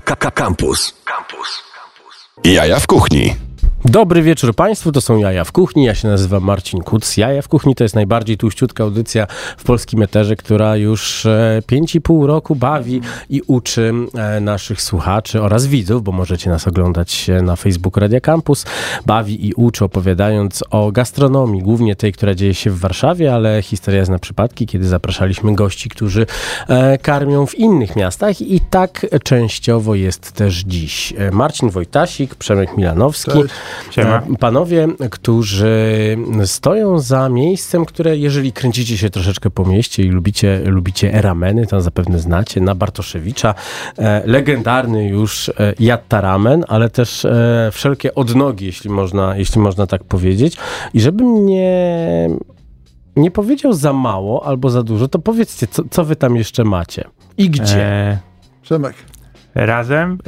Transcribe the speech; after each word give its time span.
Campus. 0.00 0.94
Campus. 1.04 1.62
Jaja 2.44 2.80
w 2.80 2.86
kuchni. 2.86 3.47
Dobry 3.88 4.22
wieczór 4.22 4.54
Państwu, 4.54 4.92
to 4.92 5.00
są 5.00 5.18
Jaja 5.18 5.44
w 5.44 5.52
Kuchni, 5.52 5.84
ja 5.84 5.94
się 5.94 6.08
nazywam 6.08 6.44
Marcin 6.44 6.80
Kuc. 6.80 7.16
Jaja 7.16 7.42
w 7.42 7.48
Kuchni 7.48 7.74
to 7.74 7.84
jest 7.84 7.94
najbardziej 7.94 8.36
tuściutka 8.36 8.84
audycja 8.84 9.26
w 9.56 9.64
polskim 9.64 10.02
eterze, 10.02 10.36
która 10.36 10.76
już 10.76 11.26
5,5 11.70 12.26
roku 12.26 12.56
bawi 12.56 13.00
i 13.30 13.42
uczy 13.46 13.92
e, 14.14 14.40
naszych 14.40 14.82
słuchaczy 14.82 15.42
oraz 15.42 15.66
widzów, 15.66 16.02
bo 16.02 16.12
możecie 16.12 16.50
nas 16.50 16.68
oglądać 16.68 17.30
na 17.42 17.56
Facebooku 17.56 18.00
Radia 18.00 18.20
Campus, 18.20 18.66
bawi 19.06 19.46
i 19.46 19.54
uczy 19.54 19.84
opowiadając 19.84 20.64
o 20.70 20.92
gastronomii, 20.92 21.62
głównie 21.62 21.96
tej, 21.96 22.12
która 22.12 22.34
dzieje 22.34 22.54
się 22.54 22.70
w 22.70 22.78
Warszawie, 22.78 23.34
ale 23.34 23.62
historia 23.62 24.04
zna 24.04 24.18
przypadki, 24.18 24.66
kiedy 24.66 24.88
zapraszaliśmy 24.88 25.54
gości, 25.54 25.88
którzy 25.88 26.26
e, 26.68 26.98
karmią 26.98 27.46
w 27.46 27.54
innych 27.54 27.96
miastach 27.96 28.40
i 28.40 28.60
tak 28.60 29.06
częściowo 29.24 29.94
jest 29.94 30.32
też 30.32 30.54
dziś. 30.66 31.14
E, 31.18 31.30
Marcin 31.30 31.70
Wojtasik, 31.70 32.34
Przemek 32.34 32.76
Milanowski. 32.76 33.32
Cześć. 33.32 33.54
Siema. 33.90 34.22
Panowie, 34.40 34.88
którzy 35.10 36.16
stoją 36.44 36.98
za 36.98 37.28
miejscem, 37.28 37.84
które 37.84 38.16
jeżeli 38.16 38.52
kręcicie 38.52 38.98
się 38.98 39.10
troszeczkę 39.10 39.50
po 39.50 39.64
mieście 39.64 40.02
i 40.02 40.08
lubicie, 40.08 40.60
lubicie 40.64 41.10
rameny, 41.22 41.66
to 41.66 41.80
zapewne 41.80 42.18
znacie, 42.18 42.60
na 42.60 42.74
Bartoszewicza, 42.74 43.54
e, 43.98 44.22
legendarny 44.26 45.08
już 45.08 45.48
e, 45.48 45.52
Jattaramen, 45.80 46.64
ale 46.68 46.90
też 46.90 47.24
e, 47.24 47.70
wszelkie 47.72 48.14
odnogi, 48.14 48.66
jeśli 48.66 48.90
można, 48.90 49.36
jeśli 49.36 49.60
można 49.60 49.86
tak 49.86 50.04
powiedzieć. 50.04 50.56
I 50.94 51.00
żebym 51.00 51.46
nie, 51.46 52.28
nie 53.16 53.30
powiedział 53.30 53.72
za 53.72 53.92
mało 53.92 54.46
albo 54.46 54.70
za 54.70 54.82
dużo, 54.82 55.08
to 55.08 55.18
powiedzcie, 55.18 55.66
co, 55.66 55.82
co 55.90 56.04
wy 56.04 56.16
tam 56.16 56.36
jeszcze 56.36 56.64
macie 56.64 57.04
i 57.38 57.50
gdzie? 57.50 57.86
E, 57.86 58.18
Przemek. 58.62 58.94
Razem 59.54 60.18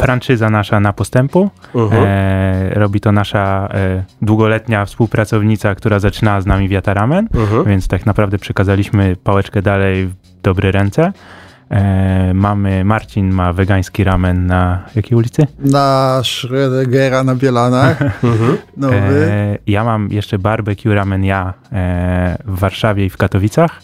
franczyza 0.00 0.50
nasza 0.50 0.80
na 0.80 0.92
postępu. 0.92 1.50
Uh-huh. 1.74 1.92
E, 1.92 2.70
robi 2.74 3.00
to 3.00 3.12
nasza 3.12 3.68
e, 3.74 4.04
długoletnia 4.22 4.84
współpracownica, 4.84 5.74
która 5.74 5.98
zaczynała 5.98 6.40
z 6.40 6.46
nami 6.46 6.68
Wiataramen, 6.68 7.28
uh-huh. 7.28 7.66
więc 7.66 7.88
tak 7.88 8.06
naprawdę 8.06 8.38
przekazaliśmy 8.38 9.16
pałeczkę 9.24 9.62
dalej 9.62 10.06
w 10.06 10.14
dobre 10.42 10.72
ręce. 10.72 11.12
E, 11.70 12.34
mamy, 12.34 12.84
Marcin 12.84 13.30
ma 13.30 13.52
wegański 13.52 14.04
ramen 14.04 14.46
na 14.46 14.82
jakiej 14.94 15.18
ulicy? 15.18 15.46
Na 15.58 16.20
Schrödingera 16.22 17.24
na 17.24 17.34
Bielanach. 17.34 18.00
Mhm. 18.24 18.56
Nowy. 18.76 19.26
E, 19.30 19.58
ja 19.66 19.84
mam 19.84 20.08
jeszcze 20.12 20.38
barbecue 20.38 20.94
ramen 20.94 21.24
ja 21.24 21.54
e, 21.72 22.38
w 22.44 22.58
Warszawie 22.58 23.06
i 23.06 23.10
w 23.10 23.16
Katowicach. 23.16 23.80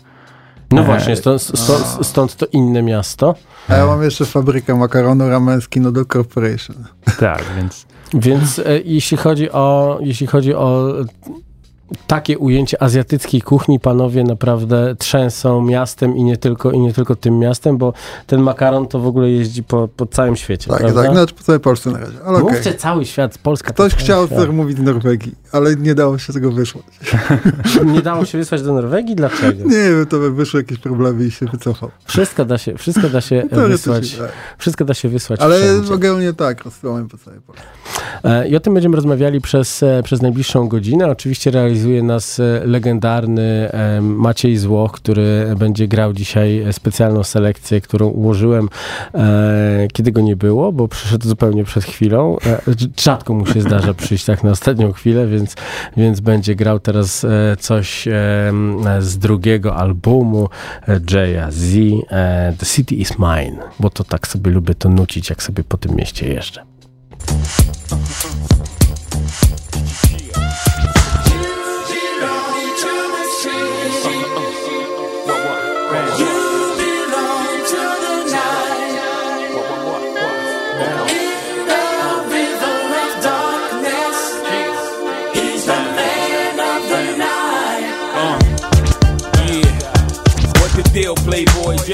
No 0.71 0.85
właśnie, 0.85 1.17
stąd, 1.17 1.43
stąd, 1.43 2.07
stąd, 2.07 2.37
to 2.37 2.47
inne 2.53 2.83
miasto. 2.83 3.35
A 3.69 3.75
ja 3.75 3.87
mam 3.87 4.03
jeszcze 4.03 4.25
fabrykę 4.25 4.75
makaronu 4.75 5.29
ramenski 5.29 5.81
Noodle 5.81 6.05
Corporation. 6.05 6.77
Tak, 7.19 7.45
więc... 7.57 7.87
Więc 8.15 8.59
e, 8.59 8.81
jeśli 8.85 9.17
chodzi 9.17 9.51
o, 9.51 9.99
jeśli 10.03 10.27
chodzi 10.27 10.55
o 10.55 10.93
takie 12.07 12.39
ujęcie 12.39 12.83
azjatyckiej 12.83 13.43
kuchni 13.43 13.81
panowie 13.81 14.25
naprawdę 14.25 14.95
trzęsą 14.99 15.63
miastem 15.63 16.17
i 16.17 16.25
nie 16.25 16.37
tylko, 16.37 16.71
i 16.71 16.81
nie 16.81 16.93
tylko 16.93 17.17
tym 17.17 17.39
miastem, 17.39 17.79
bo 17.79 17.93
ten 18.27 18.41
makaron 18.41 18.89
to 18.89 18.99
w 18.99 19.07
ogóle 19.07 19.31
jeździ 19.31 19.63
po, 19.63 19.89
po 19.89 20.07
całym 20.07 20.37
świecie. 20.37 20.71
Tak, 20.71 20.79
prawda? 20.79 21.03
tak, 21.03 21.13
znaczy 21.13 21.35
po 21.35 21.43
całej 21.43 21.61
Polsce 21.61 21.91
na 21.91 21.99
razie. 21.99 22.25
Ale 22.25 22.39
Mówcie 22.39 22.61
okay. 22.61 22.75
cały 22.75 23.07
świat, 23.07 23.39
Polska. 23.39 23.73
Ktoś 23.73 23.95
chciał 23.95 24.29
mówić 24.53 24.79
Norwegii, 24.79 25.35
ale 25.53 25.77
nie 25.77 25.95
dało 25.95 26.19
się 26.19 26.33
tego 26.33 26.53
wysłać. 26.53 26.85
nie 27.95 28.03
dało 28.03 28.25
się 28.25 28.39
wysłać 28.39 28.63
do 28.63 28.73
Norwegii? 28.73 29.17
Dlaczego? 29.17 29.65
Nie 29.65 29.91
wiem, 29.91 30.07
to 30.07 30.19
by 30.19 30.31
wyszły 30.31 30.61
jakieś 30.61 30.79
problemy 30.79 31.25
i 31.25 31.31
się 31.31 31.47
wycofał. 31.47 31.91
Wszystko 32.05 32.45
da 32.45 32.59
się, 32.59 32.79
wszystko 32.79 33.09
da 33.09 33.21
się 33.21 33.43
wysłać. 33.69 34.17
Tak. 34.17 34.33
Wszystko 34.59 34.85
da 34.85 34.95
się 34.95 35.09
wysłać 35.09 35.41
Ale 35.41 35.59
wszędzie. 35.59 35.95
ogólnie 35.95 36.33
tak, 36.33 36.65
rozsyłamy 36.65 37.09
po 37.09 37.19
całej 37.19 37.41
Polsce. 37.41 37.65
E, 38.25 38.49
I 38.49 38.57
o 38.57 38.61
tym 38.61 38.75
będziemy 38.75 38.97
rozmawiali 38.97 39.41
przez, 39.41 39.83
e, 39.83 40.03
przez 40.05 40.23
najbliższą 40.23 40.69
godzinę. 40.69 41.07
Oczywiście 41.07 41.51
realizuje 41.81 42.03
nas 42.03 42.41
e, 42.41 42.63
legendarny 42.65 43.71
Maciej 44.01 44.57
Złoch, 44.57 44.93
który 44.93 45.55
będzie 45.57 45.89
grał 45.89 46.13
dzisiaj 46.13 46.65
specjalną 46.73 47.25
selekcję, 47.25 47.81
którą 47.81 48.09
ułożyłem, 48.09 48.69
kiedy 49.93 50.13
go 50.13 50.21
nie 50.21 50.37
było, 50.37 50.73
bo 50.73 50.89
przyszedł 50.89 51.29
zupełnie 51.29 51.65
przed 51.65 51.85
chwilą. 51.85 52.37
Rzadko 53.01 53.35
mu 53.35 53.47
się 53.47 53.61
zdarza 53.61 53.95
przyjść 54.03 54.25
tak 54.25 54.45
na 54.45 54.51
ostatnią 54.51 54.93
chwilę, 54.93 55.27
więc, 55.27 55.55
więc 55.97 56.21
będzie 56.21 56.55
grał 56.55 56.81
teraz 56.81 57.27
coś 57.59 58.09
z 59.01 59.19
drugiego 59.19 59.77
albumu 59.77 60.49
Jaya 61.11 61.51
Z, 61.51 61.79
The 62.59 62.67
City 62.67 62.95
is 62.95 63.19
Mine, 63.19 63.57
bo 63.81 63.91
to 63.91 64.05
tak 64.05 64.27
sobie 64.27 64.51
lubię 64.51 64.75
to 64.75 64.89
nucić, 64.89 65.31
jak 65.31 65.43
sobie 65.43 65.65
po 65.65 65.77
tym 65.77 65.97
mieście 65.97 66.29
jeżdżę. 66.29 66.63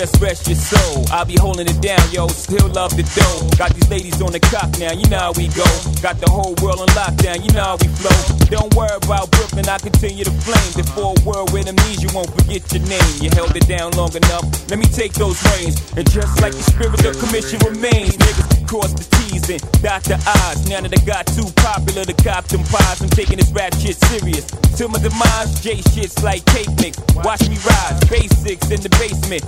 Just 0.06 0.22
rest 0.22 0.46
your 0.46 0.56
soul. 0.56 1.04
I'll 1.10 1.24
be 1.24 1.36
holding 1.36 1.66
it 1.66 1.80
down, 1.82 2.00
yo, 2.12 2.28
still 2.28 2.68
love 2.68 2.94
the 2.96 3.02
dough. 3.18 3.50
Got 3.58 3.74
these 3.74 3.90
ladies 3.90 4.22
on 4.22 4.30
the 4.30 4.38
cock 4.38 4.70
now, 4.78 4.92
you 4.92 5.06
know 5.10 5.18
how 5.18 5.32
we 5.32 5.48
go. 5.48 5.66
Got 6.00 6.22
the 6.22 6.30
whole 6.30 6.54
world 6.62 6.78
on 6.78 6.88
lockdown, 6.94 7.42
you 7.42 7.50
know 7.50 7.74
how 7.74 7.76
we 7.82 7.88
flow. 7.98 8.14
Don't 8.46 8.70
worry 8.74 8.94
about 9.02 9.30
Brooklyn, 9.32 9.66
I 9.68 9.78
continue 9.78 10.22
to 10.22 10.30
flame. 10.46 10.70
The 10.78 10.86
a 10.96 11.26
world 11.26 11.52
with 11.52 11.66
amnesia, 11.66 12.08
won't 12.14 12.30
forget 12.30 12.62
your 12.70 12.86
name. 12.86 13.12
You 13.18 13.30
held 13.34 13.56
it 13.56 13.66
down 13.66 13.92
long 13.98 14.14
enough, 14.14 14.46
let 14.70 14.78
me 14.78 14.86
take 14.86 15.12
those 15.14 15.42
reins. 15.50 15.74
And 15.98 16.06
just 16.10 16.40
like 16.40 16.54
the 16.54 16.62
spirit 16.62 17.02
of 17.02 17.18
commission 17.18 17.58
remains, 17.66 18.14
niggas 18.16 18.56
cross 18.66 18.92
the 18.92 19.06
T's 19.16 19.48
and 19.50 19.62
dot 19.82 20.02
the 20.04 20.18
I's. 20.22 20.68
Now 20.68 20.82
that 20.82 20.94
I 20.94 21.00
got 21.06 21.26
too 21.26 21.46
popular 21.62 22.04
to 22.04 22.14
cop 22.22 22.46
them 22.46 22.62
pies, 22.70 23.02
I'm 23.02 23.10
taking 23.10 23.38
this 23.38 23.50
rap 23.50 23.74
shit 23.78 23.96
serious. 24.10 24.46
Till 24.76 24.88
my 24.88 24.98
demise, 24.98 25.62
J 25.62 25.80
shit's 25.94 26.22
like 26.22 26.44
cake 26.46 26.70
mix. 26.78 26.98
Watch 27.24 27.48
me 27.48 27.56
rise, 27.64 27.98
basics 28.10 28.70
in 28.70 28.80
the 28.82 28.92
basement, 29.00 29.42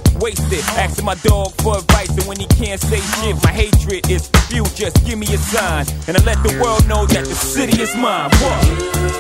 wasted. 0.51 0.65
Asking 0.79 1.05
my 1.05 1.15
dog 1.17 1.53
for 1.63 1.79
advice, 1.79 2.11
and 2.11 2.25
when 2.25 2.39
he 2.39 2.47
can't 2.47 2.81
say 2.81 3.01
shit, 3.01 3.37
my 3.45 3.53
hatred 3.53 4.09
is 4.11 4.29
few. 4.49 4.65
Just 4.75 5.05
give 5.05 5.19
me 5.19 5.27
a 5.27 5.39
sign, 5.39 5.87
and 6.07 6.17
I 6.17 6.23
let 6.25 6.43
the 6.43 6.59
world 6.63 6.87
know 6.87 7.07
that 7.07 7.25
the 7.25 7.35
city 7.35 7.81
is 7.81 7.95
mine. 7.95 8.31
What? 8.31 9.19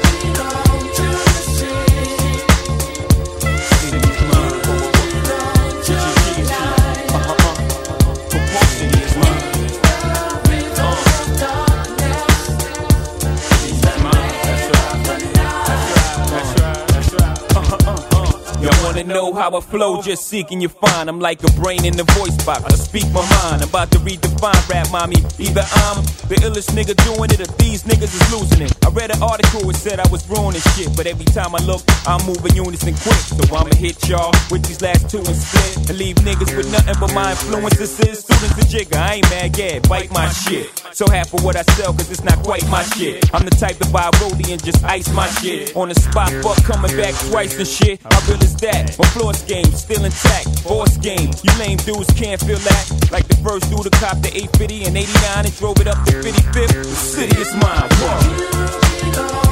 Wanna 19.02 19.14
know 19.14 19.32
how 19.32 19.56
I 19.56 19.60
flow, 19.60 20.02
just 20.02 20.26
seeking 20.26 20.60
you 20.60 20.68
find. 20.68 21.08
I'm 21.08 21.20
like 21.20 21.42
a 21.42 21.52
brain 21.60 21.84
in 21.84 21.96
the 21.96 22.04
voice 22.18 22.36
box. 22.44 22.64
I 22.64 22.76
speak 22.76 23.06
my 23.12 23.22
mind. 23.42 23.62
I'm 23.62 23.68
about 23.68 23.90
to 23.92 23.98
redefine 23.98 24.68
rap, 24.68 24.90
mommy. 24.90 25.16
Either 25.38 25.62
I'm 25.86 26.02
the 26.28 26.36
illest 26.42 26.70
nigga 26.74 26.94
doing 27.04 27.30
it, 27.30 27.40
or 27.40 27.50
these 27.58 27.84
niggas 27.84 28.14
is 28.14 28.32
losing 28.32 28.62
it. 28.62 28.72
I 28.84 28.90
read 28.90 29.10
an 29.14 29.22
article, 29.22 29.68
it 29.70 29.76
said 29.76 30.00
I 30.00 30.08
was 30.08 30.28
ruining 30.28 30.60
shit, 30.74 30.96
but 30.96 31.06
every 31.06 31.26
time 31.26 31.54
I 31.54 31.58
look, 31.64 31.82
I'm 32.06 32.24
moving 32.26 32.54
unison 32.54 32.94
quick. 32.94 33.22
So 33.36 33.42
I'ma 33.54 33.74
hit 33.76 34.08
y'all 34.08 34.32
with 34.50 34.64
these 34.66 34.82
last 34.82 35.10
two 35.10 35.18
and 35.18 35.36
split, 35.36 35.90
and 35.90 35.98
leave 35.98 36.16
niggas 36.16 36.56
with 36.56 36.70
nothing 36.72 36.96
but 36.98 37.14
my 37.14 37.30
influences. 37.30 38.20
Students 38.24 38.56
the 38.56 38.66
jigger, 38.66 38.98
I 38.98 39.14
ain't 39.20 39.30
mad, 39.30 39.56
yeah, 39.56 39.78
bite 39.88 40.10
my 40.12 40.28
shit. 40.28 40.70
So 40.92 41.06
half 41.10 41.32
of 41.34 41.44
what 41.44 41.56
I 41.56 41.62
sell, 41.76 41.92
cause 41.92 42.10
it's 42.10 42.24
not 42.24 42.42
quite 42.42 42.66
my 42.68 42.82
shit. 42.82 43.22
I'm 43.34 43.44
the 43.44 43.54
type 43.54 43.78
to 43.78 43.88
buy 43.90 44.10
rollie 44.18 44.50
and 44.50 44.62
just 44.62 44.82
ice 44.84 45.12
my 45.14 45.28
shit. 45.38 45.76
On 45.76 45.88
the 45.88 45.94
spot, 45.94 46.30
fuck 46.42 46.58
coming 46.64 46.96
back 46.96 47.14
twice 47.30 47.56
and 47.58 47.68
shit. 47.68 48.00
How 48.02 48.20
real 48.26 48.42
is 48.42 48.56
that? 48.56 48.87
My 48.96 49.06
floor 49.10 49.32
game 49.46 49.72
still 49.74 50.04
intact. 50.04 50.64
Boss 50.64 50.96
game, 50.98 51.30
you 51.42 51.52
lame 51.58 51.78
dudes 51.78 52.12
can't 52.14 52.40
feel 52.40 52.58
that. 52.58 53.10
Like 53.10 53.26
the 53.26 53.36
first 53.36 53.68
dude 53.70 53.82
to 53.82 53.90
cop 53.98 54.22
the 54.22 54.30
850 54.30 54.84
and 54.84 54.96
89 54.96 55.44
and 55.44 55.56
drove 55.56 55.80
it 55.80 55.88
up 55.88 55.98
to 56.06 56.12
55th. 56.12 56.72
The 56.72 56.84
city 56.84 57.40
is 57.40 57.52
mine. 57.54 57.88
Whoa. 57.98 59.47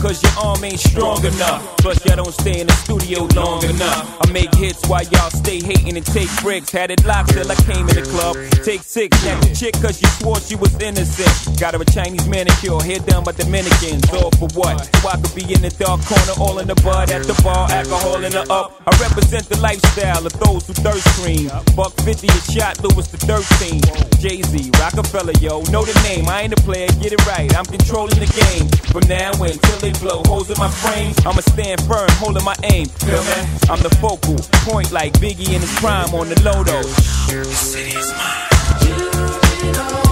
Cause 0.00 0.22
your 0.22 0.32
arm 0.40 0.64
ain't 0.64 0.80
strong 0.80 1.24
enough. 1.24 1.76
Plus, 1.78 2.04
y'all 2.04 2.16
don't 2.16 2.32
stay 2.32 2.60
in 2.60 2.66
the 2.66 2.72
studio 2.72 3.28
long 3.36 3.62
enough. 3.64 4.16
I 4.20 4.32
make 4.32 4.52
hits 4.54 4.80
while 4.88 5.04
y'all 5.04 5.30
stay 5.30 5.60
hating 5.60 5.96
and 5.96 6.06
take 6.06 6.30
bricks. 6.42 6.72
Had 6.72 6.90
it 6.90 7.04
locked 7.04 7.32
till 7.32 7.50
I 7.50 7.54
came 7.68 7.88
in 7.88 7.94
the 7.94 8.02
club. 8.02 8.36
Take 8.64 8.82
six, 8.82 9.18
snap 9.20 9.40
the 9.42 9.54
chick 9.54 9.74
cause 9.74 10.00
you 10.00 10.08
swore 10.18 10.40
she 10.40 10.56
was 10.56 10.72
innocent. 10.80 11.60
Got 11.60 11.74
her 11.74 11.82
a 11.82 11.84
Chinese 11.84 12.26
manicure, 12.28 12.80
hair 12.80 12.98
done 13.00 13.24
by 13.24 13.32
Dominicans. 13.32 14.08
All 14.12 14.32
for 14.40 14.48
what? 14.56 14.88
So 14.96 15.08
I 15.08 15.20
could 15.20 15.34
be 15.34 15.44
in 15.52 15.60
the 15.60 15.70
dark 15.70 16.00
corner, 16.08 16.34
all 16.40 16.58
in 16.58 16.66
the 16.66 16.78
bud 16.80 17.10
at 17.10 17.24
the 17.24 17.36
bar, 17.44 17.70
alcohol 17.70 18.24
in 18.24 18.32
the 18.32 18.44
up. 18.50 18.80
I 18.86 18.96
represent 18.96 19.48
the 19.48 19.58
lifestyle 19.60 20.24
of 20.24 20.32
those 20.40 20.66
who 20.66 20.72
thirst 20.74 21.06
cream. 21.20 21.52
Buck 21.76 21.92
50 22.00 22.26
a 22.26 22.40
shot, 22.48 22.80
Lewis 22.80 23.08
the 23.08 23.18
13. 23.28 23.80
Jay 24.18 24.42
Z, 24.42 24.70
Rockefeller, 24.80 25.36
yo, 25.40 25.60
know 25.72 25.84
the 25.84 25.96
name. 26.08 26.28
I 26.28 26.42
ain't 26.42 26.52
a 26.52 26.62
player, 26.62 26.88
get 27.00 27.12
it 27.12 27.24
right. 27.26 27.52
I'm 27.56 27.64
controlling 27.64 28.18
the 28.18 28.30
game. 28.30 28.68
From 28.92 29.06
now 29.08 29.32
until 29.32 29.89
they 29.92 29.98
blow 30.00 30.22
holes 30.26 30.50
in 30.50 30.58
my 30.58 30.68
frame, 30.68 31.14
I'ma 31.20 31.40
stand 31.40 31.80
firm, 31.82 32.08
holding 32.18 32.44
my 32.44 32.54
aim. 32.64 32.86
Feel 32.86 33.22
me? 33.22 33.58
I'm 33.68 33.82
the 33.82 33.90
focal 34.00 34.36
point 34.70 34.92
like 34.92 35.12
Biggie 35.14 35.54
in 35.54 35.60
his 35.60 35.74
prime 35.76 36.14
on 36.14 36.28
the 36.28 36.34
Lodo. 36.36 36.82
The 37.26 37.44
city 37.44 37.90
is 37.90 38.12
mine. 38.12 38.50
City 38.80 40.09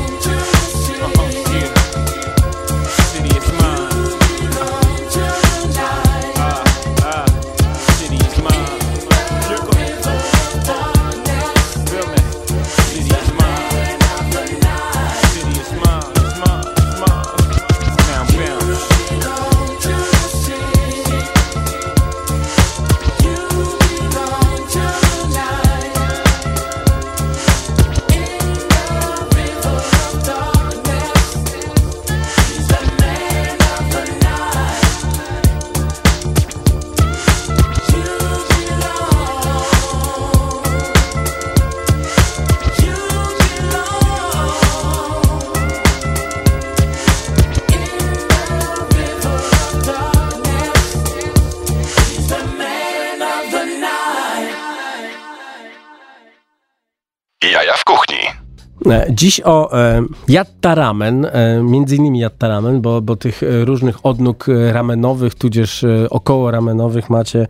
Dziś 59.11 59.41
o 59.45 59.79
e, 59.79 60.03
Yatta 60.29 60.75
Ramen, 60.75 61.25
e, 61.25 61.63
między 61.63 61.97
innymi 61.97 62.19
Yatta 62.19 62.49
Ramen, 62.49 62.81
bo, 62.81 63.01
bo 63.01 63.17
tych 63.17 63.43
e, 63.43 63.65
różnych 63.65 64.07
odnóg 64.07 64.49
e, 64.49 64.73
ramenowych, 64.73 65.35
tudzież 65.35 65.85
e, 65.85 66.07
około 66.11 66.51
ramenowych 66.51 67.11
macie, 67.11 67.47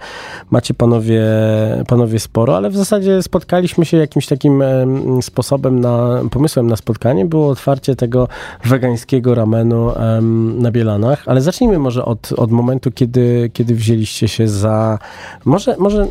macie 0.51 0.75
panowie, 0.75 1.23
panowie 1.89 2.19
sporo, 2.19 2.57
ale 2.57 2.71
w 2.71 2.77
zasadzie 2.77 3.23
spotkaliśmy 3.23 3.85
się 3.85 3.97
jakimś 3.97 4.27
takim 4.27 4.63
e, 4.63 4.87
sposobem 5.23 5.81
na, 5.81 6.21
pomysłem 6.31 6.67
na 6.67 6.77
spotkanie, 6.77 7.25
było 7.25 7.49
otwarcie 7.49 7.97
tego 7.97 8.29
wegańskiego 8.65 9.35
ramenu 9.35 9.93
na 10.59 10.71
Bielanach, 10.71 11.23
ale 11.27 11.41
zacznijmy 11.41 11.79
może 11.79 12.05
od, 12.05 12.33
od 12.33 12.51
momentu, 12.51 12.91
kiedy, 12.91 13.51
kiedy 13.53 13.75
wzięliście 13.75 14.29
się 14.29 14.49
za, 14.49 14.99
może, 15.45 15.77
może 15.79 16.07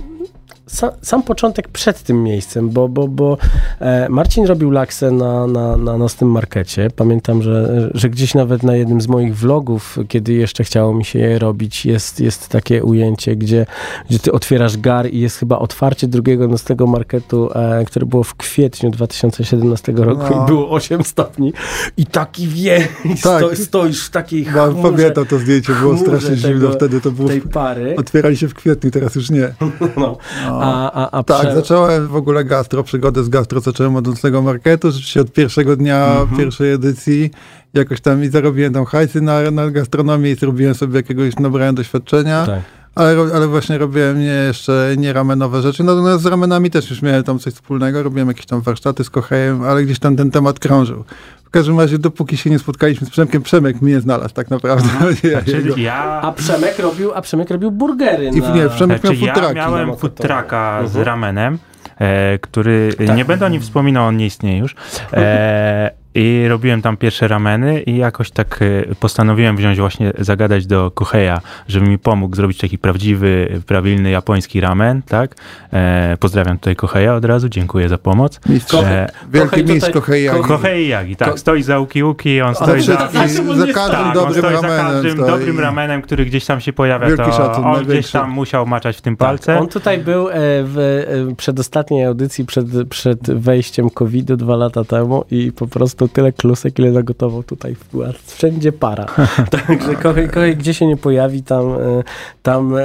sam, 0.68 0.90
sam 1.02 1.24
początek 1.24 1.68
przed 1.68 2.04
tym 2.04 2.24
miejscem, 2.24 2.70
bo, 2.70 2.90
bo, 2.90 3.08
bo 3.08 3.38
e, 3.80 4.10
Marcin 4.10 4.46
robił 4.46 4.72
laksę 4.72 5.12
na, 5.12 5.48
na, 5.48 5.78
na 5.78 5.98
nocnym 5.98 6.32
markecie. 6.32 6.90
Pamiętam, 6.96 7.42
że, 7.42 7.90
że 7.94 8.10
gdzieś 8.10 8.34
nawet 8.34 8.64
na 8.64 8.76
jednym 8.76 9.02
z 9.02 9.08
moich 9.08 9.38
vlogów, 9.38 10.00
kiedy 10.08 10.34
jeszcze 10.34 10.64
chciało 10.64 10.94
mi 10.94 11.06
się 11.06 11.20
je 11.20 11.40
robić, 11.40 11.86
jest, 11.86 12.20
jest 12.20 12.48
takie 12.50 12.84
ujęcie, 12.84 13.36
gdzie, 13.36 13.66
gdzie 14.10 14.20
ty 14.20 14.32
otwierasz 14.32 14.78
gar 14.78 15.10
i 15.10 15.20
jest 15.20 15.38
chyba 15.38 15.60
otwarcie 15.60 16.08
drugiego 16.08 16.48
nocnego 16.48 16.88
marketu, 16.88 17.50
e, 17.56 17.86
które 17.86 18.06
było 18.06 18.24
w 18.24 18.36
kwietniu 18.36 18.92
2017 18.92 19.92
roku 19.92 20.24
No. 20.36 20.44
i 20.44 20.48
było 20.48 20.70
8 20.70 21.04
stopni 21.04 21.54
i 21.98 22.06
taki 22.06 22.48
wień, 22.48 22.82
Tak. 23.04 23.18
sto, 23.44 23.56
stoisz 23.56 24.06
w 24.06 24.10
takiej 24.10 24.46
Bo 24.46 24.72
chmurze, 24.72 24.92
pamiętam 24.92 25.26
to 25.26 25.40
zdjęcie, 25.40 25.74
było 25.74 25.98
strasznie 25.98 26.36
zimno 26.36 26.60
tego- 26.60 26.72
wtedy, 26.72 27.02
to 27.02 27.12
było... 27.12 27.30
tej 27.30 27.42
pary. 27.42 27.96
Otwierali 27.98 28.38
się 28.38 28.48
w 28.48 28.54
kwietniu, 28.54 28.92
teraz 28.92 29.16
już 29.16 29.30
nie. 29.30 29.50
No. 29.98 30.18
A, 30.64 30.92
a, 30.92 31.12
a 31.12 31.24
Tak, 31.24 31.42
prze- 31.48 31.56
zacząłem 31.56 32.08
w 32.08 32.16
ogóle 32.16 32.46
gastro, 32.46 32.84
przygodę 32.84 33.24
z 33.24 33.30
gastro 33.30 33.60
zacząłem 33.60 33.96
od 33.96 34.08
nocnego 34.08 34.42
marketu, 34.42 34.92
rzeczywiście 34.92 35.22
od 35.22 35.32
pierwszego 35.32 35.76
dnia 35.76 36.08
Mhm. 36.22 36.38
pierwszej 36.40 36.72
edycji, 36.72 37.32
jakoś 37.74 38.02
tam 38.02 38.24
i 38.24 38.28
zarobiłem 38.28 38.74
tam 38.74 38.86
hajsy 38.86 39.22
na, 39.22 39.52
na 39.52 39.72
gastronomię 39.72 40.32
i 40.32 40.36
zrobiłem 40.36 40.76
sobie 40.76 40.96
jakiegoś, 40.96 41.36
nabrałem 41.36 41.76
doświadczenia, 41.76 42.46
Tak. 42.46 42.62
Ale, 42.98 43.16
ale 43.36 43.48
właśnie 43.48 43.78
robiłem 43.78 44.20
nie 44.20 44.26
jeszcze 44.26 44.94
nie 44.98 45.14
ramenowe 45.14 45.62
rzeczy, 45.62 45.84
natomiast 45.84 46.24
z 46.24 46.26
ramenami 46.26 46.72
też 46.72 46.90
już 46.90 47.02
miałem 47.02 47.24
tam 47.24 47.40
coś 47.40 47.54
wspólnego, 47.54 48.04
robiłem 48.04 48.28
jakieś 48.28 48.46
tam 48.46 48.62
warsztaty 48.62 49.04
z 49.04 49.10
kochejem, 49.10 49.64
ale 49.64 49.84
gdzieś 49.84 50.00
tam 50.00 50.16
ten 50.16 50.32
temat 50.32 50.60
krążył. 50.60 51.04
W 51.46 51.50
każdym 51.50 51.80
razie, 51.80 51.98
dopóki 52.00 52.38
się 52.38 52.50
nie 52.50 52.60
spotkaliśmy 52.60 53.08
z 53.08 53.10
Przemkiem, 53.10 53.42
Przemek 53.42 53.82
mnie 53.82 54.00
znalazł 54.02 54.34
tak 54.34 54.50
naprawdę. 54.50 54.90
Ja 55.24 55.30
jego- 55.46 55.52
Czyli 55.72 55.84
ja... 55.84 56.22
A 56.22 56.32
Przemek 56.32 56.80
robił, 56.80 57.14
a 57.14 57.22
Przemek 57.22 57.50
robił 57.50 57.72
burgery 57.72 58.26
I 58.26 58.42
na... 58.42 58.56
nie, 58.56 58.70
Przemek 58.70 59.04
miał 59.04 59.14
Znaczy, 59.16 59.26
ja 59.26 59.34
futraki. 59.34 59.56
miałem 59.56 59.96
trucka 59.96 60.80
z 60.84 60.88
Mhm. 60.88 61.06
ramenem, 61.06 61.58
e, 62.00 62.40
który, 62.40 62.90
Tak. 63.08 63.18
nie 63.18 63.26
będę 63.26 63.46
o 63.46 63.50
nim 63.50 63.62
wspominał, 63.62 64.06
on 64.08 64.18
nie 64.18 64.26
istnieje 64.26 64.58
już. 64.60 64.76
E, 65.14 65.92
I 66.20 66.48
robiłem 66.48 66.82
tam 66.82 66.98
pierwsze 66.98 67.28
rameny 67.28 67.82
i 67.82 67.98
jakoś 67.98 68.32
tak 68.32 68.60
e, 68.92 68.96
postanowiłem 68.96 69.58
wziąć 69.58 69.80
właśnie, 69.80 70.14
zagadać 70.20 70.66
do 70.66 70.92
Koheja, 70.92 71.42
żeby 71.68 71.88
mi 71.88 71.98
pomógł 72.00 72.36
zrobić 72.36 72.58
taki 72.58 72.78
prawdziwy, 72.78 73.62
prawilny 73.66 74.10
japoński 74.10 74.62
ramen, 74.62 75.02
tak? 75.02 75.36
E, 75.74 76.18
pozdrawiam 76.20 76.58
tutaj 76.58 76.76
Koheja 76.76 77.16
od 77.16 77.26
razu, 77.26 77.50
dziękuję 77.50 77.90
za 77.90 77.98
pomoc. 77.98 78.40
Mistrz, 78.50 78.74
E, 78.76 79.10
wielki 79.32 79.50
Kohei 79.50 79.64
mistrz 79.64 79.88
tutaj- 79.88 80.02
Kohei 80.02 80.24
Yagi. 80.24 80.42
Kohei 80.44 80.88
Yagi, 80.88 81.16
tak, 81.16 81.32
Ko- 81.32 81.38
stoi 81.38 81.64
za 81.64 81.80
Uki 81.80 82.04
Uki, 82.04 82.42
on 82.42 82.56
stoi 82.56 82.82
za... 82.82 83.10
on 83.52 83.58
za 83.58 83.66
nie 83.66 83.74
każdym 83.74 83.98
Tak, 83.98 84.06
on 84.08 84.14
dobrym 84.14 84.34
stoi 84.44 84.56
za 84.56 84.62
ramenem 84.62 84.86
każdym 84.94 85.12
stoi. 85.12 85.28
dobrym 85.30 85.60
ramenem, 85.60 86.02
który 86.02 86.26
gdzieś 86.26 86.46
tam 86.46 86.62
się 86.62 86.74
pojawia, 86.74 87.08
Wielki 87.08 87.24
to 87.24 87.32
szacun, 87.32 87.66
on 87.66 87.74
gdzieś 87.74 87.88
największy. 87.88 88.14
tam 88.14 88.30
musiał 88.32 88.66
maczać 88.68 88.98
w 88.98 89.02
tym 89.02 89.18
Tak, 89.18 89.28
palce. 89.28 89.60
On 89.60 89.68
tutaj 89.68 89.98
był 89.98 90.30
e, 90.30 90.34
w 90.64 91.04
e, 91.32 91.36
przedostatniej 91.36 92.06
audycji 92.06 92.46
przed, 92.46 92.66
przed 92.90 93.32
wejściem 93.40 93.90
COVID-u 93.90 94.38
dwa 94.38 94.56
lata 94.56 94.84
temu 94.84 95.24
i 95.32 95.52
po 95.52 95.68
prostu 95.68 96.07
tyle 96.10 96.32
klusek, 96.32 96.80
ile 96.80 96.92
zagotował 96.92 97.44
tutaj. 97.44 97.76
Była 97.92 98.08
wszędzie 98.26 98.72
para. 98.72 99.06
Także 99.68 99.96
kochaj, 99.96 100.28
kochaj, 100.28 100.56
gdzie 100.58 100.74
się 100.74 100.88
nie 100.88 100.98
pojawi, 100.98 101.44
tam, 101.44 101.66
e, 101.66 102.04
tam 102.44 102.76
e, 102.78 102.82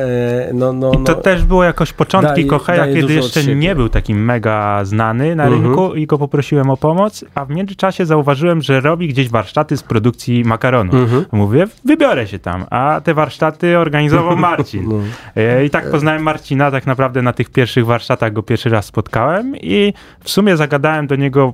no, 0.55 0.73
no, 0.73 0.91
I 0.91 1.05
to 1.05 1.13
no. 1.13 1.15
też 1.15 1.45
było 1.45 1.65
jakoś 1.65 1.93
początki 1.93 2.31
Daje- 2.43 2.47
Koheja, 2.47 2.79
daje 2.83 2.95
kiedy 3.01 3.15
jeszcze 3.15 3.55
nie 3.55 3.75
był 3.75 3.89
taki 3.89 4.15
mega 4.15 4.85
znany 4.85 5.37
na 5.37 5.45
Mhm. 5.45 5.63
rynku 5.65 5.95
i 5.95 6.07
go 6.07 6.19
poprosiłem 6.19 6.71
o 6.71 6.77
pomoc, 6.77 7.25
a 7.35 7.45
w 7.45 7.51
międzyczasie 7.51 8.07
zauważyłem, 8.07 8.63
że 8.63 8.81
robi 8.81 9.09
gdzieś 9.09 9.29
warsztaty 9.29 9.77
z 9.77 9.83
produkcji 9.83 10.45
makaronu. 10.45 10.93
Mhm. 10.97 11.25
Mówię, 11.33 11.65
wybiorę 11.85 12.27
się 12.27 12.39
tam, 12.39 12.65
a 12.71 13.01
te 13.05 13.15
warsztaty 13.15 13.79
organizował 13.79 14.37
Marcin. 14.49 14.89
No. 14.89 14.97
E, 15.37 15.65
I 15.65 15.71
tak 15.71 15.91
poznałem 15.91 16.23
Marcina, 16.23 16.71
tak 16.71 16.87
naprawdę 16.87 17.23
na 17.23 17.33
tych 17.33 17.51
pierwszych 17.51 17.87
warsztatach 17.87 18.33
go 18.33 18.43
pierwszy 18.43 18.69
raz 18.69 18.87
spotkałem 18.87 19.57
i 19.57 19.93
w 20.25 20.31
sumie 20.31 20.57
zagadałem 20.57 21.07
do 21.07 21.17
niego 21.17 21.53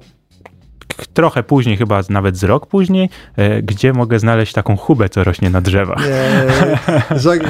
trochę 1.07 1.43
później, 1.43 1.77
chyba 1.77 2.01
nawet 2.11 2.37
z 2.37 2.45
rok 2.45 2.67
później, 2.67 3.11
e, 3.37 3.63
gdzie 3.63 3.93
mogę 3.93 4.19
znaleźć 4.19 4.53
taką 4.53 4.77
chubę, 4.77 5.09
co 5.09 5.25
rośnie 5.25 5.51
na 5.51 5.61
drzewach. 5.61 5.99
Nie, 6.07 7.19
Żak 7.19 7.49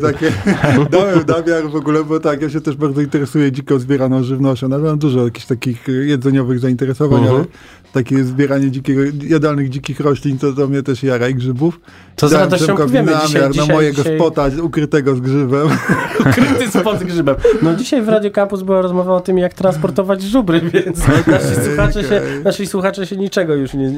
takie 0.00 0.32
dałem 0.90 1.20
namiar 1.28 1.70
w 1.70 1.76
ogóle, 1.76 2.04
bo 2.04 2.20
tak, 2.20 2.42
ja 2.42 2.50
się 2.50 2.60
też 2.60 2.76
bardzo 2.76 3.00
interesuję 3.00 3.52
dziką 3.52 3.78
zbieraną 3.78 4.22
żywnością. 4.22 4.68
Nawet 4.68 4.86
mam 4.86 4.98
dużo 4.98 5.24
jakichś 5.24 5.46
takich 5.46 5.88
e, 5.88 5.92
jedzeniowych 5.92 6.58
zainteresowań, 6.58 7.18
Mhm. 7.22 7.36
ale 7.36 7.44
takie 7.92 8.24
zbieranie 8.24 8.70
dzikiego, 8.70 9.00
jadalnych 9.22 9.68
dzikich 9.68 10.00
roślin, 10.00 10.38
to 10.38 10.52
do 10.52 10.68
mnie 10.68 10.82
też 10.82 11.02
jara 11.02 11.28
i 11.28 11.34
grzybów. 11.34 11.80
To 12.16 12.28
z 12.28 12.32
radością 12.32 12.76
powiemy 12.76 13.12
namiar 13.12 13.26
dzisiaj, 13.26 13.42
na 13.42 13.50
dzisiaj, 13.50 13.76
mojego 13.76 13.96
dzisiaj... 13.96 14.18
spota 14.18 14.46
ukrytego 14.62 15.16
z 15.16 15.20
grzybem. 15.20 15.68
Ukryty 16.20 16.70
spod 16.70 17.04
grzybem. 17.04 17.34
No 17.62 17.74
dzisiaj 17.74 18.02
w 18.02 18.08
Radio 18.08 18.30
Campus 18.30 18.62
była 18.62 18.82
rozmowa 18.82 19.12
o 19.12 19.20
tym, 19.20 19.38
jak 19.38 19.54
transportować 19.54 20.22
żubry, 20.22 20.60
więc 20.74 21.06
nasi 21.26 21.54
słuchacze, 21.64 22.04
się, 22.04 22.20
nasi 22.44 22.66
słuchacze 22.66 23.06
się 23.06 23.16
niczego 23.16 23.54
już 23.54 23.74
nie, 23.74 23.90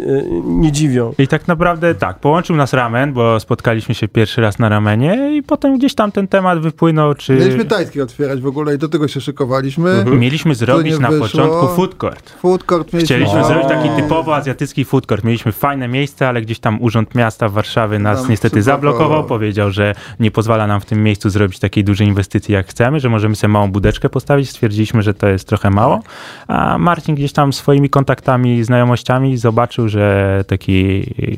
nie 0.44 0.72
dziwią. 0.72 1.14
I 1.18 1.28
tak 1.28 1.48
naprawdę 1.48 1.94
tak, 1.94 2.18
połączył 2.18 2.56
nas 2.56 2.72
ramen, 2.72 3.12
bo 3.12 3.40
spotkaliśmy 3.40 3.94
się 3.94 4.08
pierwszy 4.08 4.40
raz 4.40 4.58
na 4.58 4.68
ramenie 4.68 5.36
i 5.36 5.42
potem 5.42 5.78
gdzieś 5.78 5.94
tam 5.94 6.12
ten 6.12 6.28
temat 6.28 6.60
wypłynął, 6.60 7.14
czy... 7.14 7.32
Mieliśmy 7.34 7.64
tajski 7.64 8.00
otwierać 8.00 8.40
w 8.40 8.46
ogóle 8.46 8.74
i 8.74 8.78
do 8.78 8.88
tego 8.88 9.08
się 9.08 9.20
szykowaliśmy. 9.20 9.90
Mhm. 9.90 10.20
Mieliśmy 10.20 10.54
zrobić 10.54 10.98
na 10.98 11.10
wyszło. 11.10 11.26
początku 11.26 11.76
food 11.76 11.94
court. 11.94 12.30
Food 12.30 12.64
court 12.64 12.92
mieliśmy. 12.92 13.16
Chcieliśmy 13.16 13.40
O. 13.40 13.44
zrobić 13.44 13.68
taki 13.68 13.83
typowo 13.90 14.36
azjatycki 14.36 14.84
food 14.84 15.06
court. 15.06 15.24
Mieliśmy 15.24 15.52
fajne 15.52 15.88
miejsce, 15.88 16.28
ale 16.28 16.42
gdzieś 16.42 16.58
tam 16.58 16.82
Urząd 16.82 17.14
Miasta 17.14 17.48
w 17.48 17.52
Warszawie 17.52 17.98
nas 17.98 18.20
Nam 18.20 18.30
niestety 18.30 18.62
zablokował. 18.62 19.24
Powiedział, 19.24 19.70
że 19.70 19.94
nie 20.20 20.30
pozwala 20.30 20.66
nam 20.66 20.80
w 20.80 20.84
tym 20.84 21.02
miejscu 21.02 21.30
zrobić 21.30 21.58
takiej 21.58 21.84
dużej 21.84 22.06
inwestycji 22.06 22.54
jak 22.54 22.66
chcemy, 22.66 23.00
że 23.00 23.08
możemy 23.08 23.36
sobie 23.36 23.52
małą 23.52 23.72
budeczkę 23.72 24.08
postawić. 24.08 24.50
Stwierdziliśmy, 24.50 25.02
że 25.02 25.14
to 25.14 25.26
jest 25.26 25.48
trochę 25.48 25.70
mało. 25.70 26.02
A 26.48 26.78
Marcin 26.78 27.14
gdzieś 27.14 27.32
tam 27.32 27.52
swoimi 27.52 27.90
kontaktami, 27.90 28.64
znajomościami 28.64 29.36
zobaczył, 29.36 29.88
że 29.88 30.44
taki 30.46 30.74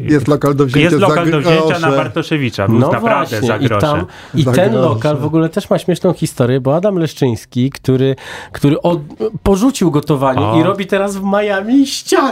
Jest 0.01 0.29
lokal 0.29 0.55
do 0.55 0.67
wzięcia 0.67 0.81
jest 0.81 1.01
lokal 1.01 1.31
do 1.31 1.41
wzięcia 1.41 1.79
na. 1.79 1.91
Bartoszewicza. 1.97 2.69
Był 2.69 2.79
No 2.79 2.93
naprawdę 2.93 3.27
właśnie, 3.27 3.49
za 3.49 3.57
i, 3.57 3.67
grosze. 3.67 3.87
tam, 3.87 4.07
i 4.35 4.43
Za 4.43 4.53
ten 4.53 4.73
grosze. 4.73 4.89
lokal 4.89 5.17
w 5.17 5.25
ogóle 5.25 5.49
też 5.49 5.71
ma 5.71 5.79
śmieszną 5.79 6.13
historię, 6.13 6.61
bo 6.61 6.77
Adam 6.77 6.99
Leszczyński, 6.99 7.71
który, 7.71 8.17
który 8.53 8.83
od, 8.83 9.01
porzucił 9.43 9.91
gotowanie 9.91 10.41
O. 10.41 10.61
i 10.61 10.63
robi 10.63 10.87
teraz 10.87 11.17
w 11.17 11.23
Miami 11.25 11.87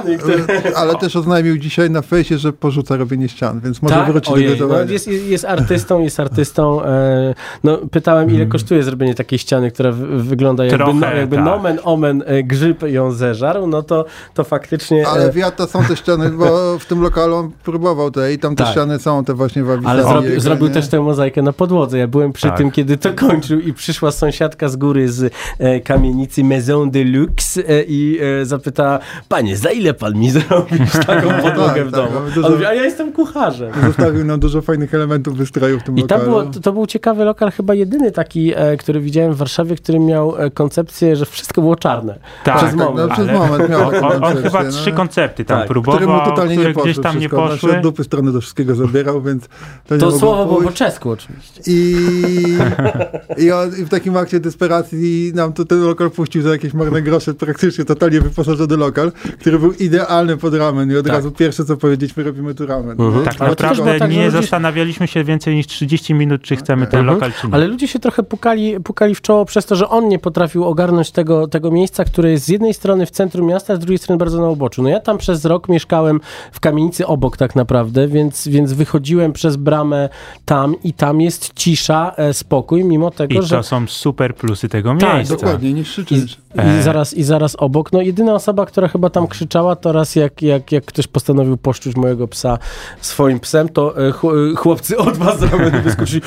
ściany, 0.04 0.18
które... 0.18 0.60
Ale 0.80 0.94
też 0.94 1.16
oznajmił 1.16 1.58
dzisiaj 1.58 1.90
na 1.90 2.02
fejsie, 2.02 2.38
że 2.38 2.52
porzuca 2.52 2.96
robienie 2.96 3.28
ścian, 3.28 3.60
więc 3.60 3.82
może 3.82 3.94
Tak? 3.94 4.06
wrócić 4.10 4.32
Ojej, 4.34 4.48
do 4.48 4.52
no, 4.54 4.58
gotowania. 4.58 4.92
jest, 4.92 5.08
jest 5.08 5.44
jest 5.44 5.44
artystą, 5.44 6.00
jest 6.00 6.20
artystą. 6.20 6.84
E, 6.84 7.34
no, 7.64 7.78
pytałem, 7.90 8.30
ile 8.30 8.46
kosztuje 8.46 8.82
zrobienie 8.82 9.14
takiej 9.14 9.38
ściany, 9.38 9.70
która 9.70 9.92
wygląda 10.16 10.64
jakby, 10.64 10.78
Trochę, 10.78 10.94
no, 10.94 11.06
jakby 11.06 11.36
tak. 11.36 11.44
nomen 11.44 11.78
omen 11.84 12.22
e, 12.26 12.42
grzyb 12.42 12.82
ją 12.82 13.12
zeżarł, 13.12 13.66
no 13.66 13.82
to, 13.82 14.04
to 14.34 14.44
faktycznie... 14.44 15.08
Ale 15.08 15.24
E, 15.24 15.32
wiata 15.32 15.66
są 15.66 15.84
te 15.84 15.96
ściany, 15.96 16.30
bo 16.30 16.78
w 16.78 16.86
tym 16.86 17.02
lokalu 17.02 17.34
on 17.36 17.50
próbował 17.64 18.10
te 18.10 18.32
i 18.32 18.38
tam 18.38 18.56
te 18.56 18.64
Tak. 18.64 18.72
ściany 18.72 18.98
są 18.98 19.24
te 19.24 19.34
właśnie 19.34 19.64
wabi 19.64 19.86
ale 19.86 20.02
zrobi, 20.02 20.28
jego, 20.28 20.40
zrobił 20.40 20.66
nie? 20.68 20.74
też 20.74 20.88
tę 20.88 21.00
mozaikę 21.00 21.42
na 21.42 21.52
podłodze. 21.52 21.98
Ja 21.98 22.08
byłem 22.08 22.32
przy 22.32 22.46
Tak. 22.48 22.56
tym, 22.56 22.70
kiedy 22.70 22.96
to 22.96 23.12
kończył 23.12 23.60
i 23.60 23.72
przyszła 23.72 24.10
sąsiadka 24.12 24.68
z 24.68 24.76
góry 24.76 25.08
z 25.08 25.32
e, 25.58 25.80
kamienicy 25.80 26.44
Maison 26.44 26.90
de 26.90 27.04
Luxe 27.04 27.62
e, 27.68 27.82
i 27.82 28.18
e, 28.40 28.44
zapytała, 28.46 28.98
panie, 29.28 29.56
za 29.56 29.70
ile 29.70 29.93
pan 29.94 30.14
mi 30.18 30.30
zrobisz 30.30 30.92
taką 31.06 31.28
podłogę 31.42 31.74
Tak, 31.74 31.86
w 31.86 31.90
tak, 31.90 32.00
domu? 32.00 32.10
mamy 32.14 32.30
dużo- 32.30 32.50
mówi, 32.50 32.64
a 32.66 32.74
ja 32.74 32.84
jestem 32.84 33.12
kucharzem. 33.12 33.72
Zostawił 33.86 34.24
nam 34.24 34.40
dużo 34.40 34.62
fajnych 34.62 34.94
elementów 34.94 35.36
wystroju 35.36 35.80
w 35.80 35.82
tym 35.82 35.98
I 35.98 36.00
lokalu. 36.00 36.24
było, 36.24 36.42
to, 36.42 36.60
to 36.60 36.72
był 36.72 36.86
ciekawy 36.86 37.24
lokal, 37.24 37.50
chyba 37.50 37.74
jedyny 37.74 38.10
taki, 38.12 38.52
e, 38.56 38.76
który 38.76 39.00
widziałem 39.00 39.32
w 39.32 39.36
Warszawie, 39.36 39.76
który 39.76 40.00
miał 40.00 40.36
e, 40.42 40.50
koncepcję, 40.50 41.16
że 41.16 41.26
wszystko 41.26 41.60
było 41.60 41.76
czarne. 41.76 42.18
Tak, 42.44 42.56
przez 42.56 42.68
tak, 42.70 42.78
moment. 42.78 43.08
no, 43.08 43.14
przez 43.14 43.28
ale 43.28 43.38
moment 43.38 43.70
miał 43.70 43.88
on, 43.88 44.24
on, 44.24 44.36
chyba 44.42 44.62
no. 44.62 44.70
trzy 44.70 44.92
koncepty 44.92 45.44
tam 45.44 45.58
Tak. 45.58 45.68
próbował, 45.68 46.00
Które 46.00 46.12
mu 46.12 46.24
totalnie 46.24 46.54
które 46.54 46.68
nie 46.68 46.74
poszły 46.74 46.90
gdzieś 46.92 47.02
tam 47.02 47.14
nie 47.14 47.20
wszystko. 47.20 47.46
Znaczy, 47.46 47.60
poszły. 47.60 47.76
od 47.76 47.82
dupy 47.82 48.04
strony 48.04 48.32
do 48.32 48.40
wszystkiego 48.40 48.74
zabierał, 48.74 49.22
więc 49.22 49.48
to, 49.86 49.94
nie 49.94 50.00
To 50.00 50.18
słowo 50.18 50.44
było 50.46 50.62
po 50.62 50.72
czesku 50.72 51.10
oczywiście. 51.10 51.60
I, 51.66 51.96
i, 53.44 53.50
on, 53.52 53.68
I 53.68 53.84
w 53.84 53.88
takim 53.88 54.16
akcie 54.16 54.40
desperacji 54.40 55.32
nam 55.34 55.52
to 55.52 55.64
ten 55.64 55.80
lokal 55.80 56.10
puścił 56.10 56.42
za 56.42 56.50
jakieś 56.50 56.74
marne 56.74 57.02
grosze, 57.02 57.34
praktycznie 57.34 57.84
totalnie 57.84 58.20
wyposażony 58.20 58.76
lokal, 58.76 59.12
który 59.40 59.58
był 59.58 59.72
idealny 59.84 60.36
pod 60.36 60.54
ramen 60.54 60.90
i 60.90 60.96
od 60.96 61.06
Tak. 61.06 61.14
razu 61.14 61.30
pierwsze 61.30 61.64
co 61.64 61.76
powiedzieliśmy, 61.76 62.22
robimy 62.22 62.54
tu 62.54 62.66
ramen. 62.66 63.00
Mhm. 63.00 63.24
Tak 63.24 63.34
Ale 63.38 63.50
naprawdę 63.50 63.98
tak, 63.98 64.10
nie 64.10 64.16
ludzie- 64.16 64.30
zastanawialiśmy 64.30 65.08
się 65.08 65.24
więcej 65.24 65.54
niż 65.56 65.66
30 65.66 66.14
minut, 66.14 66.42
czy 66.42 66.56
chcemy 66.56 66.86
ten 66.86 67.00
Mhm. 67.00 67.16
lokal, 67.16 67.32
czy 67.40 67.46
nie. 67.46 67.54
Ale 67.54 67.66
ludzie 67.66 67.88
się 67.88 67.98
trochę 67.98 68.22
pukali, 68.22 68.80
pukali 68.80 69.14
w 69.14 69.20
czoło 69.20 69.44
przez 69.44 69.66
to, 69.66 69.76
że 69.76 69.88
on 69.88 70.08
nie 70.08 70.18
potrafił 70.18 70.64
ogarnąć 70.64 71.10
tego, 71.10 71.48
tego 71.48 71.70
miejsca, 71.70 72.04
które 72.04 72.30
jest 72.30 72.44
z 72.44 72.48
jednej 72.48 72.74
strony 72.74 73.06
w 73.06 73.10
centrum 73.10 73.46
miasta, 73.48 73.76
z 73.76 73.78
drugiej 73.78 73.98
strony 73.98 74.18
bardzo 74.18 74.40
na 74.40 74.48
uboczu. 74.48 74.82
No 74.82 74.88
ja 74.88 75.00
tam 75.00 75.18
przez 75.18 75.44
rok 75.44 75.68
mieszkałem 75.68 76.20
w 76.52 76.60
kamienicy 76.60 77.06
obok 77.06 77.36
tak 77.36 77.56
naprawdę, 77.56 78.08
więc, 78.08 78.48
więc 78.48 78.72
wychodziłem 78.72 79.32
przez 79.32 79.56
bramę 79.56 80.08
tam 80.44 80.74
i 80.84 80.92
tam 80.92 81.20
jest 81.20 81.52
cisza, 81.54 82.12
e, 82.16 82.34
spokój, 82.34 82.84
mimo 82.84 83.10
tego, 83.10 83.34
I 83.40 83.42
że... 83.42 83.56
to 83.56 83.62
są 83.62 83.86
super 83.86 84.34
plusy 84.34 84.68
tego 84.68 84.94
Tak, 85.00 85.14
miejsca. 85.14 85.34
Dokładnie, 85.34 85.72
nie 85.72 85.80
I, 85.80 85.84
krzyczyć. 85.84 86.38
I, 86.54 86.60
E. 86.60 86.82
zaraz, 86.82 87.14
I 87.14 87.22
zaraz 87.24 87.56
obok. 87.56 87.92
No 87.92 88.00
jedyna 88.00 88.34
osoba, 88.34 88.66
która 88.66 88.88
chyba 88.88 89.10
tam 89.10 89.26
krzyczała, 89.26 89.76
to 89.76 89.92
raz 89.92 90.16
jak, 90.16 90.42
jak, 90.42 90.72
jak 90.72 90.84
ktoś 90.84 91.06
postanowił 91.06 91.56
poszczuć 91.56 91.96
mojego 91.96 92.28
psa 92.28 92.58
swoim 93.00 93.40
psem, 93.40 93.68
to 93.68 94.08
e, 94.08 94.12
ch- 94.12 94.24
e, 94.52 94.56
chłopcy 94.56 94.98
od 94.98 95.16
was 95.16 95.38
z 95.40 95.42
ramenu 95.42 95.82
wyskoczyli. 95.82 96.22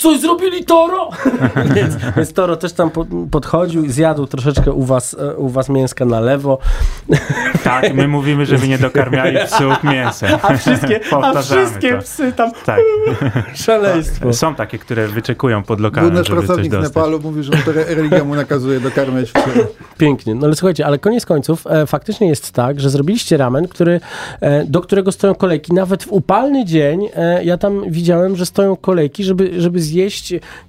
Coś 0.00 0.20
zrobili 0.20 0.64
Toro! 0.64 1.10
więc, 1.74 1.94
więc 2.16 2.32
Toro 2.32 2.56
też 2.56 2.72
tam 2.72 2.90
po, 2.90 3.06
podchodził 3.30 3.84
i 3.84 3.90
zjadł 3.90 4.26
troszeczkę 4.26 4.72
u 4.72 4.82
was, 4.82 5.16
e, 5.18 5.36
u 5.36 5.48
was 5.48 5.68
mięska 5.68 6.04
na 6.04 6.20
lewo. 6.20 6.58
Tak, 7.64 7.94
my 7.94 8.08
mówimy, 8.08 8.46
żeby 8.46 8.68
nie 8.68 8.78
dokarmiali 8.78 9.36
psów 9.46 9.84
mięsem. 9.84 10.38
A 10.42 10.56
wszystkie, 10.56 11.00
a 11.12 11.42
wszystkie 11.42 11.92
to. 11.92 12.02
psy 12.02 12.32
tam 12.32 12.50
Tak. 12.66 12.80
szaleństwo. 13.54 14.32
Są 14.32 14.54
takie, 14.54 14.78
które 14.78 15.08
wyczekują 15.08 15.62
pod 15.62 15.78
Był 15.78 15.84
lokalem, 15.84 16.14
nasz 16.14 16.28
żeby 16.28 16.46
coś 16.46 16.68
dostać. 16.68 16.94
Nepalu, 16.94 17.20
mówił, 17.20 17.42
że 17.42 17.52
religia 17.88 18.24
mu 18.24 18.34
nakazuje 18.34 18.80
dokarmiać 18.80 19.32
psy. 19.32 19.66
Pięknie. 19.98 20.34
No 20.34 20.46
ale 20.46 20.56
słuchajcie, 20.56 20.86
ale 20.86 20.98
koniec 20.98 21.26
końców 21.26 21.66
e, 21.66 21.86
faktycznie 21.86 22.28
jest 22.28 22.52
tak, 22.52 22.80
że 22.80 22.90
zrobiliście 22.90 23.36
ramen, 23.36 23.68
który, 23.68 24.00
e, 24.40 24.64
do 24.64 24.80
którego 24.80 25.12
stoją 25.12 25.34
kolejki. 25.34 25.72
Nawet 25.72 26.04
w 26.04 26.12
upalny 26.12 26.64
dzień 26.64 27.08
e, 27.14 27.44
ja 27.44 27.58
tam 27.58 27.90
widziałem, 27.90 28.36
że 28.36 28.46
stoją 28.46 28.76
kolejki, 28.76 29.24
żeby, 29.24 29.60
żeby 29.60 29.80
zjeść 29.80 29.89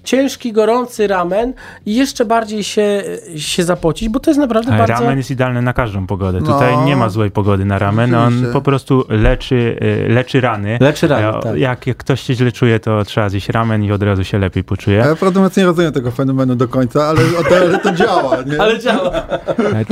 ciężki, 0.04 0.54
gorący 0.54 1.08
ramen 1.08 1.54
i 1.86 1.96
jeszcze 1.96 2.26
bardziej 2.26 2.64
się, 2.64 3.04
się 3.38 3.64
zapocić, 3.64 4.10
bo 4.10 4.20
to 4.20 4.30
jest 4.30 4.40
naprawdę 4.40 4.72
bardzo... 4.72 4.94
Ramen 4.94 5.18
jest 5.18 5.32
idealny 5.32 5.62
na 5.62 5.74
każdą 5.74 6.08
pogodę. 6.08 6.40
No. 6.42 6.54
Tutaj 6.54 6.78
nie 6.86 6.96
ma 6.96 7.10
złej 7.10 7.32
pogody 7.32 7.66
na 7.66 7.80
ramen. 7.80 8.16
On 8.16 8.46
po 8.54 8.62
prostu 8.62 9.06
leczy, 9.10 9.78
y, 9.82 10.10
leczy 10.14 10.42
rany. 10.42 10.78
Leczy 10.82 11.08
rany, 11.08 11.42
tak. 11.44 11.58
jak, 11.58 11.88
jak 11.88 11.98
ktoś 11.98 12.22
się 12.22 12.34
źle 12.34 12.52
czuje, 12.52 12.80
to 12.80 13.06
trzeba 13.06 13.30
zjeść 13.30 13.50
ramen 13.50 13.84
i 13.84 13.92
od 13.92 14.04
razu 14.04 14.24
się 14.24 14.40
lepiej 14.40 14.64
poczuje. 14.64 14.98
Ja 14.98 15.16
prawdę 15.16 15.50
nie 15.58 15.66
rozumiem 15.66 15.92
tego 15.92 16.12
fenomenu 16.12 16.56
do 16.56 16.68
końca, 16.68 17.04
ale, 17.06 17.22
ale 17.62 17.80
to 17.80 17.92
działa. 17.92 18.38
Nie? 18.46 18.62
Ale 18.62 18.80
działa. 18.80 19.12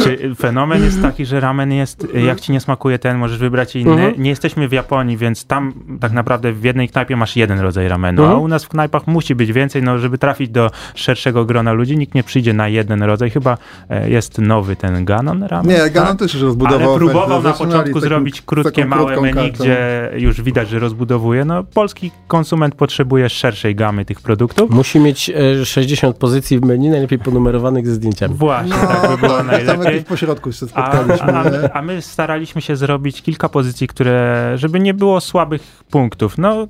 Czy 0.03 0.35
fenomen 0.35 0.83
jest 0.83 1.01
taki, 1.01 1.25
że 1.25 1.39
ramen 1.39 1.71
jest, 1.71 2.07
jak 2.13 2.39
ci 2.39 2.51
nie 2.51 2.59
smakuje 2.59 2.99
ten, 2.99 3.17
możesz 3.17 3.37
wybrać 3.37 3.75
inny. 3.75 3.91
Mhm. 3.91 4.23
Nie 4.23 4.29
jesteśmy 4.29 4.67
w 4.67 4.71
Japonii, 4.71 5.17
więc 5.17 5.45
tam 5.45 5.73
tak 6.01 6.11
naprawdę 6.11 6.53
w 6.53 6.63
jednej 6.63 6.89
knajpie 6.89 7.15
masz 7.15 7.35
jeden 7.35 7.59
rodzaj 7.59 7.87
ramenu, 7.87 8.21
Mhm. 8.21 8.39
a 8.39 8.43
u 8.43 8.47
nas 8.47 8.63
w 8.65 8.69
knajpach 8.69 9.07
musi 9.19 9.35
być 9.35 9.51
więcej, 9.53 9.83
no 9.83 9.97
żeby 9.97 10.17
trafić 10.17 10.49
do 10.49 10.71
szerszego 10.95 11.45
grona 11.45 11.73
ludzi, 11.73 11.97
nikt 11.97 12.15
nie 12.15 12.23
przyjdzie 12.23 12.53
na 12.53 12.67
jeden 12.67 13.03
rodzaj. 13.03 13.29
Chyba 13.29 13.57
e, 13.89 14.09
jest 14.09 14.37
nowy 14.37 14.75
ten 14.75 15.05
Ganon 15.05 15.43
ramen. 15.43 15.71
Nie, 15.77 15.89
Ganon 15.89 16.09
tak? 16.09 16.19
też 16.19 16.33
już 16.33 16.43
rozbudował 16.43 16.89
Ale 16.89 16.97
próbował 16.97 17.43
na 17.43 17.53
początku 17.53 17.77
takim- 17.87 18.01
zrobić 18.01 18.41
krótkie, 18.41 18.85
małe 18.85 19.21
menu, 19.21 19.33
kartą. 19.33 19.63
gdzie 19.63 20.09
już 20.17 20.41
widać, 20.41 20.69
że 20.69 20.79
rozbudowuje. 20.79 21.45
No, 21.45 21.63
polski 21.63 22.11
konsument 22.27 22.75
potrzebuje 22.75 23.29
szerszej 23.29 23.75
gamy 23.75 24.05
tych 24.05 24.21
produktów. 24.21 24.69
Musi 24.71 24.99
mieć 24.99 25.29
e, 25.61 25.65
60 25.65 26.17
pozycji 26.17 26.59
w 26.59 26.63
menu, 26.65 26.89
najlepiej 26.89 27.19
ponumerowanych 27.19 27.87
ze 27.87 27.93
zdjęciami. 27.93 28.35
Właśnie, 28.35 28.69
No, 28.81 28.87
tak 28.87 29.11
by 29.11 29.17
było 29.17 29.37
tam 29.37 29.47
najlepiej. 29.47 30.03
pośrodku 30.03 30.51
się 30.51 30.65
A, 30.65 30.69
spotkaliśmy. 30.69 31.33
a, 31.33 31.43
nie? 31.49 31.73
a 31.73 31.81
my 31.81 32.01
staraliśmy 32.01 32.61
się 32.61 32.75
zrobić 32.75 33.21
kilka 33.21 33.49
pozycji, 33.49 33.87
które, 33.87 34.51
żeby 34.55 34.79
nie 34.79 34.93
było 34.93 35.21
słabych 35.21 35.61
punktów. 35.89 36.37
No, 36.37 36.67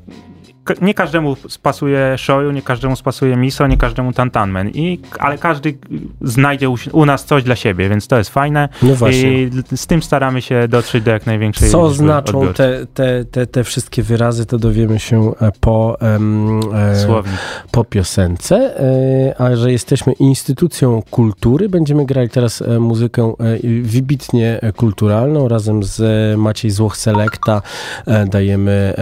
nie 0.82 0.94
każdemu 0.94 1.36
spasuje 1.36 2.16
shoyu, 2.18 2.52
nie 2.52 2.62
każdemu 2.62 2.96
spasuje 2.96 3.36
miso, 3.36 3.68
nie 3.68 3.78
każdemu 3.78 4.14
tantanmen, 4.14 4.70
i, 4.70 5.00
ale 5.20 5.38
każdy 5.38 5.78
znajdzie 6.22 6.70
u, 6.70 6.76
u 6.92 7.06
nas 7.06 7.26
coś 7.26 7.44
dla 7.44 7.56
siebie, 7.56 7.90
więc 7.90 8.08
to 8.08 8.18
jest 8.18 8.30
fajne. 8.30 8.70
No 8.82 8.96
właśnie. 8.96 9.44
I 9.44 9.50
z 9.76 9.88
tym 9.88 10.04
staramy 10.04 10.42
się 10.42 10.68
dotrzeć 10.68 11.04
do 11.04 11.12
jak 11.12 11.26
największej 11.26 11.70
Co 11.70 11.90
znaczą 11.90 12.54
te, 12.54 12.86
te, 12.94 13.26
te, 13.26 13.48
te 13.48 13.64
wszystkie 13.64 14.04
wyrazy, 14.04 14.46
to 14.46 14.58
dowiemy 14.58 15.00
się 15.00 15.32
e, 15.42 15.52
po, 15.60 15.98
em, 16.02 16.60
e, 16.74 17.24
po 17.72 17.84
piosence, 17.84 18.56
e, 18.56 19.42
a 19.42 19.56
że 19.56 19.72
jesteśmy 19.72 20.14
instytucją 20.14 21.02
kultury, 21.12 21.70
będziemy 21.70 22.06
grali 22.06 22.30
teraz 22.30 22.62
e, 22.62 22.80
muzykę 22.80 23.34
e, 23.40 23.58
wybitnie 23.84 24.60
kulturalną. 24.76 25.48
Razem 25.48 25.84
z 25.84 26.02
Maciej 26.38 26.72
Złoch 26.72 26.98
Selecta 26.98 27.62
e, 28.06 28.26
dajemy 28.26 28.94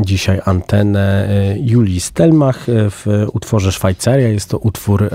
dzisiaj 0.00 0.40
antenę 0.44 1.07
Julii 1.60 2.00
Stelmach 2.00 2.68
e, 2.68 2.90
w 2.90 3.06
utworze 3.32 3.72
Szwajcaria. 3.72 4.28
Jest 4.28 4.50
to 4.50 4.58
utwór, 4.58 5.10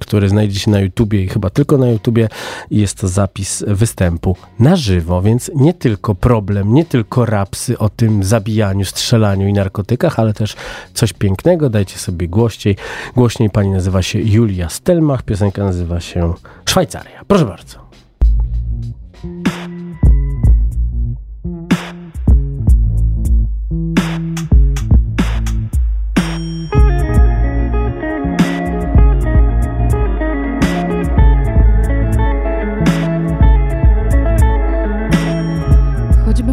który 0.00 0.28
znajdzie 0.28 0.60
się 0.60 0.70
na 0.70 0.80
YouTubie 0.80 1.22
i 1.22 1.28
chyba 1.28 1.50
tylko 1.50 1.78
na 1.78 1.88
YouTubie. 1.88 2.28
Jest 2.70 2.98
to 2.98 3.08
zapis 3.08 3.64
występu 3.66 4.36
na 4.58 4.76
żywo, 4.76 5.22
więc 5.22 5.50
nie 5.54 5.74
tylko 5.74 6.14
problem, 6.14 6.74
nie 6.74 6.84
tylko 6.84 7.26
rapsy 7.26 7.78
o 7.78 7.88
tym 7.88 8.24
zabijaniu, 8.24 8.84
strzelaniu 8.84 9.48
i 9.48 9.52
narkotykach, 9.52 10.18
ale 10.18 10.32
też 10.32 10.56
coś 10.94 11.12
pięknego. 11.12 11.70
Dajcie 11.70 11.98
sobie 11.98 12.28
głośniej. 12.28 12.76
Głośniej 13.16 13.50
pani 13.50 13.70
nazywa 13.70 14.02
się 14.02 14.20
Julia 14.20 14.68
Stelmach, 14.68 15.22
piosenka 15.22 15.64
nazywa 15.64 16.00
się 16.00 16.34
Szwajcaria. 16.64 17.24
Proszę 17.26 17.44
bardzo. 17.44 17.79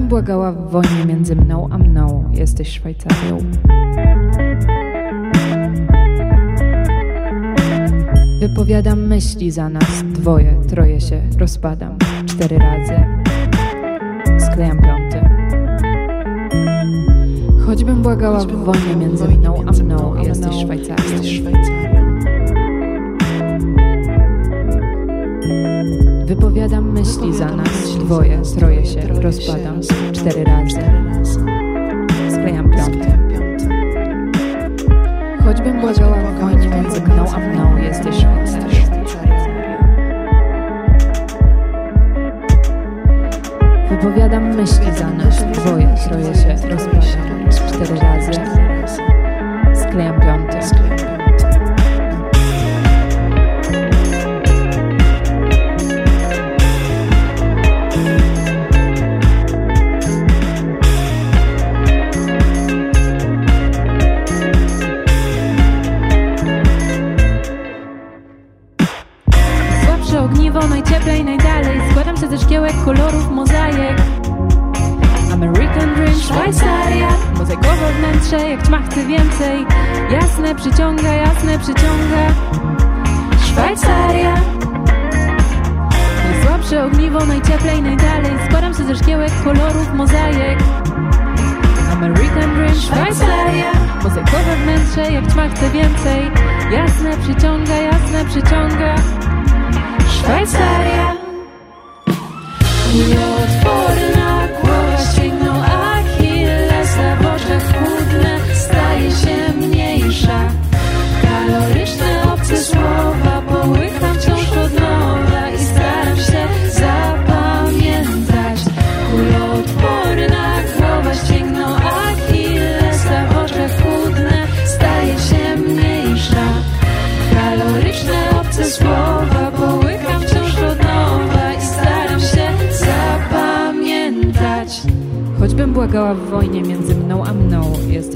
Błagała 0.07 0.51
w 0.51 0.71
wojnie 0.71 1.05
między 1.05 1.35
mną 1.35 1.67
a 1.71 1.77
mną, 1.77 2.31
jesteś 2.33 2.69
Szwajcarią. 2.69 3.37
Wypowiadam 8.41 9.07
myśli 9.07 9.51
za 9.51 9.69
nas, 9.69 10.03
dwoje, 10.03 10.61
troje 10.69 11.01
się 11.01 11.21
rozpadam, 11.39 11.97
cztery 12.25 12.57
razy. 12.57 12.93
Sklejam 14.45 14.81
piąty. 14.81 15.29
Choćbym 17.65 18.01
błagała 18.01 18.39
w 18.39 18.51
wojnie 18.51 18.95
między 18.95 19.27
mną 19.27 19.63
a 19.67 19.71
mną, 19.71 20.23
jesteś 20.23 20.55
Szwajcarią. 20.55 22.06
Wypowiadam 26.37 26.91
myśli 26.91 27.33
za 27.33 27.55
nas, 27.55 27.95
dwoje, 27.99 28.41
troje 28.59 28.85
się 28.85 29.01
rozpadam, 29.07 29.81
cztery 30.13 30.43
razy. 30.43 30.79
Sklejam 32.29 32.71
piąty. 32.71 33.17
Choćbym 35.43 35.81
błagała 35.81 36.17
w 36.17 36.39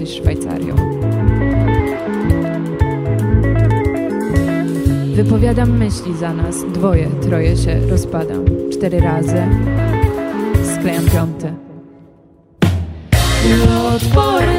jesteś 0.01 0.22
Szwajcarią. 0.22 0.75
Wypowiadam 5.15 5.77
myśli 5.77 6.17
za 6.17 6.34
nas, 6.34 6.55
dwoje, 6.74 7.10
troje 7.10 7.58
się 7.58 7.79
rozpadam, 7.89 8.46
cztery 8.72 9.00
razy. 9.00 9.41
Sklejam 10.75 11.05
piąty. 11.05 11.53
Odporna 13.95 14.51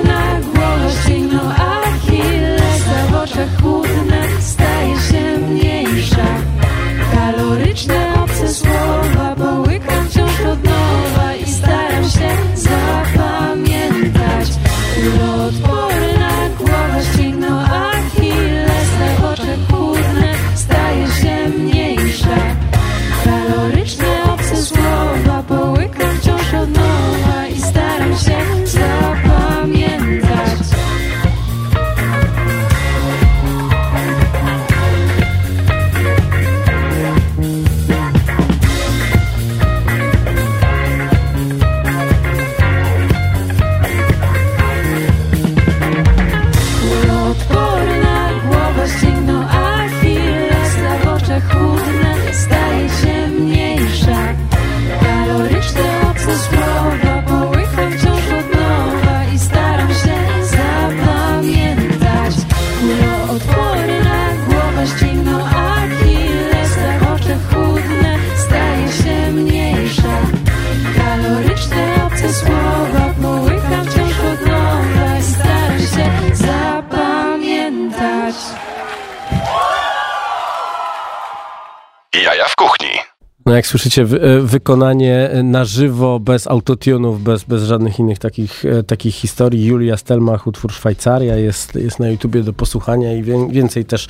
słyszycie, 83.72 84.02
e, 84.02 84.40
wykonanie 84.40 85.30
na 85.44 85.64
żywo, 85.64 86.20
bez 86.20 86.46
autotunów, 86.46 87.22
bez, 87.22 87.44
bez 87.44 87.62
żadnych 87.62 87.98
innych 87.98 88.18
takich, 88.18 88.64
e, 88.64 88.82
takich 88.82 89.14
historii. 89.14 89.66
Julia 89.66 89.96
Stelmach, 89.96 90.46
utwór 90.46 90.72
Szwajcaria 90.72 91.36
jest, 91.36 91.74
jest 91.74 91.98
na 91.98 92.08
YouTubie 92.08 92.42
do 92.42 92.52
posłuchania 92.52 93.12
i 93.12 93.22
więcej 93.50 93.84
też 93.84 94.08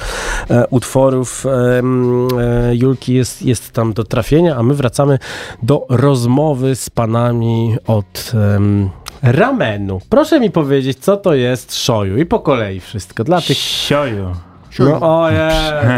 e, 0.50 0.66
utworów 0.66 1.44
Julki 2.72 3.14
jest, 3.14 3.42
jest 3.42 3.72
tam 3.72 3.92
do 3.92 4.04
trafienia, 4.04 4.56
a 4.56 4.62
my 4.62 4.74
wracamy 4.74 5.18
do 5.62 5.86
rozmowy 5.88 6.76
z 6.76 6.90
panami 6.90 7.76
od 7.86 8.32
ramenu. 9.22 10.00
Proszę 10.08 10.40
mi 10.40 10.50
powiedzieć, 10.50 10.98
co 10.98 11.16
to 11.16 11.34
jest 11.34 11.74
shoyu 11.74 12.18
i 12.18 12.26
po 12.26 12.40
kolei 12.40 12.80
wszystko. 12.80 13.24
Dla 13.24 13.40
tych... 13.40 13.56
Sioju. 13.56 14.51
No, 14.78 15.20
ojej, 15.22 15.38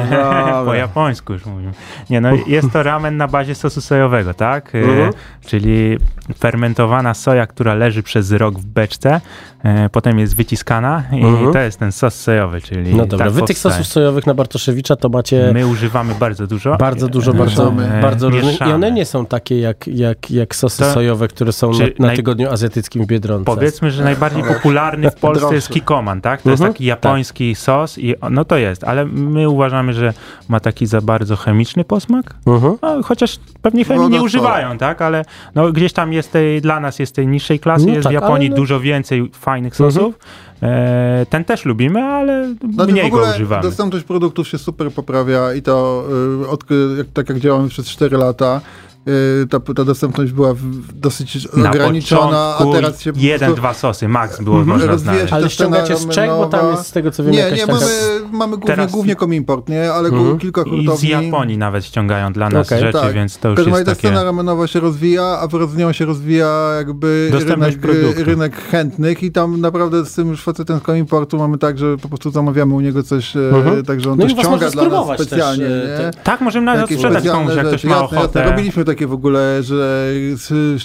po 0.67 0.75
japońsku 0.75 1.33
już 1.33 1.47
mówię. 1.47 1.71
Nie, 2.11 2.21
no 2.21 2.29
jest 2.47 2.73
to 2.73 2.83
ramen 2.83 3.17
na 3.17 3.29
bazie 3.29 3.55
sosu 3.55 3.81
sojowego, 3.81 4.35
tak? 4.35 4.75
E, 4.75 4.79
Mhm. 4.79 5.13
Czyli 5.47 5.99
fermentowana 6.39 7.15
soja, 7.15 7.47
która 7.47 7.75
leży 7.75 8.03
przez 8.03 8.33
rok 8.33 8.59
w 8.59 8.67
beczce, 8.67 9.21
e, 9.65 9.89
potem 9.89 10.19
jest 10.19 10.37
wyciskana 10.37 11.03
i 11.13 11.25
Mhm. 11.25 11.53
to 11.53 11.59
jest 11.59 11.79
ten 11.79 11.93
sos 11.93 12.15
sojowy, 12.21 12.61
czyli 12.61 12.95
No 12.95 13.07
dobra, 13.07 13.27
tak 13.27 13.35
wy 13.35 13.43
tych 13.43 13.59
sosów 13.59 13.87
sojowych 13.87 14.27
na 14.27 14.35
Bartoszewicza 14.35 14.97
to 14.97 15.09
macie... 15.09 15.51
My 15.55 15.67
używamy 15.67 16.15
bardzo 16.21 16.47
dużo. 16.47 16.77
Bardzo 16.77 17.09
dużo, 17.09 17.31
E, 17.31 17.35
bardzo, 17.35 17.73
Mieszamy. 17.73 18.03
bardzo 18.03 18.31
różne. 18.31 18.69
I 18.69 18.73
one 18.73 18.93
nie 18.93 19.05
są 19.05 19.27
takie 19.27 19.61
jak, 19.61 19.87
jak, 19.89 20.31
jak 20.31 20.55
sosy 20.55 20.79
To- 20.79 20.93
sojowe, 20.93 21.29
które 21.29 21.53
są 21.53 21.73
na, 21.73 21.79
na 21.99 22.13
naj- 22.13 22.17
tygodniu 22.17 22.51
azjatyckim 22.51 23.05
w 23.05 23.07
Biedronce. 23.07 23.45
Powiedzmy, 23.45 23.91
że 23.91 24.05
najbardziej 24.05 24.43
popularny 24.45 25.11
w 25.11 25.15
Polsce 25.15 25.55
jest 25.55 25.69
kikoman, 25.69 26.21
tak? 26.21 26.43
To 26.43 26.51
jest 26.51 26.61
Mhm, 26.61 26.73
taki 26.73 26.85
japoński 26.85 27.55
sos 27.55 27.99
i 27.99 28.15
no 28.31 28.45
to 28.45 28.57
jest, 28.57 28.64
ale 28.87 29.05
my 29.07 29.49
uważamy, 29.49 29.93
że 29.95 30.13
ma 30.49 30.61
taki 30.61 30.87
za 30.87 31.01
bardzo 31.01 31.37
chemiczny 31.37 31.85
posmak, 31.85 32.35
Mhm. 32.47 32.77
no, 32.83 33.03
chociaż 33.03 33.39
pewnie 33.63 33.85
chemii 33.85 34.03
Woda 34.03 34.17
nie 34.17 34.23
używają, 34.23 34.79
tak, 34.79 35.03
ale 35.03 35.25
no, 35.55 35.73
gdzieś 35.73 35.93
tam 35.93 36.13
jest 36.13 36.33
tej, 36.33 36.61
dla 36.61 36.81
nas 36.81 36.99
jest 36.99 37.15
tej 37.15 37.27
niższej 37.27 37.61
klasy, 37.61 37.87
No 37.87 37.93
jest 37.93 38.03
tak, 38.03 38.11
w 38.11 38.15
Japonii 38.15 38.51
no- 38.51 38.57
dużo 38.57 38.81
więcej 38.81 39.31
fajnych 39.35 39.77
sosów. 39.77 40.15
E, 40.63 41.27
ten 41.31 41.45
też 41.45 41.65
lubimy, 41.65 42.03
ale 42.05 42.55
Znaczy, 42.75 42.93
mniej 42.93 43.05
w 43.05 43.07
ogóle 43.07 43.27
go 43.27 43.31
używamy. 43.35 43.63
dostępność 43.63 44.05
produktów 44.05 44.49
się 44.49 44.59
super 44.59 44.93
poprawia 44.93 45.55
i 45.55 45.63
to 45.63 46.05
y, 46.43 46.49
od, 46.49 46.65
jak, 46.99 47.07
tak 47.15 47.29
jak 47.29 47.39
działamy 47.41 47.69
przez 47.69 47.89
4 47.89 48.17
lata, 48.17 48.61
ta, 49.51 49.61
ta 49.75 49.85
dostępność 49.85 50.33
była 50.33 50.55
dosyć 50.95 51.49
Na 51.57 51.71
ograniczona, 51.71 52.57
a 52.59 52.65
teraz 52.73 53.01
się 53.03 53.13
jeden, 53.17 53.39
prostu 53.39 53.57
dwa 53.61 53.75
sosy 53.75 54.09
max 54.09 54.41
było 54.41 54.59
Mhm. 54.61 54.79
można 54.79 54.99
znaleźć. 54.99 55.29
się 55.31 55.35
Ale 55.37 55.51
ściągacie 55.51 55.97
z 55.97 56.09
Czech, 56.09 56.31
bo 56.31 56.47
tam 56.47 56.71
jest 56.71 56.87
z 56.87 56.93
tego 56.93 57.11
co 57.11 57.25
wiem 57.25 57.33
Nie, 57.33 57.39
jakaś 57.39 57.59
nie, 57.59 57.67
taka... 57.67 57.79
mamy, 57.79 57.93
mamy 58.33 58.51
głównie, 58.57 58.67
Teraz- 58.77 58.93
głównie 58.93 59.17
komimport, 59.17 59.69
nie? 59.69 59.93
Ale 59.93 60.09
Mhm. 60.09 60.39
kilka 60.39 60.61
I 60.63 60.65
z 60.65 60.69
hurtowni. 60.71 61.09
Japonii 61.09 61.59
nawet 61.59 61.85
ściągają 61.85 62.33
dla 62.33 62.49
nas 62.49 62.67
Okej, 62.67 62.81
rzeczy, 62.81 62.99
tak. 62.99 63.13
więc 63.13 63.39
to 63.39 63.49
już 63.49 63.59
razie 63.59 63.71
jest 63.71 63.85
ta 63.85 63.91
takie... 63.93 64.09
scena 64.09 64.25
ramenowa 64.25 64.67
się 64.67 64.81
rozwija, 64.81 65.25
a 65.25 65.49
wraz 65.49 65.71
z 65.71 65.77
nią 65.77 65.93
się 65.93 66.05
rozwija 66.05 66.73
jakby 66.77 67.29
Dostępność 67.33 67.77
rynek, 67.77 67.81
produktu. 68.01 68.25
rynek 68.25 68.57
chętnych 68.57 69.23
i 69.23 69.33
tam 69.33 69.61
naprawdę 69.61 70.05
z 70.05 70.15
tym 70.15 70.29
już 70.29 70.43
facetem 70.43 70.79
z 70.79 70.83
komimportu 70.83 71.39
mamy 71.39 71.59
tak, 71.59 71.79
że 71.79 71.97
po 71.99 72.09
prostu 72.09 72.31
zamawiamy 72.31 72.75
u 72.75 72.81
niego 72.81 73.03
coś, 73.03 73.37
e, 73.37 73.41
Mhm. 73.57 73.85
także 73.85 74.11
on 74.13 74.19
No 74.19 74.25
to 74.25 74.31
ściąga 74.31 74.71
dla 74.71 74.85
nas 74.89 75.07
też, 75.19 75.27
specjalnie, 75.27 75.67
e, 75.67 76.11
te- 76.13 76.19
Tak, 76.25 76.41
możemy 76.41 76.67
nawet 76.67 76.91
sprzedać 76.91 77.29
komuś, 77.29 77.55
jak 77.57 77.67
ktoś 77.67 77.85
ma 77.85 78.03
ochotę. 78.05 78.45
Robiliśmy 78.51 78.85
takie 78.95 79.07
w 79.07 79.13
ogóle, 79.13 79.63
że 79.63 80.13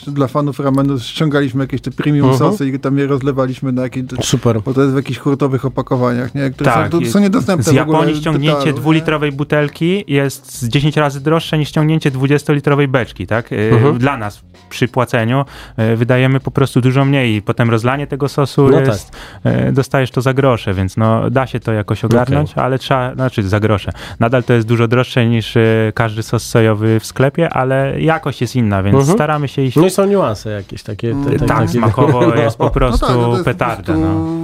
dla 0.08 0.28
fanów 0.28 0.60
ramenu 0.60 1.00
ściągaliśmy 1.00 1.63
jakieś 1.63 1.82
te 1.82 1.91
premium 1.91 2.30
Mhm. 2.30 2.52
sosy 2.52 2.67
i 2.67 2.80
tam 2.80 2.98
je 2.98 3.08
rozlewaliśmy 3.08 3.72
na 3.72 3.82
jakieś... 3.82 4.04
Super. 4.22 4.62
Bo 4.62 4.74
to 4.74 4.82
jest 4.82 4.93
w 4.93 4.95
jakichś 4.95 5.19
hurtowych 5.19 5.65
opakowaniach, 5.65 6.36
nie? 6.36 6.50
Które 6.50 6.72
Tak, 6.72 6.91
są, 6.91 7.00
to 7.00 7.06
są 7.06 7.19
niedostępne 7.19 7.72
Z 7.72 7.76
Japonii 7.76 8.15
ściągnięcie 8.15 8.65
nie? 8.65 8.74
dwulitrowej 8.74 9.32
butelki 9.32 10.04
jest 10.08 10.62
z 10.62 10.67
10 10.67 10.98
razy 10.98 11.22
droższe 11.22 11.58
niż 11.58 11.69
ściągnięcie 11.69 12.12
20-litrowej 12.12 12.88
beczki, 12.88 13.28
tak? 13.28 13.50
Mhm. 13.54 13.98
Dla 13.98 14.17
nas 14.17 14.41
przy 14.69 14.88
płaceniu 14.88 15.45
e, 15.78 15.95
wydajemy 15.95 16.39
po 16.39 16.52
prostu 16.52 16.82
dużo 16.82 17.06
mniej 17.06 17.36
i 17.36 17.41
potem 17.41 17.69
rozlanie 17.69 18.08
tego 18.08 18.30
sosu 18.30 18.69
No 18.69 18.80
jest, 18.80 19.12
e, 19.43 19.72
dostajesz 19.72 20.12
to 20.12 20.22
za 20.22 20.34
grosze, 20.34 20.74
więc 20.74 20.98
no 20.98 21.30
da 21.30 21.48
się 21.48 21.60
to 21.60 21.74
jakoś 21.74 22.06
ogarnąć, 22.06 22.54
ale 22.56 22.80
trzeba, 22.80 23.13
znaczy 23.15 23.43
za 23.43 23.60
grosze. 23.60 23.91
Nadal 24.19 24.43
to 24.43 24.54
jest 24.54 24.67
dużo 24.67 24.88
droższe 24.88 25.26
niż 25.26 25.58
każdy 25.93 26.24
sos 26.24 26.43
sojowy 26.43 27.00
w 27.00 27.06
sklepie, 27.06 27.50
ale 27.50 27.99
jakość 28.00 28.42
jest 28.42 28.56
inna, 28.56 28.84
więc 28.84 28.96
Mhm. 28.98 29.18
staramy 29.18 29.48
się 29.48 29.62
iść 29.62 29.76
No 29.78 29.86
i 29.86 29.90
są 29.90 30.06
niuanse 30.06 30.50
jakieś 30.50 30.84
takie. 30.84 31.16
Te, 31.26 31.32
te, 31.32 31.46
tak, 31.46 31.58
takie 31.58 31.68
smakowo 31.68 32.28
no. 32.28 32.36
jest 32.44 32.58
po 32.58 32.70
prostu 32.70 33.06
no 33.06 33.08
tak, 33.08 33.18
no 33.18 33.24
to 33.24 33.30
jest 33.32 33.40
po 33.40 33.46
petarda. 33.46 33.84
prostu 33.84 34.02
No. 34.02 34.40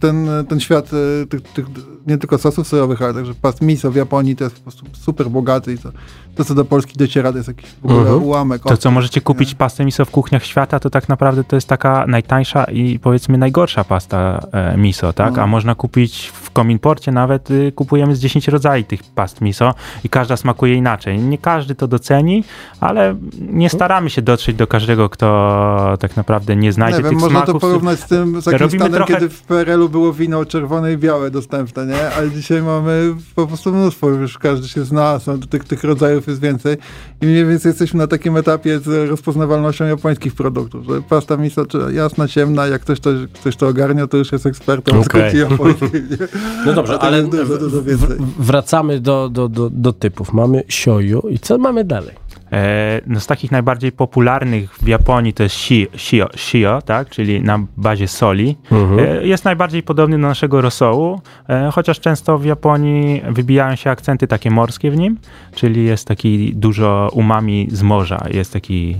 Ten, 0.00 0.28
ten 0.48 0.60
świat 0.60 0.90
e, 1.22 1.26
tych, 1.26 1.40
tych, 1.42 1.66
nie 2.06 2.18
tylko 2.18 2.38
sosów 2.38 2.68
sojowych, 2.68 3.02
ale 3.02 3.14
także 3.14 3.34
past 3.42 3.62
miso 3.62 3.90
w 3.90 3.96
Japonii 3.96 4.36
to 4.36 4.44
jest 4.44 4.56
po 4.56 4.62
prostu 4.62 4.86
super 4.92 5.28
bogaty 5.30 5.72
i 5.72 5.78
to, 5.78 5.88
to 6.34 6.44
co 6.44 6.54
do 6.54 6.64
Polski 6.64 6.98
dociera, 6.98 7.30
to 7.32 7.38
jest 7.38 7.48
jakiś 7.48 7.70
w 7.82 7.84
ogóle 7.84 8.00
Mhm. 8.00 8.22
ułamek. 8.22 8.62
To, 8.62 8.76
co 8.76 8.90
możecie 8.90 9.20
kupić 9.20 9.54
pastę 9.54 9.84
miso 9.84 10.04
w 10.04 10.10
kuchniach 10.10 10.44
świata, 10.44 10.80
to 10.80 10.90
tak 10.90 11.08
naprawdę 11.08 11.44
to 11.44 11.56
jest 11.56 11.68
taka 11.68 12.04
najtańsza 12.06 12.64
i 12.64 12.98
powiedzmy 12.98 13.38
najgorsza 13.38 13.84
pasta 13.84 14.40
e, 14.52 14.76
miso, 14.76 15.12
tak? 15.12 15.36
No. 15.36 15.42
A 15.42 15.46
można 15.46 15.74
kupić 15.74 16.26
w 16.34 16.50
Kominporcie 16.50 17.12
nawet, 17.12 17.50
y, 17.50 17.72
kupujemy 17.76 18.16
z 18.16 18.20
10 18.20 18.48
rodzajów 18.48 18.86
tych 18.86 19.02
past 19.02 19.40
miso 19.40 19.74
i 20.04 20.08
każda 20.08 20.36
smakuje 20.36 20.74
inaczej. 20.74 21.18
Nie 21.18 21.38
każdy 21.38 21.74
to 21.74 21.88
doceni, 21.88 22.44
ale 22.80 23.14
nie 23.40 23.70
staramy 23.70 24.10
się 24.10 24.22
dotrzeć 24.22 24.56
do 24.56 24.66
każdego, 24.66 25.08
kto 25.08 25.96
tak 26.00 26.16
naprawdę 26.16 26.56
nie 26.56 26.72
znajdzie 26.72 26.96
Nie 26.98 27.02
wiem, 27.04 27.12
tych 27.12 27.20
można 27.20 27.40
to 27.40 27.44
smaków. 27.46 27.60
porównać 27.62 28.00
z 28.00 28.06
tym 28.06 28.40
z 28.40 28.44
stanem, 28.44 28.92
trochę- 28.92 29.14
kiedy 29.14 29.28
w 29.28 29.42
PRL-u 29.42 29.88
było 29.88 30.12
wino 30.12 30.44
czerwone 30.44 30.92
i 30.92 30.96
białe 30.96 31.30
dostępne, 31.30 31.86
nie? 31.86 31.91
Ale 32.16 32.30
dzisiaj 32.30 32.62
mamy 32.62 33.14
po 33.34 33.46
prostu 33.46 33.72
mnóstwo, 33.72 34.08
już 34.08 34.38
każdy 34.38 34.68
się 34.68 34.84
zna, 34.84 35.18
są, 35.18 35.40
tych, 35.40 35.64
tych 35.64 35.84
rodzajów 35.84 36.26
jest 36.26 36.40
więcej 36.40 36.76
i 37.20 37.26
mniej 37.26 37.46
więcej 37.46 37.70
jesteśmy 37.70 37.98
na 37.98 38.06
takim 38.06 38.36
etapie 38.36 38.78
z 38.78 39.10
rozpoznawalnością 39.10 39.84
japońskich 39.84 40.34
produktów, 40.34 40.86
że 40.86 41.02
pasta 41.02 41.36
miso 41.36 41.66
czy 41.66 41.78
jasna, 41.92 42.28
ciemna, 42.28 42.66
jak 42.66 42.82
ktoś 42.82 43.00
to, 43.00 43.10
ktoś 43.32 43.56
to 43.56 43.68
ogarnia, 43.68 44.06
to 44.06 44.16
już 44.16 44.32
jest 44.32 44.46
ekspertem 44.46 44.98
Okej. 45.00 45.22
kuchni 45.24 45.40
japońskiej. 45.40 46.02
nie? 46.10 46.16
No 46.66 46.72
dobrze, 46.72 46.98
ale 46.98 47.22
dużo, 47.22 47.58
dużo 47.58 47.82
wracamy 48.38 49.00
do, 49.00 49.28
do, 49.28 49.48
do, 49.48 49.70
do 49.70 49.92
typów. 49.92 50.32
Mamy 50.32 50.62
sioju 50.68 51.20
i 51.30 51.38
co 51.38 51.58
mamy 51.58 51.84
dalej? 51.84 52.21
E, 52.52 53.00
no 53.06 53.20
z 53.20 53.26
takich 53.26 53.50
najbardziej 53.52 53.92
popularnych 53.92 54.74
w 54.74 54.88
Japonii 54.88 55.32
to 55.32 55.42
jest 55.42 55.54
shio, 55.56 55.86
shio, 55.96 56.28
shio 56.36 56.82
tak? 56.82 57.08
czyli 57.10 57.40
na 57.42 57.58
bazie 57.76 58.08
soli. 58.08 58.56
E, 58.98 59.26
Jest 59.26 59.44
najbardziej 59.44 59.82
podobny 59.82 60.16
do 60.16 60.26
naszego 60.28 60.60
rosołu, 60.60 61.20
e, 61.48 61.70
chociaż 61.72 62.00
często 62.00 62.38
w 62.38 62.44
Japonii 62.44 63.22
wybijają 63.30 63.76
się 63.76 63.90
akcenty 63.90 64.26
takie 64.26 64.50
morskie 64.50 64.90
w 64.90 64.96
nim, 64.96 65.18
czyli 65.54 65.84
jest 65.84 66.08
taki 66.08 66.54
dużo 66.54 67.10
umami 67.12 67.68
z 67.70 67.82
morza, 67.82 68.26
jest 68.30 68.52
taki 68.52 68.96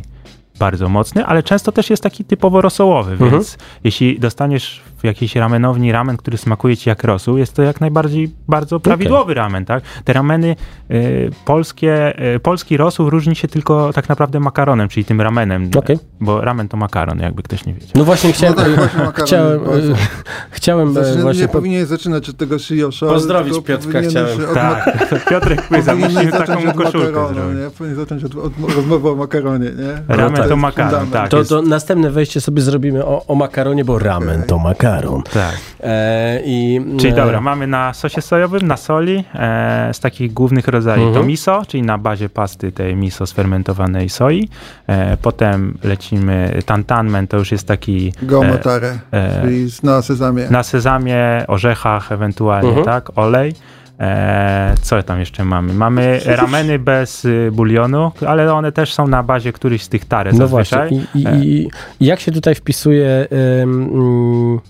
bardzo 0.58 0.88
mocny, 0.88 1.26
ale 1.26 1.42
często 1.42 1.72
też 1.72 1.90
jest 1.90 2.02
taki 2.02 2.24
typowo 2.24 2.60
rosołowy, 2.60 3.12
Mhm. 3.12 3.30
więc 3.30 3.58
jeśli 3.84 4.18
dostaniesz 4.20 4.82
w 5.02 5.04
jakiejś 5.04 5.36
ramenowni 5.36 5.92
ramen, 5.92 6.16
który 6.16 6.36
smakuje 6.38 6.76
ci 6.76 6.88
jak 6.88 7.04
rosół, 7.04 7.38
jest 7.38 7.54
to 7.54 7.62
jak 7.62 7.80
najbardziej 7.80 8.34
bardzo 8.48 8.80
prawidłowy 8.80 9.34
ramen, 9.34 9.64
tak? 9.64 9.82
Te 10.04 10.12
rameny 10.12 10.56
y, 10.90 11.30
polskie, 11.44 12.22
y, 12.34 12.40
polski 12.40 12.76
rosół 12.76 13.10
różni 13.10 13.36
się 13.36 13.48
tylko 13.48 13.92
tak 13.92 14.08
naprawdę 14.08 14.40
makaronem, 14.40 14.88
czyli 14.88 15.04
tym 15.04 15.20
ramenem, 15.20 15.70
Okej. 15.76 15.98
bo 16.20 16.40
ramen 16.40 16.68
to 16.68 16.76
makaron, 16.76 17.18
jakby 17.18 17.42
ktoś 17.42 17.66
nie 17.66 17.72
wiedział. 17.74 17.90
No 17.94 18.04
właśnie 18.04 18.32
chciałem, 18.32 18.54
tak, 18.54 18.74
właśnie 18.74 19.00
chciałem, 19.26 19.64
bardzo- 19.64 19.94
chciałem 20.50 20.88
e, 20.88 20.92
Znaczy, 20.92 21.22
właśnie... 21.22 21.42
nie 21.42 21.48
po- 21.48 21.52
powinien 21.54 21.86
zaczynać 21.86 22.28
od 22.28 22.36
tego 22.36 22.58
shiosho. 22.58 23.06
Pozdrowić 23.06 23.54
Piotrka 23.64 24.00
chciałem. 24.02 24.40
od 24.48 24.54
Tak, 24.54 24.98
Piotrek 25.30 25.62
Powinien 25.68 25.98
musimy 26.12 26.32
taką 26.32 26.72
koszulkę 26.72 27.06
makaronu, 27.12 27.34
zrobić. 27.34 27.58
nie? 27.64 27.70
Powinien 27.70 27.96
zacząć 27.96 28.24
od, 28.24 28.34
od 28.36 28.52
rozmowy 28.76 29.10
o 29.10 29.14
makaronie, 29.16 29.66
nie? 29.66 30.16
Ramen 30.16 30.36
jest 30.36 30.48
to 30.48 30.56
makaron, 30.56 31.06
tak. 31.10 31.28
To, 31.28 31.44
to 31.44 31.62
następne 31.62 32.10
wejście 32.10 32.40
sobie 32.40 32.62
zrobimy 32.62 33.04
o, 33.04 33.26
o 33.26 33.34
makaronie, 33.34 33.84
bo 33.84 33.98
ramen 33.98 34.42
to 34.42 34.58
makaron. 34.58 34.91
Tak. 35.32 35.56
E, 35.82 36.40
i, 36.44 36.80
Czyli 37.00 37.12
e, 37.12 37.16
dobra, 37.16 37.40
mamy 37.40 37.66
na 37.66 37.94
sosie 37.94 38.22
sojowym, 38.22 38.66
na 38.66 38.76
soli, 38.76 39.24
e, 39.34 39.90
z 39.92 40.00
takich 40.00 40.32
głównych 40.32 40.68
rodzajów 40.68 41.06
Mhm. 41.06 41.22
to 41.24 41.28
miso, 41.28 41.62
czyli 41.68 41.82
na 41.82 41.98
bazie 41.98 42.28
pasty 42.28 42.72
tej 42.72 42.96
miso 42.96 43.26
sfermentowanej 43.26 44.08
soi. 44.08 44.48
E, 44.86 45.16
potem 45.16 45.78
lecimy 45.84 46.58
tantanmen, 46.66 47.26
to 47.26 47.36
już 47.36 47.52
jest 47.52 47.66
taki 47.68 48.12
Gomatare, 48.22 48.98
e, 49.12 49.40
czyli 49.42 49.66
na 49.82 50.02
sezamie. 50.02 50.46
na 50.50 50.62
sezamie, 50.62 51.44
orzechach 51.48 52.12
ewentualnie, 52.12 52.68
Mhm. 52.68 52.84
tak, 52.86 53.18
olej. 53.18 53.54
E, 54.00 54.74
co 54.82 55.02
tam 55.02 55.20
jeszcze 55.20 55.44
mamy? 55.44 55.74
Mamy 55.74 56.20
rameny 56.26 56.78
bez 56.78 57.24
y, 57.24 57.50
bulionu, 57.52 58.12
ale 58.26 58.54
one 58.54 58.72
też 58.72 58.94
są 58.94 59.06
na 59.08 59.22
bazie 59.22 59.52
którychś 59.52 59.84
z 59.84 59.88
tych 59.88 60.04
tare 60.04 60.32
No 60.32 60.38
zazwyczaj. 60.38 60.88
właśnie. 60.88 61.06
I, 61.22 61.26
E. 61.26 61.44
i, 61.44 61.68
I 62.00 62.06
jak 62.06 62.20
się 62.20 62.32
tutaj 62.32 62.54
wpisuje... 62.54 63.28
ym, 63.62 63.82
mm, 63.94 64.60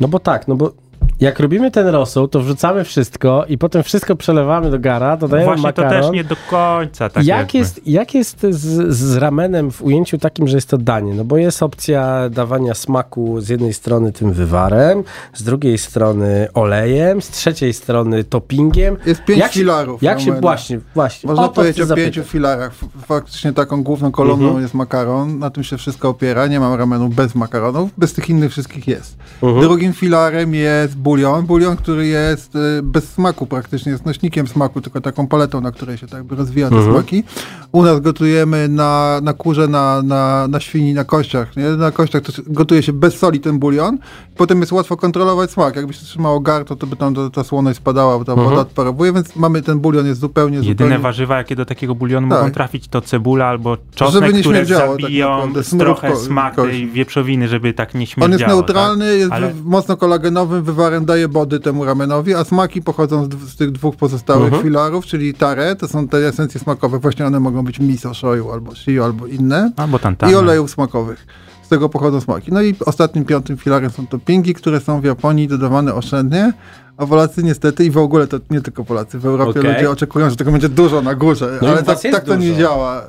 no 0.00 0.08
bo 0.08 0.18
tak, 0.18 0.48
no 0.48 0.56
bo 0.56 0.72
jak 1.20 1.40
robimy 1.40 1.70
ten 1.70 1.86
rosół, 1.86 2.28
to 2.28 2.40
wrzucamy 2.40 2.84
wszystko 2.84 3.44
i 3.48 3.58
potem 3.58 3.82
wszystko 3.82 4.16
przelewamy 4.16 4.70
do 4.70 4.78
gara, 4.78 5.16
dodajemy 5.16 5.46
Właśnie 5.46 5.62
makaron. 5.62 5.90
to 5.92 6.00
też 6.02 6.12
nie 6.12 6.24
do 6.24 6.36
końca 6.50 7.08
tak 7.08 7.24
jak, 7.24 7.38
jakby. 7.38 7.58
jest, 7.58 7.80
jak 7.86 8.14
jest 8.14 8.40
z, 8.50 8.94
z 8.96 9.16
ramenem 9.16 9.70
w 9.70 9.82
ujęciu 9.82 10.18
takim, 10.18 10.48
że 10.48 10.56
jest 10.56 10.68
to 10.68 10.78
danie? 10.78 11.14
No 11.14 11.24
bo 11.24 11.36
jest 11.36 11.62
opcja 11.62 12.28
dawania 12.30 12.74
smaku 12.74 13.40
z 13.40 13.48
jednej 13.48 13.72
strony 13.74 14.12
tym 14.12 14.32
wywarem, 14.32 15.04
z 15.34 15.42
drugiej 15.42 15.78
strony 15.78 16.48
olejem, 16.54 17.22
z 17.22 17.28
trzeciej 17.30 17.72
strony 17.72 18.24
toppingiem. 18.24 18.96
Jest 19.06 19.24
pięć 19.24 19.40
jak 19.40 19.52
się- 19.52 19.60
filarów. 19.60 20.02
Jak 20.02 20.20
się 20.20 20.32
właśnie, 20.40 20.78
właśnie. 20.94 21.28
Można 21.28 21.44
o 21.44 21.48
powiedzieć 21.48 21.90
o 21.90 21.94
pięciu 21.94 22.22
filarach. 22.24 22.72
Faktycznie 23.06 23.52
taką 23.52 23.82
główną 23.82 24.10
kolumną 24.12 24.44
Mhm. 24.46 24.62
jest 24.62 24.74
makaron, 24.74 25.38
na 25.38 25.50
tym 25.50 25.64
się 25.64 25.76
wszystko 25.76 26.08
opiera. 26.08 26.46
Nie 26.46 26.60
mam 26.60 26.74
ramenu 26.74 27.08
bez 27.08 27.34
makaronów, 27.34 27.90
bez 27.98 28.12
tych 28.12 28.30
innych 28.30 28.50
wszystkich 28.50 28.88
jest. 28.88 29.16
Mhm. 29.42 29.62
Drugim 29.62 29.92
filarem 29.92 30.54
jest 30.54 30.96
bulion. 31.08 31.46
Bulion, 31.46 31.76
który 31.76 32.06
jest 32.06 32.56
y, 32.56 32.82
bez 32.82 33.04
smaku 33.12 33.46
praktycznie, 33.46 33.92
jest 33.92 34.06
nośnikiem 34.06 34.46
smaku, 34.48 34.80
tylko 34.80 35.00
taką 35.00 35.26
paletą, 35.26 35.60
na 35.60 35.72
której 35.72 35.98
się 35.98 36.06
tak 36.06 36.22
rozwija 36.30 36.68
te 36.68 36.76
Mhm. 36.76 36.94
smaki. 36.94 37.24
U 37.72 37.82
nas 37.82 38.00
gotujemy 38.00 38.68
na, 38.68 39.20
na 39.22 39.32
kurze, 39.32 39.68
na, 39.68 40.02
na, 40.02 40.48
na 40.48 40.60
świni, 40.60 40.94
na 40.94 41.04
kościach. 41.04 41.56
Nie? 41.56 41.64
Na 41.70 41.90
kościach 41.90 42.22
to 42.22 42.32
gotuje 42.46 42.82
się 42.82 42.92
bez 42.92 43.14
soli 43.18 43.40
ten 43.40 43.58
bulion. 43.58 43.98
Potem 44.36 44.60
jest 44.60 44.72
łatwo 44.72 44.96
kontrolować 44.96 45.50
smak. 45.50 45.76
Jakby 45.76 45.92
się 45.92 46.04
trzymało 46.04 46.40
garto, 46.40 46.76
to 46.76 46.86
by 46.86 46.96
tam 46.96 47.14
ta, 47.14 47.30
ta 47.30 47.44
słoność 47.44 47.76
spadała, 47.78 48.24
ta 48.24 48.32
Mhm. 48.32 48.48
woda 48.50 48.60
odparowuje, 48.62 49.12
więc 49.12 49.36
mamy 49.36 49.62
ten 49.62 49.78
bulion 49.78 50.06
jest 50.06 50.20
zupełnie, 50.20 50.56
Jedyne 50.56 50.72
zupełnie... 50.72 50.98
warzywa, 50.98 51.36
jakie 51.36 51.56
do 51.56 51.64
takiego 51.64 51.94
bulionu 51.94 52.28
Tak. 52.28 52.38
mogą 52.38 52.52
trafić, 52.52 52.88
to 52.88 53.00
cebula 53.00 53.46
albo 53.46 53.70
Żeby 53.76 53.82
czosnek, 53.94 54.34
nie 54.34 54.40
które 54.40 54.66
tak 54.66 54.68
zabiją 55.00 55.52
z 55.62 55.78
trochę 55.78 56.16
smak 56.16 56.56
tej 56.56 56.86
wieprzowiny, 56.86 57.48
żeby 57.48 57.72
tak 57.74 57.94
nie 57.94 58.00
On 58.00 58.06
śmierdziało. 58.06 58.32
jest 58.38 58.46
neutralny, 58.48 59.16
jest 59.18 59.32
Ale- 59.32 59.54
mocno 59.64 59.96
kolagenowym, 59.96 60.62
wywarem 60.64 60.97
daje 61.04 61.28
body 61.28 61.60
temu 61.60 61.84
ramenowi, 61.84 62.34
a 62.34 62.44
smaki 62.44 62.82
pochodzą 62.82 63.24
z, 63.24 63.28
z 63.52 63.56
tych 63.56 63.72
dwóch 63.72 63.96
pozostałych 63.96 64.44
Mhm. 64.44 64.62
filarów, 64.62 65.06
czyli 65.06 65.34
tare, 65.34 65.76
to 65.76 65.88
są 65.88 66.08
te 66.08 66.18
esencje 66.28 66.60
smakowe, 66.60 66.98
właśnie 66.98 67.26
one 67.26 67.40
mogą 67.40 67.62
być 67.62 67.80
miso, 67.80 68.14
shoyu, 68.14 68.50
albo 68.50 68.74
shio, 68.74 69.04
albo 69.04 69.26
inne? 69.26 69.72
Albo 69.76 69.98
tantan. 69.98 70.30
i 70.30 70.34
olejów 70.34 70.70
smakowych. 70.70 71.26
z 71.62 71.68
tego 71.68 71.88
pochodzą 71.88 72.20
smaki. 72.20 72.52
No 72.52 72.62
i 72.62 72.74
ostatnim, 72.86 73.24
piątym 73.24 73.56
filarem 73.56 73.90
są 73.90 74.06
toppingi, 74.06 74.54
które 74.54 74.80
są 74.80 75.00
w 75.00 75.04
Japonii 75.04 75.48
dodawane 75.48 75.94
oszczędnie, 75.94 76.52
a 76.96 77.06
Polacy 77.06 77.42
niestety 77.42 77.84
i 77.84 77.90
w 77.90 77.98
ogóle 77.98 78.26
to 78.26 78.38
nie 78.50 78.60
tylko 78.60 78.84
Polacy, 78.84 79.18
w 79.18 79.26
Europie 79.26 79.60
Okej. 79.60 79.74
ludzie 79.74 79.90
oczekują, 79.90 80.30
że 80.30 80.36
tego 80.36 80.52
będzie 80.52 80.68
dużo 80.68 81.02
na 81.02 81.14
górze, 81.14 81.58
No 81.62 81.68
ale 81.68 81.82
tak, 81.82 81.98
tak 82.12 82.24
to 82.24 82.36
nie 82.36 82.56
działa. 82.56 83.02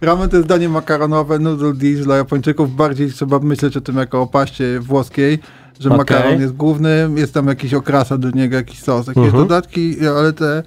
Ramen 0.00 0.28
to 0.28 0.36
jest 0.36 0.48
danie 0.48 0.68
makaronowe, 0.68 1.38
noodle 1.38 1.72
dish 1.72 2.00
dla 2.04 2.16
Japończyków, 2.16 2.76
bardziej 2.76 3.10
trzeba 3.12 3.38
myśleć 3.38 3.76
o 3.76 3.80
tym 3.80 3.96
jako 3.96 4.22
o 4.22 4.26
paście 4.26 4.80
włoskiej, 4.80 5.38
że 5.80 5.88
Okej. 5.88 5.98
makaron 5.98 6.40
jest 6.40 6.52
główny, 6.52 7.08
jest 7.14 7.34
tam 7.34 7.46
jakiś 7.46 7.74
okrasa 7.74 8.18
do 8.18 8.30
niego, 8.30 8.56
jakiś 8.56 8.82
sos, 8.82 9.06
jakieś 9.06 9.24
Mhm. 9.24 9.42
dodatki, 9.42 9.96
ale 10.18 10.32
te 10.32 10.62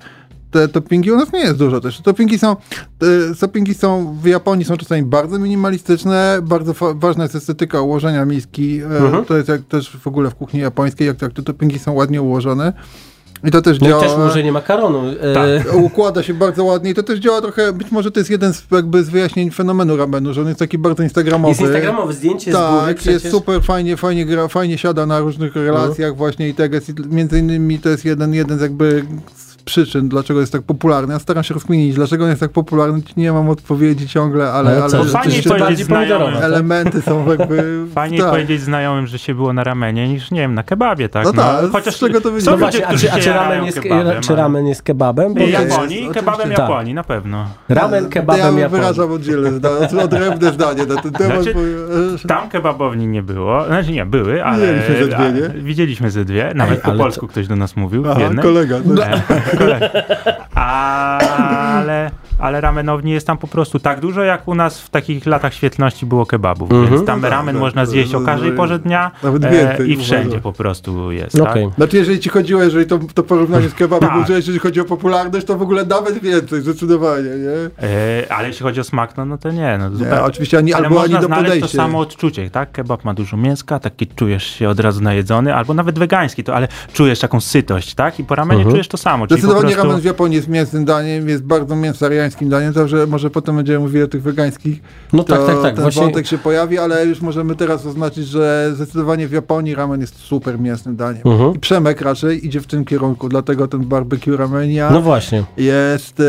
te 0.52 0.68
toppingi 0.68 1.12
u 1.12 1.18
nas 1.18 1.34
nie 1.34 1.40
jest 1.40 1.58
dużo 1.58 1.82
też. 1.82 2.02
Toppingi 2.02 2.40
są, 2.40 2.56
te 3.00 3.06
toppingi 3.40 3.74
są 3.74 4.18
w 4.22 4.26
Japonii 4.26 4.66
są 4.66 4.78
czasami 4.78 5.04
bardzo 5.04 5.40
minimalistyczne, 5.40 6.40
bardzo 6.44 6.74
fa- 6.74 6.94
ważna 6.94 7.24
jest 7.24 7.36
estetyka 7.36 7.82
ułożenia 7.82 8.26
miski. 8.26 8.80
E, 8.82 8.86
Mhm. 8.86 9.26
To 9.26 9.38
jest 9.38 9.50
jak 9.50 9.62
też 9.62 9.98
w 9.98 10.08
ogóle 10.08 10.30
w 10.30 10.36
kuchni 10.36 10.60
japońskiej, 10.60 11.08
jak, 11.08 11.22
jak 11.22 11.34
te 11.34 11.44
toppingi 11.44 11.80
są 11.80 11.94
ładnie 11.94 12.22
ułożone. 12.22 12.74
I 13.44 13.52
to 13.52 13.62
też 13.62 13.80
No 13.80 13.88
i 13.88 13.90
działa. 13.90 14.04
też 14.04 14.12
ułożenie 14.18 14.52
makaronu. 14.52 15.02
E, 15.74 15.78
Układa 15.78 16.24
się 16.24 16.34
bardzo 16.34 16.64
ładnie 16.64 16.92
i 16.92 16.94
to 16.94 17.04
też 17.04 17.20
działa 17.20 17.42
trochę, 17.42 17.74
być 17.74 17.92
może 17.92 18.12
to 18.12 18.20
jest 18.20 18.30
jeden 18.30 18.54
z, 18.54 18.64
jakby 18.72 19.04
z 19.04 19.10
wyjaśnień 19.10 19.52
fenomenu 19.52 19.98
ramenu, 19.98 20.34
że 20.34 20.42
on 20.42 20.48
jest 20.48 20.60
taki 20.60 20.78
bardzo 20.78 21.04
instagramowy. 21.04 21.50
jest 21.50 21.62
instagramowe 21.62 22.14
zdjęcie 22.14 22.52
z 22.52 22.56
góry 22.56 22.68
Tak, 22.86 22.96
przecież. 22.96 23.14
jest 23.24 23.32
super, 23.36 23.64
fajnie, 23.64 23.98
fajnie, 23.98 24.26
gra, 24.26 24.48
fajnie 24.48 24.78
siada 24.78 25.06
na 25.06 25.20
różnych 25.20 25.56
relacjach 25.56 26.16
właśnie 26.16 26.50
i 26.50 26.54
tego 26.54 26.78
między 27.10 27.40
innymi 27.40 27.80
to 27.80 27.90
jest 27.90 28.06
jeden, 28.06 28.34
jeden 28.34 28.60
z 28.60 28.62
jakby 28.62 29.04
z 29.36 29.49
przyczyn, 29.70 30.10
dlaczego 30.10 30.40
jest 30.40 30.52
tak 30.52 30.62
popularny. 30.62 31.14
Ja 31.14 31.20
staram 31.20 31.44
się 31.44 31.54
rozkminić, 31.54 31.96
dlaczego 31.96 32.24
on 32.24 32.30
jest 32.30 32.42
tak 32.42 32.52
popularny, 32.52 33.02
nie 33.18 33.32
mam 33.32 33.50
odpowiedzi 33.50 34.08
ciągle, 34.08 34.52
ale, 34.52 34.72
Ale 34.72 34.84
ale, 34.84 35.32
się 35.32 35.50
powiedzieć 35.50 35.60
bardziej 35.60 35.86
znajomym, 35.86 36.36
elementy 36.36 37.02
są 37.02 37.30
jakby... 37.30 37.80
Fajniej 37.96 38.20
tak. 38.22 38.30
powiedzieć 38.30 38.62
znajomym, 38.62 39.08
że 39.08 39.20
się 39.20 39.36
było 39.36 39.54
na 39.54 39.64
ramenie, 39.64 40.10
niż 40.10 40.32
nie 40.32 40.40
wiem, 40.40 40.54
na 40.54 40.64
kebabie, 40.64 41.10
tak? 41.10 41.26
No 41.26 41.34
tak, 41.34 41.94
z 41.94 42.00
czego 42.00 42.22
to 42.22 42.32
wynika? 42.32 42.52
No 42.52 42.58
właśnie, 42.58 42.88
a 42.88 42.98
czy, 42.98 43.12
a 43.12 43.18
czy, 43.20 43.30
ramen 43.34 43.66
jest, 43.66 43.80
kebabem, 43.80 44.22
czy 44.22 44.34
ale- 44.34 44.42
ramen 44.42 44.68
jest 44.68 44.84
kebabem? 44.84 45.34
Bo 45.34 45.40
jest- 45.40 45.52
Japonii, 45.54 45.98
oczywiście. 45.98 46.14
kebabem 46.14 46.50
Tak. 46.50 46.60
Japonii, 46.60 46.94
na 46.94 47.04
pewno. 47.04 47.46
ramen 47.70 48.10
kebabem 48.10 48.40
ja 48.40 48.46
Japonii. 48.46 48.70
wyrażam 48.70 49.12
oddzielne 49.12 49.52
zdanie, 49.52 50.04
odrębne 50.04 50.54
zdanie 50.54 50.86
na 50.86 51.02
ten 51.02 51.12
temat, 51.12 51.44
Znaczy, 51.44 51.54
bo... 51.54 52.28
Tam 52.28 52.50
kebabowni 52.50 53.08
nie 53.08 53.24
było, 53.24 53.66
znaczy 53.66 53.92
nie, 53.92 54.06
były, 54.06 54.44
ale 54.44 54.74
Widzieliśmy 54.74 55.06
ze 55.06 55.08
dwie, 55.08 55.42
nie? 55.42 55.64
widzieliśmy 55.64 56.12
ze 56.12 56.26
dwie, 56.26 56.52
nawet 56.56 56.76
Ej, 56.76 56.82
po 56.82 56.90
ale 56.90 56.98
polsku 57.00 57.28
ktoś 57.28 57.48
do 57.48 57.56
nas 57.56 57.76
mówił 57.76 58.04
Aha, 58.10 58.20
jednej. 58.22 58.44
kolega. 58.44 58.76
To... 58.80 58.86
Ale, 60.56 62.12
ale 62.40 62.62
ramenowni 62.62 63.12
jest 63.12 63.28
tam 63.28 63.38
po 63.38 63.48
prostu 63.48 63.80
tak 63.80 64.00
dużo, 64.00 64.24
jak 64.24 64.48
u 64.48 64.56
nas 64.56 64.82
w 64.82 64.90
takich 64.90 65.26
latach 65.26 65.54
świetności 65.54 66.06
było 66.06 66.26
kebabów, 66.26 66.72
Mhm. 66.72 66.90
więc 66.94 67.06
tam 67.08 67.20
No 67.20 67.22
tak, 67.22 67.32
ramen 67.32 67.56
tak, 67.56 67.60
można 67.62 67.86
zjeść 67.86 68.16
o 68.16 68.20
to- 68.20 68.26
każdej 68.26 68.52
to- 68.52 68.58
porze 68.58 68.80
dnia 68.80 69.12
nawet 69.24 69.44
e, 69.44 69.52
więcej, 69.52 69.92
i 69.92 69.98
wszędzie 69.98 70.26
uważam. 70.28 70.42
po 70.42 70.54
prostu 70.54 71.12
jest, 71.12 71.38
No 71.38 71.46
tak? 71.46 71.58
Znaczy, 71.76 71.98
jeżeli 71.98 72.20
ci 72.20 72.30
chodziło, 72.30 72.64
jeżeli 72.64 72.86
to, 72.86 73.00
to 73.14 73.24
porównanie 73.24 73.70
z 73.70 73.74
kebabem, 73.74 74.10
Tak. 74.10 74.28
bo 74.28 74.34
jeżeli 74.34 74.60
chodzi 74.60 74.82
o 74.82 74.86
popularność, 74.86 75.46
to 75.46 75.58
w 75.58 75.62
ogóle 75.62 75.86
nawet 75.86 76.20
więcej, 76.20 76.62
zdecydowanie, 76.62 77.24
nie? 77.30 77.88
E, 77.88 78.34
ale 78.34 78.48
jeśli 78.48 78.64
chodzi 78.64 78.80
o 78.80 78.84
smak, 78.84 79.18
no, 79.18 79.26
no 79.26 79.38
to 79.38 79.52
nie. 79.52 79.78
No, 79.80 79.90
Nie, 79.90 80.22
oczywiście 80.22 80.58
ani, 80.58 80.74
ale 80.74 80.88
albo 80.88 81.02
ani 81.04 81.14
do 81.20 81.30
podejścia. 81.30 81.62
to 81.68 81.68
samo 81.68 82.00
odczucie, 82.00 82.50
tak? 82.50 82.72
Kebab 82.72 83.06
ma 83.06 83.14
dużo 83.14 83.38
mięska, 83.38 83.80
taki 83.80 84.08
czujesz 84.08 84.44
się 84.56 84.70
od 84.70 84.80
razu 84.80 85.02
najedzony, 85.02 85.56
albo 85.56 85.74
nawet 85.74 86.00
wegański, 86.00 86.44
to 86.44 86.56
ale 86.56 86.68
czujesz 86.94 87.20
taką 87.20 87.42
sytość, 87.42 87.96
tak? 87.96 88.20
I 88.20 88.24
po 88.24 88.36
ramenie 88.36 88.60
Mhm. 88.60 88.74
czujesz 88.74 88.88
to 88.88 88.98
samo, 88.98 89.26
Zdecydowanie 89.26 89.62
prostu... 89.62 89.84
ramen 89.84 90.02
w 90.02 90.04
Japonii 90.06 90.36
jest 90.36 90.48
mięsnym 90.48 90.86
daniem, 90.86 91.30
jest 91.30 91.44
bardzo 91.44 91.76
mięsariańskim 91.76 92.29
daniem, 92.42 92.74
także 92.74 93.08
może 93.08 93.30
potem 93.30 93.56
będziemy 93.56 93.80
mówili 93.80 94.04
o 94.04 94.08
tych 94.08 94.22
wegańskich, 94.22 94.82
No 95.14 95.24
to 95.24 95.38
tak, 95.38 95.46
tak, 95.48 95.62
tak. 95.62 95.74
ten 95.76 95.84
Właśnie, 95.84 96.02
wątek 96.02 96.28
się 96.28 96.38
pojawi, 96.38 96.78
ale 96.78 97.06
już 97.06 97.22
możemy 97.22 97.56
teraz 97.56 97.86
oznaczyć, 97.86 98.28
że 98.28 98.72
zdecydowanie 98.76 99.28
w 99.28 99.32
Japonii 99.32 99.76
ramen 99.76 100.02
jest 100.02 100.18
super 100.20 100.60
mięsnym 100.60 100.96
daniem. 100.96 101.22
Mhm. 101.26 101.54
I 101.56 101.60
Przemek 101.60 102.02
raczej 102.02 102.48
idzie 102.48 102.62
w 102.62 102.68
tym 102.68 102.86
kierunku, 102.86 103.30
dlatego 103.30 103.68
ten 103.68 103.82
barbecue 103.86 104.38
ramenia 104.38 104.90
no 104.92 105.02
właśnie. 105.02 105.44
jest, 105.58 106.20
e, 106.20 106.24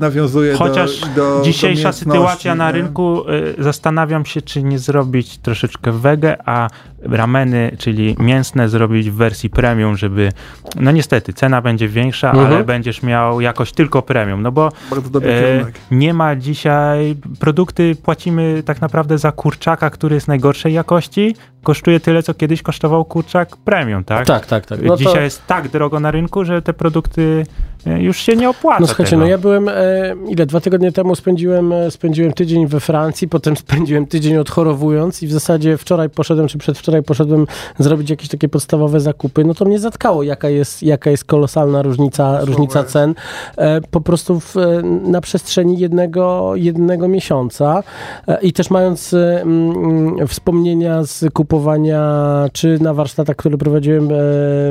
nawiązuje 0.00 0.54
Chociaż 0.54 1.00
do, 1.00 1.38
do 1.38 1.42
dzisiejsza 1.44 1.88
do 1.88 1.92
sytuacja 1.92 2.54
na 2.54 2.66
nie? 2.72 2.72
rynku, 2.82 3.22
y, 3.58 3.62
zastanawiam 3.62 4.24
się, 4.24 4.42
czy 4.42 4.62
nie 4.62 4.78
zrobić 4.78 5.38
troszeczkę 5.38 5.92
wege, 5.92 6.36
a 6.48 6.68
rameny, 7.02 7.76
czyli 7.78 8.16
mięsne, 8.18 8.68
zrobić 8.68 9.10
w 9.10 9.14
wersji 9.14 9.50
premium, 9.50 9.96
żeby, 9.96 10.32
no 10.76 10.90
niestety, 10.90 11.32
cena 11.32 11.62
będzie 11.62 11.88
większa, 11.88 12.30
Mhm. 12.30 12.46
ale 12.46 12.64
będziesz 12.64 13.02
miał 13.02 13.40
jakoś 13.40 13.72
tylko 13.72 14.02
premium, 14.02 14.42
no 14.42 14.52
bo 14.52 14.72
Bardzo 14.90 15.10
dobry 15.10 15.30
e, 15.36 15.64
nie 15.90 16.14
ma 16.14 16.36
dzisiaj, 16.36 17.16
produkty 17.40 17.94
płacimy 17.94 18.62
tak 18.66 18.80
naprawdę 18.80 19.18
za 19.18 19.32
kurczaka, 19.32 19.90
który 19.90 20.14
jest 20.14 20.28
najgorszej 20.28 20.72
jakości, 20.72 21.36
kosztuje 21.62 22.00
tyle, 22.00 22.22
co 22.22 22.34
kiedyś 22.34 22.62
kosztował 22.62 23.04
kurczak 23.04 23.56
premium, 23.56 24.04
tak? 24.04 24.26
Tak, 24.26 24.46
tak, 24.46 24.66
tak. 24.66 24.82
No 24.82 24.88
to- 24.88 24.96
Dzisiaj 24.96 25.22
jest 25.22 25.46
tak 25.46 25.68
drogo 25.68 26.00
na 26.00 26.10
rynku, 26.10 26.44
że 26.44 26.62
te 26.62 26.72
produkty 26.72 27.46
już 27.86 28.16
się 28.16 28.36
nie 28.36 28.48
opłaca. 28.48 28.80
No 28.80 28.86
słuchajcie, 28.86 29.10
tego. 29.10 29.22
no 29.22 29.28
ja 29.28 29.38
byłem, 29.38 29.68
e, 29.68 29.72
ile, 30.28 30.46
dwa 30.46 30.60
tygodnie 30.60 30.92
temu 30.92 31.16
spędziłem, 31.16 31.72
e, 31.72 31.90
spędziłem 31.90 32.32
tydzień 32.32 32.66
we 32.66 32.80
Francji, 32.80 33.28
potem 33.28 33.56
spędziłem 33.56 34.06
tydzień 34.06 34.36
odchorowując 34.36 35.22
i 35.22 35.26
w 35.26 35.32
zasadzie 35.32 35.76
wczoraj 35.76 36.10
poszedłem, 36.10 36.48
czy 36.48 36.58
przedwczoraj 36.58 37.02
poszedłem 37.02 37.46
zrobić 37.78 38.10
jakieś 38.10 38.28
takie 38.28 38.48
podstawowe 38.48 39.00
zakupy, 39.00 39.44
no 39.44 39.54
to 39.54 39.64
mnie 39.64 39.78
zatkało, 39.78 40.22
jaka 40.22 40.48
jest, 40.48 40.82
jaka 40.82 41.10
jest 41.10 41.24
kolosalna 41.24 41.82
różnica, 41.82 42.44
różnica 42.44 42.84
cen 42.84 43.14
e, 43.56 43.80
po 43.80 44.00
prostu 44.00 44.40
w, 44.40 44.56
e, 44.56 44.82
na 45.02 45.20
przestrzeni 45.20 45.78
jednego, 45.78 46.52
jednego 46.54 47.08
miesiąca 47.08 47.82
e, 48.28 48.40
i 48.42 48.52
też 48.52 48.70
mając 48.70 49.14
e, 49.14 49.42
mm, 49.42 50.28
wspomnienia 50.28 51.04
z 51.04 51.24
kupowania 51.32 52.02
czy 52.52 52.78
na 52.80 52.94
warsztatach, 52.94 53.36
które 53.36 53.58
prowadziłem 53.58 54.04
e, 54.04 54.08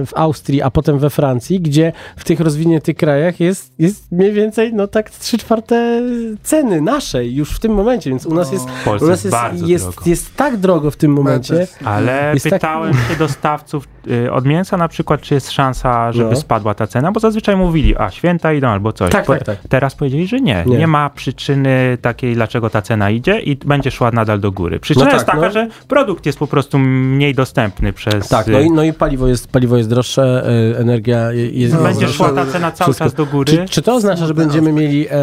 w 0.05 0.11
Austrii, 0.15 0.61
a 0.61 0.71
potem 0.71 0.99
we 0.99 1.09
Francji, 1.09 1.59
gdzie 1.59 1.91
w 2.15 2.23
tych 2.23 2.39
rozwiniętych 2.39 2.95
krajach 3.05 3.39
jest, 3.39 3.73
jest 3.79 4.11
mniej 4.11 4.31
więcej 4.33 4.73
no 4.73 4.87
tak 4.87 5.09
trzy 5.09 5.37
czwarte 5.37 6.01
ceny 6.43 6.81
naszej 6.81 7.35
już 7.35 7.51
w 7.51 7.59
tym 7.59 7.71
momencie, 7.73 8.09
więc 8.09 8.25
u 8.25 8.33
nas 8.33 8.51
jest, 8.51 8.69
W 8.69 8.83
Polsce 8.83 9.05
u 9.05 9.09
nas 9.09 9.23
jest 9.23 9.25
jest, 9.25 9.35
bardzo 9.35 9.65
jest, 9.67 9.85
drogo. 9.85 10.01
jest 10.05 10.35
tak 10.35 10.57
drogo 10.57 10.91
w 10.91 10.95
tym 10.97 11.11
momencie. 11.13 11.67
Ale 11.85 12.31
Jest 12.33 12.43
tak- 12.49 12.53
pytałem 12.53 12.93
się 12.93 13.15
dostawców 13.19 13.87
y, 14.07 14.31
od 14.31 14.45
mięsa 14.45 14.77
na 14.77 14.87
przykład, 14.87 15.21
czy 15.21 15.33
jest 15.33 15.51
szansa, 15.51 16.11
żeby 16.11 16.29
No. 16.29 16.35
spadła 16.35 16.73
ta 16.73 16.87
cena, 16.87 17.11
bo 17.11 17.19
zazwyczaj 17.19 17.55
mówili, 17.57 17.97
a 17.97 18.11
święta 18.11 18.53
idą 18.53 18.67
albo 18.67 18.93
coś. 18.93 19.11
Tak, 19.11 19.25
Po- 19.25 19.33
tak, 19.33 19.43
tak. 19.43 19.57
Teraz 19.69 19.95
powiedzieli, 19.95 20.27
że 20.27 20.41
nie. 20.41 20.63
Nie. 20.67 20.77
nie. 20.77 20.87
ma 20.87 21.09
przyczyny 21.09 21.97
takiej, 22.01 22.33
dlaczego 22.35 22.69
ta 22.69 22.81
cena 22.81 23.09
idzie 23.09 23.39
i 23.39 23.55
będzie 23.55 23.91
szła 23.91 24.11
nadal 24.11 24.39
do 24.39 24.51
góry. 24.51 24.79
Przyczyna 24.79 25.05
No 25.05 25.11
jest 25.11 25.25
tak, 25.25 25.35
taka, 25.35 25.47
no. 25.47 25.53
że 25.53 25.67
produkt 25.87 26.25
jest 26.25 26.39
po 26.39 26.47
prostu 26.47 26.79
mniej 26.79 27.35
dostępny 27.35 27.93
przez... 27.93 28.27
Tak, 28.27 28.47
no 28.47 28.59
i, 28.59 28.71
no 28.71 28.83
i 28.83 28.93
paliwo, 28.93 29.27
jest, 29.27 29.47
paliwo 29.51 29.77
jest 29.77 29.89
droższe, 29.89 30.45
e, 30.75 30.79
energia 30.79 31.31
je- 31.31 31.49
jest... 31.49 31.73
No, 31.73 31.83
będzie 31.83 32.07
szła 32.07 32.29
ta 32.29 32.45
cena 32.45 32.71
cały 32.71 32.93
wszystko. 33.03 33.25
do 33.25 33.31
góry. 33.31 33.53
Czy, 33.57 33.65
czy 33.69 33.81
to 33.81 33.95
oznacza, 33.95 34.27
że 34.27 34.33
będziemy 34.33 34.71
mieli 34.71 35.07
e, 35.09 35.13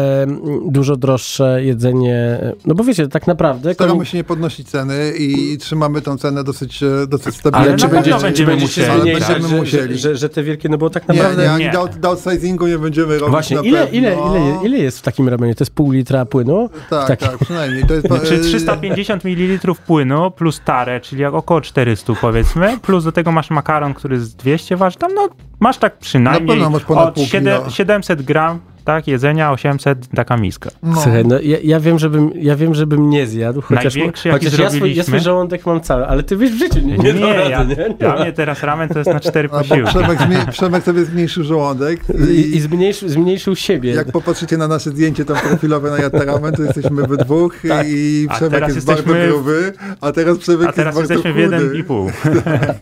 dużo 0.67 0.95
droższe 0.95 1.63
jedzenie? 1.63 2.39
No 2.65 2.75
bo 2.75 2.83
wiecie, 2.83 3.07
tak 3.07 3.27
naprawdę... 3.27 3.73
Staramy 3.73 4.05
się 4.05 4.17
nie 4.17 4.23
podnosić 4.23 4.69
ceny 4.69 5.13
i 5.19 5.57
trzymamy 5.57 6.01
tą 6.01 6.17
cenę 6.17 6.43
dosyć, 6.43 6.83
e, 6.83 7.07
dosyć 7.07 7.35
stabilnie. 7.35 7.67
Ale 7.67 7.77
czy 7.77 7.87
będziecie, 7.87 8.19
będziemy 8.19 8.51
będziecie 8.51 8.81
musieli, 8.81 9.01
zmniejszać, 9.01 9.27
tak. 9.27 9.41
że, 9.41 9.47
że, 9.47 9.55
Musieli. 9.55 9.97
że, 9.97 10.15
że 10.15 10.29
te 10.29 10.43
wielkie, 10.43 10.69
no 10.69 10.77
bo 10.77 10.89
tak 10.89 11.09
Nie, 11.09 11.15
naprawdę... 11.15 11.43
nie, 11.43 11.51
ani 11.51 11.63
Nie. 11.63 11.71
down- 11.71 11.99
downsizingu 11.99 12.67
nie 12.67 12.77
będziemy 12.77 13.19
robić 13.19 13.31
Właśnie, 13.31 13.57
ile, 13.63 13.87
ile, 13.91 14.13
ile, 14.13 14.59
ile 14.63 14.77
jest 14.77 14.99
w 14.99 15.01
takim 15.01 15.29
ramenie? 15.29 15.55
To 15.55 15.63
jest 15.63 15.73
pół 15.73 15.91
litra 15.91 16.25
płynu? 16.25 16.69
Tak, 16.89 17.19
tak, 17.19 17.37
przynajmniej. 17.37 17.83
To 17.85 17.93
jest, 17.93 18.07
Czy 18.27 18.35
e, 18.35 18.39
350 18.39 19.23
ml 19.25 19.73
płynu 19.87 20.31
plus 20.31 20.61
tare, 20.65 21.01
czyli 21.01 21.21
jak 21.21 21.33
około 21.33 21.61
400 21.61 22.13
powiedzmy, 22.21 22.77
plus 22.81 23.03
do 23.03 23.11
tego 23.11 23.31
masz 23.31 23.49
makaron, 23.49 23.93
który 23.93 24.19
z 24.19 24.35
200 24.35 24.77
waży, 24.77 24.97
tam 24.97 25.13
no 25.13 25.29
masz 25.63 25.77
tak 25.77 25.97
przynajmniej 25.97 26.63
od 26.87 27.13
pół 27.15 27.25
siedem- 27.25 27.59
kilo. 27.59 27.69
700 27.71 28.21
gram 28.21 28.59
tak, 28.83 29.07
jedzenia, 29.07 29.51
800 29.51 30.07
taka 30.15 30.37
miska. 30.37 30.69
No. 30.83 30.93
Słuchaj, 31.01 31.25
no 31.25 31.39
ja, 31.41 31.57
ja, 31.63 31.79
wiem, 31.79 31.99
żebym, 31.99 32.31
ja 32.35 32.55
wiem, 32.55 32.75
żebym 32.75 33.09
nie 33.09 33.27
zjadł, 33.27 33.61
chociaż, 33.61 33.83
Największy, 33.95 34.27
jaki 34.29 34.45
chociaż 34.45 34.59
ja, 34.59 34.69
swój, 34.69 34.95
ja 34.95 35.03
swój 35.03 35.19
żołądek 35.19 35.65
mam 35.65 35.81
cały, 35.81 36.07
ale 36.07 36.23
ty 36.23 36.37
wiesz 36.37 36.51
w 36.51 36.57
życiu 36.57 36.79
nie, 36.79 36.97
nie, 36.97 37.13
nie, 37.13 37.33
rady, 37.33 37.49
ja, 37.49 37.63
nie? 37.63 37.75
nie 37.75 37.89
dla 37.99 38.15
mnie 38.15 38.31
teraz 38.33 38.63
ramen 38.63 38.89
to 38.89 38.99
jest 38.99 39.13
na 39.13 39.19
cztery 39.19 39.49
posiłki. 39.49 39.83
Przemek, 39.83 40.19
zmie- 40.19 40.51
Przemek 40.51 40.83
sobie 40.83 41.05
zmniejszył 41.05 41.43
żołądek 41.43 41.99
I, 42.29 42.33
i, 42.33 42.55
i 42.55 42.59
zmniejszył, 42.61 43.09
zmniejszył 43.09 43.55
siebie. 43.55 43.91
jak 43.91 44.11
popatrzycie 44.11 44.57
na 44.57 44.67
nasze 44.67 44.89
zdjęcie 44.89 45.25
tam 45.25 45.37
profilowe 45.37 45.89
na 45.91 45.97
Jataramen, 45.97 46.53
to 46.53 46.63
jesteśmy 46.63 47.07
we 47.07 47.17
dwóch 47.17 47.55
Tak. 47.67 47.85
i 47.89 48.27
Przemek 48.35 48.61
jest 48.63 48.75
jesteśmy 48.75 49.03
bardzo 49.13 49.23
w- 49.23 49.27
gruby, 49.27 49.73
a 50.01 50.11
teraz 50.11 50.37
Przemek 50.37 50.67
A 50.69 50.71
teraz 50.73 50.95
jest 50.95 51.07
bardzo 51.09 51.29
jesteśmy 51.29 51.47
w 51.47 51.61
chudy. 51.61 51.83
1,5. 51.83 52.73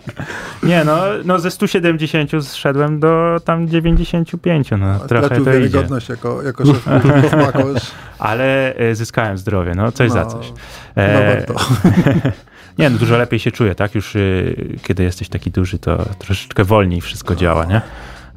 nie 0.70 0.84
no, 0.86 0.98
no 1.26 1.40
ze 1.40 1.52
170 1.52 2.32
zszedłem 2.42 3.00
do 3.00 3.40
tam 3.46 3.68
95, 3.68 4.70
no 4.80 5.00
trochę 5.08 5.30
to 5.42 5.54
idzie. 5.58 5.88
Wiarygodność 5.92 6.10
jako, 6.10 6.44
jako 6.44 6.66
szef. 6.66 7.92
Ale 8.20 8.76
e, 8.76 8.96
zyskałem 8.96 9.38
zdrowie, 9.38 9.76
no 9.76 9.92
coś 9.92 10.12
za 10.12 10.24
No, 10.24 10.32
coś. 10.32 10.52
No 10.96 11.04
E. 11.04 11.46
Nie, 12.78 12.90
no 12.90 12.98
dużo 12.98 13.18
lepiej 13.18 13.40
się 13.40 13.52
czuję, 13.52 13.76
tak? 13.76 13.96
Już 13.96 14.16
y, 14.16 14.78
kiedy 14.84 15.04
jesteś 15.04 15.30
taki 15.30 15.52
duży, 15.52 15.80
to 15.80 16.06
troszeczkę 16.20 16.64
wolniej 16.64 17.02
wszystko 17.02 17.36
działa, 17.36 17.66
nie? 17.66 17.82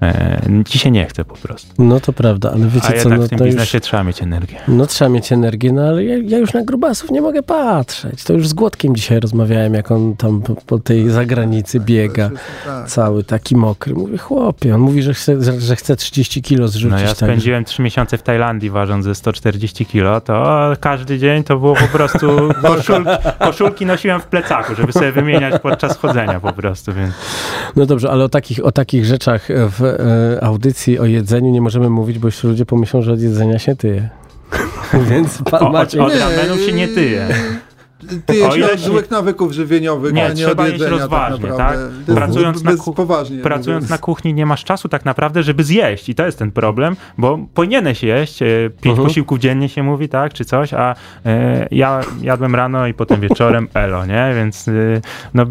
E, 0.05 0.65
ci 0.69 0.79
się 0.79 0.91
nie 0.91 1.07
chce 1.07 1.25
po 1.25 1.35
prostu. 1.35 1.73
No 1.79 2.01
to 2.01 2.13
prawda, 2.13 2.51
ale 2.53 2.67
wiecie 2.67 2.89
A 2.89 3.03
co, 3.03 3.09
no 3.09 3.23
w 3.23 3.29
tym 3.29 3.39
to 3.39 3.45
już... 3.45 3.55
biznesie 3.55 3.81
trzeba 3.81 4.05
mieć 4.05 4.23
energię. 4.23 4.59
No 4.69 4.87
trzeba 4.87 5.09
mieć 5.09 5.33
energię, 5.33 5.73
no 5.73 5.83
ale 5.83 6.05
ja, 6.05 6.17
ja 6.25 6.39
już 6.39 6.53
na 6.53 6.63
grubasów 6.65 7.11
nie 7.11 7.21
mogę 7.21 7.43
patrzeć. 7.43 8.25
To 8.25 8.33
już 8.33 8.49
z 8.49 8.53
Głodkiem 8.53 8.97
dzisiaj 8.97 9.21
rozmawiałem, 9.21 9.75
jak 9.75 9.91
on 9.91 10.17
tam 10.17 10.43
po, 10.43 10.55
po 10.55 10.79
tej 10.79 11.11
zagranicy 11.11 11.81
biega, 11.81 12.31
Tak. 12.65 12.89
cały 12.89 13.25
taki 13.25 13.57
mokry. 13.57 13.95
Mówię, 13.95 14.19
chłopie, 14.19 14.75
on 14.75 14.81
mówi, 14.81 15.03
że 15.03 15.15
chce, 15.15 15.43
że, 15.43 15.61
że 15.61 15.77
chce 15.77 15.97
30 15.97 16.43
kilo 16.43 16.69
zrzucić. 16.69 16.91
No 16.91 17.01
ja 17.01 17.09
tak, 17.09 17.17
spędziłem 17.17 17.65
3 17.65 17.83
miesiące 17.83 18.19
w 18.19 18.23
Tajlandii 18.23 18.71
ważąc 18.71 19.05
ze 19.05 19.15
140 19.15 19.87
kilo, 19.87 20.21
to 20.21 20.73
każdy 20.81 21.19
dzień 21.19 21.45
to 21.45 21.59
było 21.59 21.75
po 21.75 21.89
prostu 21.89 22.27
koszulki, 22.63 23.11
koszulki 23.39 23.87
nosiłem 23.87 24.21
w 24.21 24.27
plecaku, 24.27 24.75
żeby 24.75 24.93
sobie 24.93 25.13
wymieniać 25.13 25.63
podczas 25.63 25.99
chodzenia 25.99 26.41
po 26.41 26.53
prostu, 26.53 26.93
więc 26.93 27.15
No 27.77 27.87
dobrze, 27.87 28.11
ale 28.11 28.25
o 28.25 28.29
takich, 28.29 28.65
o 28.65 28.73
takich 28.73 29.05
rzeczach 29.05 29.49
w 29.49 29.85
e, 29.85 29.94
audycji 30.43 30.99
o 30.99 31.05
jedzeniu 31.05 31.51
nie 31.51 31.61
możemy 31.61 31.91
mówić, 31.91 32.19
bo 32.19 32.29
jeszcze 32.29 32.49
ludzie 32.49 32.67
pomyślą, 32.67 33.03
że 33.03 33.13
od 33.13 33.21
jedzenia 33.21 33.59
się 33.59 33.77
tyje. 33.77 34.09
Więc 35.11 35.43
pan 35.51 35.63
o, 35.63 35.67
od, 35.67 35.73
Maciej... 35.73 36.01
od 36.01 36.13
ramenów 36.15 36.61
się 36.61 36.73
nie 36.73 36.89
tyje. 36.89 37.27
Tyje 38.27 38.51
się 38.53 38.59
ile 38.59 38.73
od 38.73 38.81
złych 38.81 39.11
nawyków 39.11 39.53
żywieniowych, 39.53 40.13
Nie, 40.13 40.25
a 40.25 40.29
nie 40.29 40.35
trzeba 40.35 40.63
od 40.63 40.69
jeść 40.69 40.81
jedzenia 40.81 41.01
rozważnie, 41.01 41.49
tak? 41.49 41.57
tak? 41.57 41.79
Pracując 42.15 42.63
na 42.63 42.71
bez, 42.71 42.81
poważnie 42.97 43.39
Pracując 43.39 43.83
mówiąc. 43.83 43.91
na 43.91 43.99
kuchni 43.99 44.35
nie 44.35 44.47
masz 44.47 44.65
czasu 44.65 44.89
tak 44.89 45.05
naprawdę, 45.05 45.43
żeby 45.43 45.65
zjeść 45.65 46.09
i 46.09 46.15
to 46.15 46.27
jest 46.27 46.39
ten 46.39 46.51
problem, 46.51 46.97
bo 47.19 47.39
powinieneś 47.55 48.03
jeść, 48.03 48.43
e, 48.43 48.47
pięć 48.81 48.93
Mhm. 48.93 49.09
posiłków 49.09 49.39
dziennie 49.39 49.69
się 49.69 49.83
mówi, 49.83 50.09
tak, 50.09 50.33
czy 50.33 50.45
coś, 50.45 50.75
a 50.75 50.95
e, 51.27 51.69
ja 51.71 52.01
jadłem 52.23 52.55
rano 52.55 52.87
i 52.87 52.95
potem 52.95 53.21
wieczorem 53.21 53.69
elo, 53.75 54.07
nie, 54.07 54.33
więc 54.37 54.69
e, 54.69 54.73
no 55.35 55.45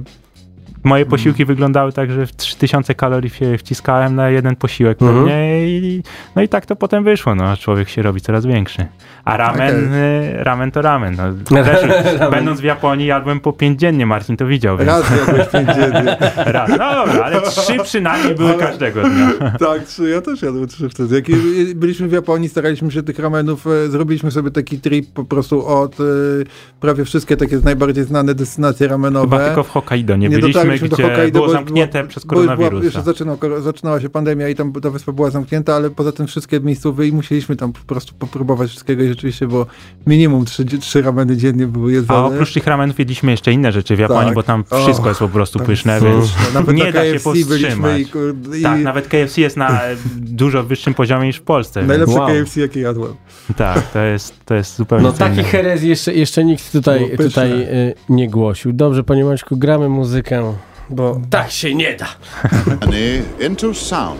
moje 0.84 1.06
posiłki 1.06 1.46
wyglądały 1.46 1.91
tak, 1.91 2.12
że 2.12 2.26
w 2.28 2.36
3000 2.36 2.96
kalorii 2.96 3.30
się 3.30 3.58
wciskałem 3.58 4.15
na 4.15 4.30
jeden 4.30 4.56
posiłek 4.56 5.02
Mhm. 5.02 5.19
pewnie 5.19 5.67
i 5.67 6.04
no 6.36 6.41
i 6.41 6.50
tak 6.50 6.65
to 6.65 6.76
potem 6.76 7.04
wyszło, 7.04 7.36
no, 7.36 7.43
a 7.46 7.58
człowiek 7.58 7.89
się 7.89 8.02
robi 8.02 8.22
coraz 8.22 8.46
większy. 8.46 8.86
A 9.26 9.38
ramen, 9.38 9.93
e, 9.93 10.43
ramen 10.43 10.72
to 10.72 10.82
ramen, 10.82 11.15
no. 11.17 11.24
Też, 11.63 11.80
będąc 12.32 12.60
w 12.62 12.63
Japonii 12.63 13.06
jadłem 13.08 13.39
po 13.39 13.54
pięć 13.54 13.80
dziennie, 13.80 14.06
Marcin 14.06 14.38
to 14.38 14.46
widział, 14.46 14.78
więc 14.78 14.88
Raz 14.89 15.04
jadłeś 15.28 15.48
pięć 15.48 15.67
dziennie. 15.78 16.17
raz. 16.46 16.69
No 16.69 16.78
dobra, 17.06 17.24
ale 17.24 17.41
trzy 17.41 17.74
przynajmniej 17.84 18.36
były 18.36 18.54
każdego 18.54 19.02
dnia. 19.10 19.30
Tak, 19.60 19.84
trzy, 19.84 20.10
ja 20.10 20.22
też 20.22 20.41
jadłem 20.41 20.67
trzy 20.67 20.89
wtedy. 20.89 21.15
Jak 21.15 21.26
byliśmy 21.76 22.08
w 22.08 22.12
Japonii, 22.12 22.50
staraliśmy 22.50 22.91
się 22.91 23.04
tych 23.04 23.19
ramenów, 23.19 23.67
e, 23.67 23.88
zrobiliśmy 23.88 24.32
sobie 24.32 24.52
taki 24.52 24.80
trip 24.80 25.13
po 25.13 25.24
prostu 25.24 25.67
od 25.67 26.00
e, 26.00 26.04
prawie 26.80 27.06
wszystkie 27.06 27.38
takie 27.38 27.58
najbardziej 27.63 28.04
znane 28.04 28.36
destynacje 28.36 28.88
ramenowe. 28.88 29.38
Chyba 29.38 29.46
tylko 29.48 29.63
w 29.63 29.69
Hokkaido 29.69 30.15
nie, 30.15 30.30
byliśmy, 30.30 30.73
do 30.82 30.96
gdzie 30.96 31.04
Hokkaido, 31.04 31.32
było 31.34 31.46
bo- 31.48 31.54
zamknięte 31.54 32.04
bo- 32.04 32.10
przez 32.10 32.26
bo 32.26 32.36
już 32.36 32.44
była- 32.46 32.56
koronawirusa. 32.58 32.86
Jeszcze 32.86 33.02
zaczynał, 33.02 33.38
kor- 33.38 33.62
zaczynała 33.62 34.02
się 34.02 34.10
pandemia 34.10 34.50
i 34.50 34.56
tam 34.56 34.74
ta 34.74 34.90
wyspa 34.90 35.12
była 35.12 35.30
zamknięta, 35.30 35.76
ale 35.76 35.90
poza 35.90 36.12
tym 36.12 36.28
wszystkie 36.28 36.60
miejscowe 36.60 37.08
i 37.08 37.12
musieliśmy 37.12 37.56
tam 37.56 37.74
po 37.74 37.80
prostu 37.80 38.14
popróbować 38.20 38.70
wszystkiego 38.70 39.04
i 39.04 39.08
rzeczywiście 39.08 39.48
było 39.48 39.66
minimum 40.08 40.46
trzy, 40.46 40.66
trzy 40.66 41.02
rameny 41.02 41.38
dziennie 41.38 41.68
były 41.68 41.92
jedzone. 41.94 42.20
A 42.20 42.24
oprócz 42.26 42.54
tych 42.54 42.68
ramenów 42.68 43.00
jedliśmy 43.00 43.32
jeszcze 43.32 43.52
inne 43.52 43.72
rzeczy 43.72 43.96
w 43.96 44.00
Japonii, 44.00 44.26
Tak. 44.26 44.34
bo 44.36 44.44
tam 44.44 44.64
wszystko 44.84 45.08
jest 45.10 45.20
po 45.20 45.30
prostu 45.30 45.60
pyszne, 45.60 46.02
więc. 46.02 46.34
Nawet 46.54 46.76
nie 46.78 46.84
na 46.84 46.92
da 46.92 47.06
się 47.06 47.14
KFC 47.14 47.30
byliśmy 47.30 47.52
powstrzymać. 47.52 48.02
i, 48.02 48.06
kurde, 48.06 48.60
i 48.60 48.62
Tak, 48.62 48.82
nawet 48.82 49.08
KFC 49.08 49.42
jest 49.42 49.58
na 49.58 49.82
dużo 50.42 50.64
wyższym 50.64 50.94
poziomie 50.94 51.28
niż 51.28 51.38
w 51.38 51.42
Polsce. 51.42 51.84
Najlepsze 51.84 52.16
Wow. 52.20 52.28
KFC 52.28 52.60
jakie 52.62 52.80
jadłem. 52.80 53.14
tak, 53.58 53.92
to 53.92 54.00
jest, 54.00 54.46
to 54.46 54.56
jest 54.56 54.76
zupełnie 54.78 55.04
No 55.04 55.12
takich 55.12 55.34
innego. 55.38 55.50
herezji 55.50 55.90
jeszcze, 55.90 56.14
jeszcze 56.14 56.46
nikt 56.46 56.72
tutaj, 56.72 57.12
tutaj 57.18 57.52
y, 57.62 57.94
nie 58.10 58.30
głosił. 58.30 58.74
Dobrze, 58.74 59.04
panie 59.04 59.26
Maćku, 59.26 59.58
gramy 59.58 59.90
muzykę, 59.90 60.54
bo 60.89 61.22
tak 61.30 61.52
się 61.52 61.76
nie 61.76 61.96
da. 61.96 62.08
journey 62.82 63.24
into 63.39 63.74
sound. 63.74 64.19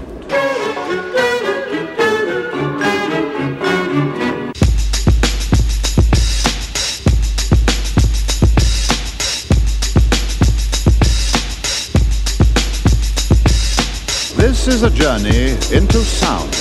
This 14.38 14.68
is 14.68 14.84
a 14.84 14.90
journey 14.90 15.58
into 15.72 16.00
sound. 16.00 16.54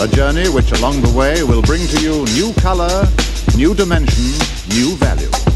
A 0.00 0.06
journey 0.14 0.48
which 0.48 0.72
along 0.72 1.00
the 1.00 1.12
way 1.16 1.42
will 1.42 1.62
bring 1.62 1.86
to 1.88 2.00
you 2.00 2.24
new 2.34 2.52
color, 2.62 3.08
new 3.56 3.74
dimension, 3.74 4.24
new 4.68 4.94
value. 4.96 5.47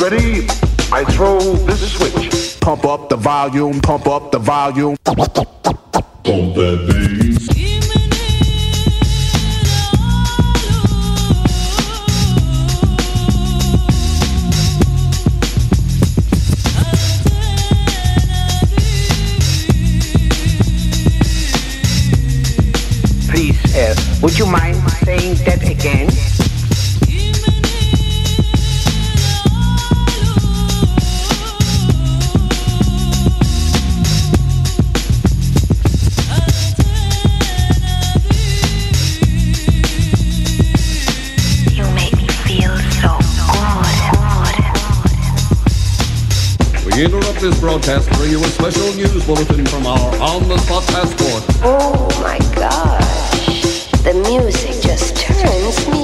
When 0.00 0.10
ready, 0.10 0.46
I 0.90 1.04
throw 1.04 1.38
this 1.38 1.92
switch. 1.92 2.60
Pump 2.60 2.84
up 2.84 3.08
the 3.08 3.16
volume, 3.16 3.80
pump 3.80 4.06
up 4.06 4.30
the 4.30 4.38
volume. 4.38 4.96
Pump 5.04 5.20
Please, 23.28 23.76
uh, 23.76 23.94
would 24.22 24.38
you 24.38 24.46
mind 24.46 24.76
saying 25.04 25.34
that 25.44 25.62
again? 25.68 26.41
This 47.42 47.58
broadcast 47.58 48.08
bring 48.12 48.30
you 48.30 48.38
a 48.38 48.46
special 48.46 48.94
news 48.94 49.26
bulletin 49.26 49.66
from 49.66 49.84
our 49.84 49.98
on-the-spot 50.20 50.84
force. 51.18 51.44
Oh 51.64 52.08
my 52.22 52.38
gosh. 52.54 53.88
The 54.04 54.14
music 54.28 54.80
just 54.80 55.16
turns 55.16 55.88
me 55.88 56.01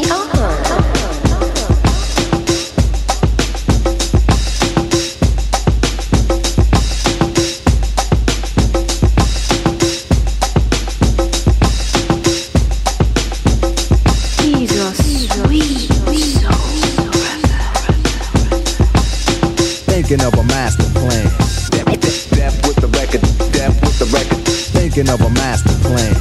Thinking 25.08 25.24
of 25.24 25.32
a 25.32 25.40
master 25.40 25.88
plan. 25.88 26.12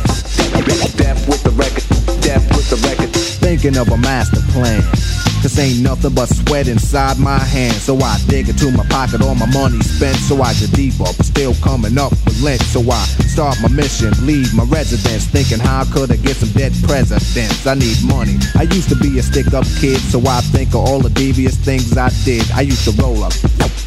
Death 0.95 1.27
with 1.27 1.43
the 1.43 1.51
record, 1.59 1.83
death 2.21 2.47
with 2.55 2.69
the 2.69 2.79
record. 2.87 3.11
Thinking 3.43 3.75
of 3.75 3.89
a 3.89 3.97
master 3.97 4.39
plan. 4.55 4.79
Cause 5.43 5.59
ain't 5.59 5.81
nothing 5.83 6.15
but 6.15 6.29
sweat 6.29 6.69
inside 6.69 7.19
my 7.19 7.37
hands. 7.37 7.83
So 7.83 7.99
I 7.99 8.17
dig 8.27 8.47
into 8.47 8.71
my 8.71 8.85
pocket, 8.87 9.21
all 9.21 9.35
my 9.35 9.45
money 9.51 9.81
spent. 9.81 10.15
So 10.15 10.41
I 10.41 10.53
get 10.53 10.71
deeper, 10.71 11.03
but 11.03 11.25
still 11.25 11.53
coming 11.55 11.97
up 11.97 12.11
with 12.23 12.41
lint. 12.41 12.61
So 12.61 12.79
I 12.89 13.03
start 13.27 13.57
my 13.61 13.67
mission, 13.67 14.13
leave 14.25 14.53
my 14.55 14.63
residence. 14.63 15.25
Thinking 15.27 15.59
how 15.59 15.83
could 15.91 16.09
I 16.09 16.15
get 16.15 16.37
some 16.37 16.55
dead 16.55 16.71
presidents? 16.87 17.67
I 17.67 17.73
need 17.75 17.99
money. 18.07 18.39
I 18.55 18.63
used 18.71 18.87
to 18.87 18.95
be 18.95 19.19
a 19.19 19.23
stick 19.23 19.53
up 19.53 19.65
kid, 19.83 19.99
so 19.99 20.23
I 20.25 20.39
think 20.55 20.69
of 20.69 20.87
all 20.87 20.99
the 20.99 21.11
devious 21.11 21.57
things 21.57 21.97
I 21.97 22.07
did. 22.23 22.49
I 22.55 22.61
used 22.61 22.87
to 22.87 22.95
roll 23.03 23.21
up, 23.21 23.33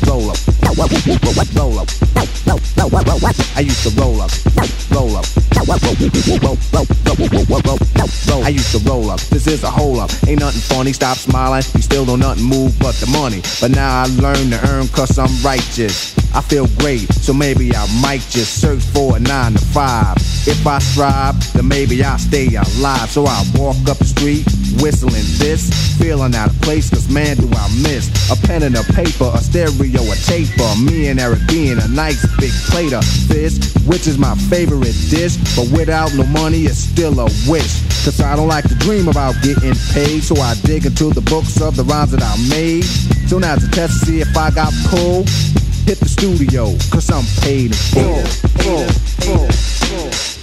roll 0.05 0.29
up, 0.29 0.37
roll 0.61 0.85
up, 0.85 1.49
roll 1.57 1.79
up. 1.81 1.89
I 3.57 3.61
used 3.61 3.83
to 3.83 3.91
roll 4.01 4.21
up, 4.21 4.31
I 8.43 8.49
used 8.49 8.71
to 8.73 8.79
roll 8.89 9.11
up. 9.11 9.21
This 9.31 9.47
is 9.47 9.65
a 9.65 9.71
hole 9.71 9.99
up. 9.99 10.11
Ain't 10.29 10.41
nothing 10.41 10.61
funny. 10.61 10.93
Stop 10.93 11.17
smiling. 11.17 11.63
You 11.75 11.83
still 11.83 12.05
don't 12.05 12.21
nothing 12.21 12.45
move 12.45 12.79
but 12.79 12.95
the 12.97 13.07
money. 13.07 13.43
But 13.61 13.73
now 13.73 14.03
I 14.03 14.07
learn 14.07 14.51
to 14.51 14.61
earn 14.69 14.87
cause 14.89 15.19
I'm 15.19 15.31
righteous. 15.43 16.15
I 16.35 16.41
feel 16.41 16.67
great, 16.79 17.13
so 17.13 17.33
maybe 17.33 17.75
I 17.75 17.87
might 18.01 18.21
just 18.31 18.61
search 18.61 18.83
for 18.83 19.17
a 19.17 19.21
nine 19.21 19.53
to 19.53 19.59
five. 19.59 20.17
If 20.47 20.67
I 20.67 20.79
strive, 20.79 21.53
then 21.53 21.69
maybe 21.69 22.03
I'll 22.03 22.19
stay 22.19 22.49
alive. 22.55 23.11
So 23.11 23.27
I 23.27 23.45
walk 23.55 23.77
up 23.89 23.99
the 23.99 24.05
street, 24.05 24.45
whistling 24.83 25.27
this, 25.39 25.71
feeling 25.99 26.35
out 26.35 26.51
of 26.51 26.61
place, 26.63 26.91
cause 26.91 27.09
man, 27.09 27.37
do 27.37 27.49
I 27.53 27.69
miss 27.83 28.09
a 28.31 28.37
pen 28.47 28.63
and 28.63 28.77
a 28.77 28.83
paper, 28.95 29.31
a 29.35 29.39
stereo, 29.39 30.03
a 30.03 30.15
tape, 30.27 30.41
taper. 30.41 30.75
Me 30.81 31.09
and 31.09 31.21
Eric 31.21 31.41
being 31.49 31.79
a 31.79 31.89
nice 31.89 32.25
big 32.39 32.53
plate 32.71 32.93
of 32.93 33.05
fish, 33.05 33.59
which 33.87 34.07
is 34.07 34.19
my 34.19 34.35
favorite 34.49 34.97
dish. 35.11 35.37
But 35.57 35.71
without 35.77 36.15
no 36.15 36.25
money, 36.25 36.63
it's 36.65 36.79
still 36.79 37.19
a 37.21 37.29
wish. 37.49 37.83
Cause 38.05 38.21
I 38.21 38.37
don't 38.37 38.49
like 38.49 38.69
to 38.69 38.75
dream 38.77 39.09
about 39.09 39.35
getting 39.43 39.75
paid, 39.93 40.23
so 40.23 40.37
I 40.41 40.55
dig 40.63 40.87
into 40.87 41.11
the 41.11 41.21
books 41.23 41.61
of 41.61 41.77
the 41.77 41.85
rhymes 41.85 42.13
that 42.13 42.23
I 42.23 42.37
made. 42.49 42.85
So 43.29 43.39
now 43.39 43.57
to 43.57 43.69
test 43.71 44.01
to 44.01 44.07
see 44.07 44.21
if 44.21 44.37
I 44.37 44.51
got 44.51 44.73
pulled, 44.89 45.29
hit 45.87 45.99
the 45.99 46.09
studio, 46.09 46.77
cause 46.91 47.11
I'm 47.11 47.25
paid 47.43 47.73
in 47.97 48.25
full. 49.25 50.40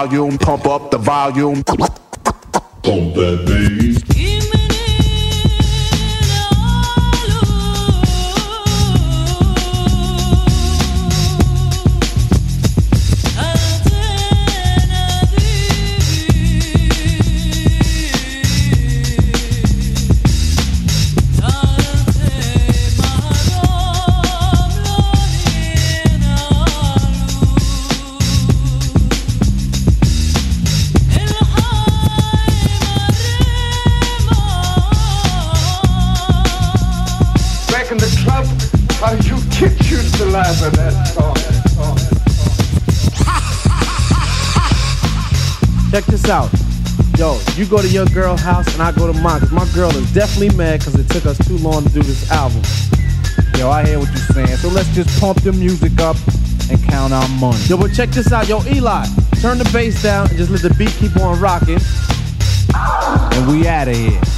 Volume, 0.00 0.38
pump 0.38 0.66
up 0.66 0.90
the 0.90 0.96
volume. 0.96 1.62
Pump 1.62 3.14
that 3.14 3.44
bass. 3.46 4.19
That 40.70 40.92
song. 41.14 41.36
Check 45.90 46.04
this 46.06 46.28
out. 46.28 46.50
Yo, 47.18 47.38
you 47.56 47.66
go 47.66 47.82
to 47.82 47.88
your 47.88 48.06
girl 48.06 48.36
house 48.36 48.72
and 48.72 48.82
I 48.82 48.92
go 48.92 49.12
to 49.12 49.18
mine. 49.20 49.40
Cause 49.40 49.52
my 49.52 49.66
girl 49.74 49.90
is 49.90 50.12
definitely 50.12 50.56
mad 50.56 50.80
because 50.80 50.94
it 50.94 51.08
took 51.10 51.26
us 51.26 51.36
too 51.46 51.58
long 51.58 51.84
to 51.84 51.88
do 51.90 52.02
this 52.02 52.30
album. 52.30 52.62
Yo, 53.58 53.68
I 53.68 53.84
hear 53.86 53.98
what 53.98 54.08
you're 54.08 54.46
saying. 54.46 54.56
So 54.58 54.68
let's 54.68 54.88
just 54.94 55.20
pump 55.20 55.42
the 55.42 55.52
music 55.52 56.00
up 56.00 56.16
and 56.70 56.82
count 56.84 57.12
our 57.12 57.28
money. 57.40 57.58
Yo, 57.64 57.76
but 57.76 57.92
check 57.92 58.10
this 58.10 58.32
out. 58.32 58.48
Yo, 58.48 58.62
Eli, 58.64 59.04
turn 59.40 59.58
the 59.58 59.68
bass 59.72 60.02
down 60.02 60.28
and 60.28 60.36
just 60.38 60.50
let 60.50 60.62
the 60.62 60.74
beat 60.74 60.92
keep 60.92 61.16
on 61.16 61.38
rocking. 61.40 61.80
And 62.74 63.48
we 63.48 63.66
out 63.66 63.88
of 63.88 63.96
here. 63.96 64.29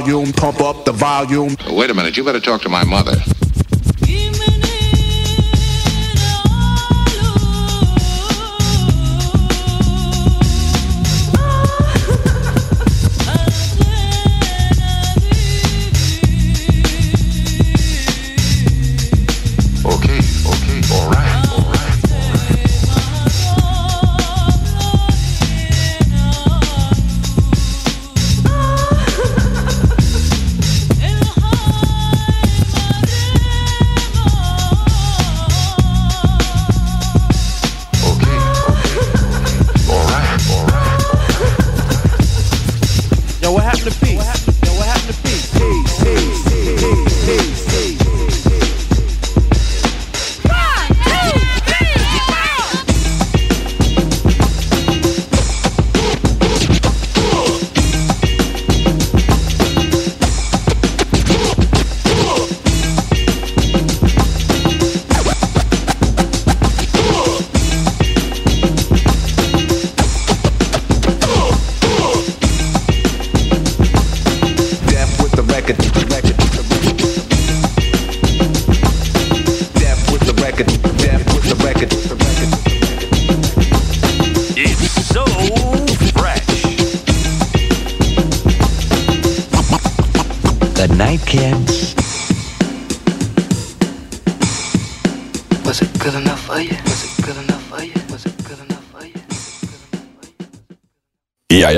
Volume, 0.00 0.32
pump 0.32 0.60
up 0.60 0.84
the 0.84 0.92
volume. 0.92 1.56
Wait 1.68 1.90
a 1.90 1.94
minute, 1.94 2.16
you 2.16 2.24
better 2.24 2.40
talk 2.40 2.62
to 2.62 2.68
my 2.68 2.84
mother. 2.84 3.39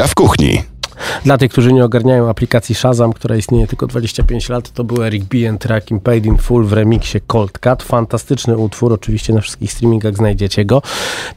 Jaja 0.02 0.08
w 0.08 0.14
kuchni. 0.14 0.71
Dla 1.24 1.38
tych, 1.38 1.52
którzy 1.52 1.72
nie 1.72 1.84
ogarniają 1.84 2.28
aplikacji 2.28 2.74
Shazam, 2.74 3.12
która 3.12 3.36
istnieje 3.36 3.66
tylko 3.66 3.86
25 3.86 4.48
lat, 4.48 4.70
to 4.70 4.84
był 4.84 5.04
Eric 5.04 5.24
B. 5.24 5.48
and 5.48 5.60
Tracking 5.60 6.02
Paid 6.02 6.26
in 6.26 6.38
Full 6.38 6.64
w 6.64 6.72
remiksie 6.72 7.20
Cold 7.26 7.58
Cut. 7.58 7.82
Fantastyczny 7.82 8.56
utwór, 8.56 8.92
oczywiście 8.92 9.32
na 9.32 9.40
wszystkich 9.40 9.72
streamingach 9.72 10.16
znajdziecie 10.16 10.64
go. 10.64 10.82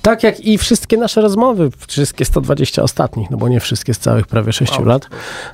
Tak 0.01 0.23
jak 0.23 0.39
i 0.39 0.57
wszystkie 0.57 0.97
nasze 0.97 1.21
rozmowy, 1.21 1.69
wszystkie 1.87 2.25
120 2.25 2.83
ostatnich, 2.83 3.31
no 3.31 3.37
bo 3.37 3.47
nie 3.49 3.59
wszystkie 3.59 3.93
z 3.93 3.99
całych 3.99 4.27
prawie 4.27 4.53
6 4.53 4.79
lat, 4.79 5.09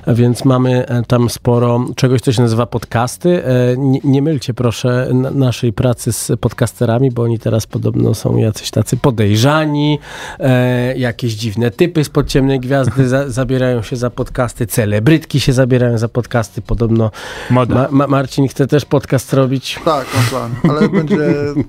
więc 0.06 0.44
mamy 0.44 0.86
e, 0.86 1.02
tam 1.02 1.30
sporo 1.30 1.86
czegoś, 1.96 2.20
co 2.20 2.32
się 2.32 2.42
nazywa 2.42 2.66
podcasty. 2.66 3.44
E, 3.44 3.76
Nie, 3.76 4.00
nie 4.04 4.22
mylcie 4.22 4.54
proszę 4.54 5.08
na- 5.12 5.30
naszej 5.30 5.72
pracy 5.72 6.12
z 6.12 6.32
podcasterami, 6.40 7.10
bo 7.10 7.22
oni 7.22 7.38
teraz 7.38 7.66
podobno 7.66 8.14
są 8.14 8.36
jacyś 8.36 8.70
tacy 8.70 8.96
podejrzani, 8.96 9.98
e, 10.40 10.98
jakieś 10.98 11.32
dziwne 11.32 11.70
typy 11.70 12.04
z 12.04 12.10
ciemnej 12.26 12.60
gwiazdy 12.60 13.08
za, 13.08 13.30
zabierają 13.30 13.82
się 13.82 13.96
za 13.96 14.10
podcasty, 14.26 14.66
celebrytki 14.66 15.40
się 15.40 15.52
zabierają 15.52 15.98
za 15.98 16.08
podcasty, 16.08 16.62
podobno 16.62 17.10
Moda. 17.50 17.74
Ma, 17.74 17.88
Ma, 17.90 18.06
Marcin 18.06 18.48
chce 18.48 18.66
też 18.66 18.84
podcast 18.84 19.32
robić, 19.32 19.78
Tak, 19.84 20.06
mam 20.14 20.24
plan, 20.24 20.76
ale 20.76 20.88
będzie 20.88 21.18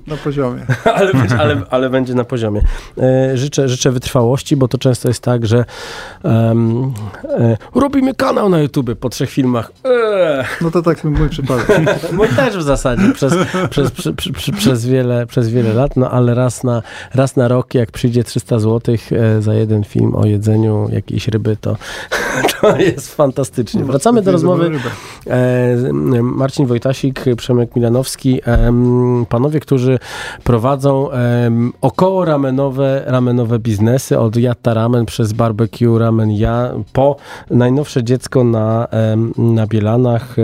na 0.06 0.16
poziomie. 0.16 0.66
ale, 0.96 1.12
będzie- 1.12 1.38
ale, 1.38 1.62
ale 1.70 1.90
będzie 1.90 2.14
na 2.14 2.24
poziomie. 2.24 2.60
E, 2.98 3.36
życzę, 3.36 3.68
życzę 3.68 3.90
wytrwałości, 3.90 4.56
bo 4.56 4.68
to 4.68 4.78
często 4.78 5.08
jest 5.08 5.22
tak, 5.22 5.46
że 5.46 5.64
em, 6.24 6.92
e, 7.38 7.56
robimy 7.74 8.14
kanał 8.14 8.48
na 8.48 8.58
YouTube 8.60 8.94
po 9.00 9.08
trzech 9.08 9.30
filmach. 9.30 9.72
Eee. 9.84 10.44
No 10.60 10.70
to 10.70 10.82
tak 10.82 11.04
mój 11.04 11.28
przypadek. 11.28 11.68
Mój 12.12 12.28
też 12.28 12.56
w 12.56 12.62
zasadzie 12.62 13.12
przez, 13.14 13.34
przez, 13.70 13.90
przy, 13.90 14.12
przy, 14.14 14.32
przy, 14.32 14.52
przez, 14.52 14.86
wiele, 14.86 15.26
przez 15.26 15.48
wiele 15.48 15.72
lat, 15.72 15.96
no 15.96 16.10
ale 16.10 16.34
raz 16.34 16.64
na, 16.64 16.82
raz 17.14 17.36
na 17.36 17.48
rok, 17.48 17.74
jak 17.74 17.90
przyjdzie 17.92 18.24
300 18.24 18.58
zł 18.58 18.94
e, 19.12 19.42
za 19.42 19.54
jeden 19.54 19.84
film 19.84 20.14
o 20.14 20.26
jedzeniu 20.26 20.88
jakiejś 20.92 21.28
ryby, 21.28 21.56
to, 21.60 21.76
to 22.60 22.76
jest 22.76 23.14
fantastycznie. 23.14 23.84
Wracamy 23.84 24.22
do 24.22 24.32
rozmowy. 24.32 24.70
E, 25.26 25.92
Marcin 26.22 26.66
Wojtasik, 26.66 27.24
Przemek 27.36 27.76
Milanowski, 27.76 28.40
panowie, 29.28 29.60
którzy 29.60 29.98
prowadzą 30.44 31.08
około 31.80 32.24
ramenowe, 32.24 33.02
ramenowe 33.06 33.58
biznesy, 33.58 34.18
od 34.18 34.36
Jatta 34.36 34.74
Ramen 34.74 35.06
przez 35.06 35.32
Barbecue 35.32 35.98
Ramen 35.98 36.30
Ja, 36.30 36.70
po 36.92 37.16
najnowsze 37.50 38.04
dziecko 38.04 38.44
na, 38.44 38.88
na 39.38 39.66
Bielanach, 39.66 40.36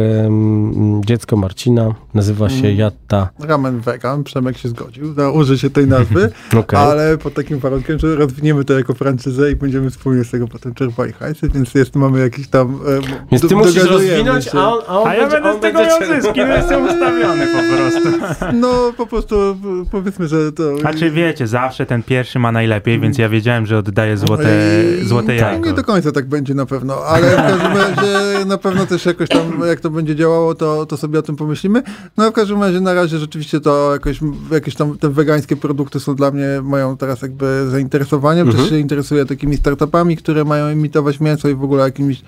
dziecko 1.04 1.36
Marcina, 1.36 1.94
nazywa 2.14 2.48
się 2.48 2.60
Mm. 2.70 2.78
Jatta. 2.78 3.28
Ramen 3.38 3.80
vegan, 3.80 4.24
Przemek 4.24 4.58
się 4.58 4.68
zgodził 4.68 5.14
na 5.14 5.30
użycie 5.30 5.70
tej 5.70 5.86
nazwy, 5.86 6.30
Okej. 6.60 6.80
ale 6.80 7.18
pod 7.18 7.34
takim 7.34 7.58
warunkiem, 7.58 7.98
że 7.98 8.16
rozwiniemy 8.16 8.64
to 8.64 8.72
jako 8.78 8.94
franczyzę 8.94 9.52
i 9.52 9.56
będziemy 9.56 9.90
wspólnie 9.90 10.24
z 10.24 10.30
tego 10.30 10.48
potem 10.48 10.74
czerpali 10.74 11.12
hajsy, 11.12 11.48
więc 11.48 11.74
jest, 11.74 11.89
mamy 11.98 12.20
jakiś 12.20 12.48
tam... 12.48 12.80
e, 12.86 13.26
Więc 13.30 13.48
ty 13.48 13.56
musisz 13.56 13.84
rozwinąć, 13.84 14.44
się. 14.44 14.58
a 14.58 14.68
on, 14.68 14.82
a 14.88 14.98
on 15.00 15.08
A 15.08 15.14
ja 15.14 15.20
będzie, 15.20 15.34
będę 15.36 15.50
on 15.50 15.58
z 15.58 15.60
tego 15.60 15.80
miał 15.80 15.98
zyski, 16.06 16.40
no 16.40 16.46
jestem 16.46 16.84
ustawiony 16.84 17.46
po 17.46 17.76
prostu. 17.76 18.10
No 18.60 18.92
po 18.96 19.06
prostu 19.06 19.36
e, 19.36 19.56
powiedzmy, 19.90 20.28
że 20.28 20.52
to... 20.52 20.78
Znaczy 20.78 21.10
wiecie, 21.10 21.46
zawsze 21.46 21.86
ten 21.86 22.02
pierwszy 22.02 22.38
ma 22.38 22.52
najlepiej, 22.52 23.00
więc 23.00 23.18
ja 23.18 23.28
wiedziałem, 23.28 23.66
że 23.66 23.78
oddaję 23.78 24.16
złote, 24.16 24.48
złote 25.02 25.26
tak, 25.26 25.36
jajko. 25.36 25.66
Nie 25.66 25.72
do 25.72 25.84
końca 25.84 26.12
tak 26.12 26.28
będzie 26.28 26.54
na 26.54 26.66
pewno, 26.66 26.96
ale 27.04 27.30
w 27.30 27.36
każdym 27.36 27.76
razie 27.76 28.44
na 28.46 28.58
pewno 28.58 28.86
też 28.86 29.06
jakoś 29.06 29.28
tam, 29.28 29.60
jak 29.66 29.80
to 29.80 29.90
będzie 29.90 30.16
działało, 30.16 30.54
to, 30.54 30.86
to 30.86 30.96
sobie 30.96 31.18
o 31.18 31.22
tym 31.22 31.36
pomyślimy. 31.36 31.82
No 32.16 32.24
a 32.24 32.30
w 32.30 32.32
każdym 32.32 32.62
razie 32.62 32.80
na 32.80 32.94
razie 32.94 33.18
rzeczywiście 33.18 33.60
to 33.60 33.92
jakoś, 33.92 34.20
jakieś 34.50 34.74
tam 34.74 34.98
te 34.98 35.08
wegańskie 35.08 35.56
produkty 35.56 36.00
są 36.00 36.14
dla 36.14 36.30
mnie, 36.30 36.46
mają 36.62 36.96
teraz 36.96 37.22
jakby 37.22 37.70
zainteresowanie. 37.70 38.40
Mhm. 38.40 38.58
Też 38.58 38.70
się 38.70 38.78
interesuję 38.78 39.26
takimi 39.26 39.56
startupami, 39.56 40.16
które 40.16 40.44
mają 40.44 40.70
imitować 40.70 41.20
mięso 41.20 41.48
i 41.48 41.54
w 41.54 41.64
ogóle 41.64 41.79
procurar. 41.80 42.22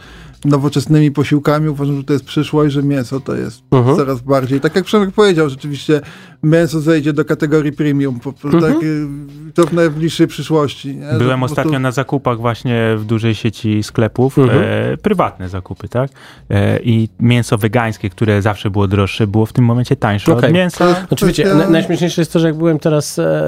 Nowoczesnymi 0.44 1.10
posiłkami. 1.10 1.68
Uważam, 1.68 1.96
że 1.96 2.04
to 2.04 2.12
jest 2.12 2.24
przyszłość, 2.24 2.74
że 2.74 2.82
mięso 2.82 3.20
to 3.20 3.34
jest 3.34 3.62
Mhm. 3.70 3.96
coraz 3.96 4.20
bardziej. 4.20 4.60
Tak 4.60 4.76
jak 4.76 4.84
Przemek 4.84 5.10
powiedział, 5.12 5.48
rzeczywiście 5.48 6.00
mięso 6.42 6.80
zejdzie 6.80 7.12
do 7.12 7.24
kategorii 7.24 7.72
premium. 7.72 8.20
Po, 8.20 8.32
po, 8.32 8.48
Mhm. 8.48 8.72
tak, 8.74 8.82
y, 8.82 9.06
to 9.54 9.66
w 9.66 9.72
najbliższej 9.72 10.26
przyszłości. 10.26 10.96
Nie? 10.96 11.06
Byłem 11.18 11.38
prostu- 11.40 11.44
ostatnio 11.60 11.78
na 11.78 11.92
zakupach 11.92 12.38
właśnie 12.38 12.94
w 12.98 13.04
dużej 13.04 13.34
sieci 13.34 13.82
sklepów, 13.82 14.38
Mhm. 14.38 14.62
e, 14.92 14.96
prywatne 14.96 15.48
zakupy, 15.48 15.88
tak? 15.88 16.10
E, 16.50 16.78
I 16.82 17.08
mięso 17.20 17.58
wegańskie, 17.58 18.10
które 18.10 18.42
zawsze 18.42 18.70
było 18.70 18.88
droższe, 18.88 19.26
było 19.26 19.46
w 19.46 19.52
tym 19.52 19.64
momencie 19.64 19.96
tańsze 19.96 20.32
Okej. 20.32 20.50
od 20.50 20.54
mięsa. 20.54 21.06
Znaczy 21.08 21.26
wiecie, 21.26 21.44
Kwestia- 21.44 21.58
na, 21.58 21.70
najśmieszniejsze 21.70 22.20
jest 22.20 22.32
to, 22.32 22.38
że 22.38 22.46
jak 22.46 22.56
byłem 22.56 22.78
teraz 22.78 23.18
e, 23.18 23.24
e, 23.24 23.46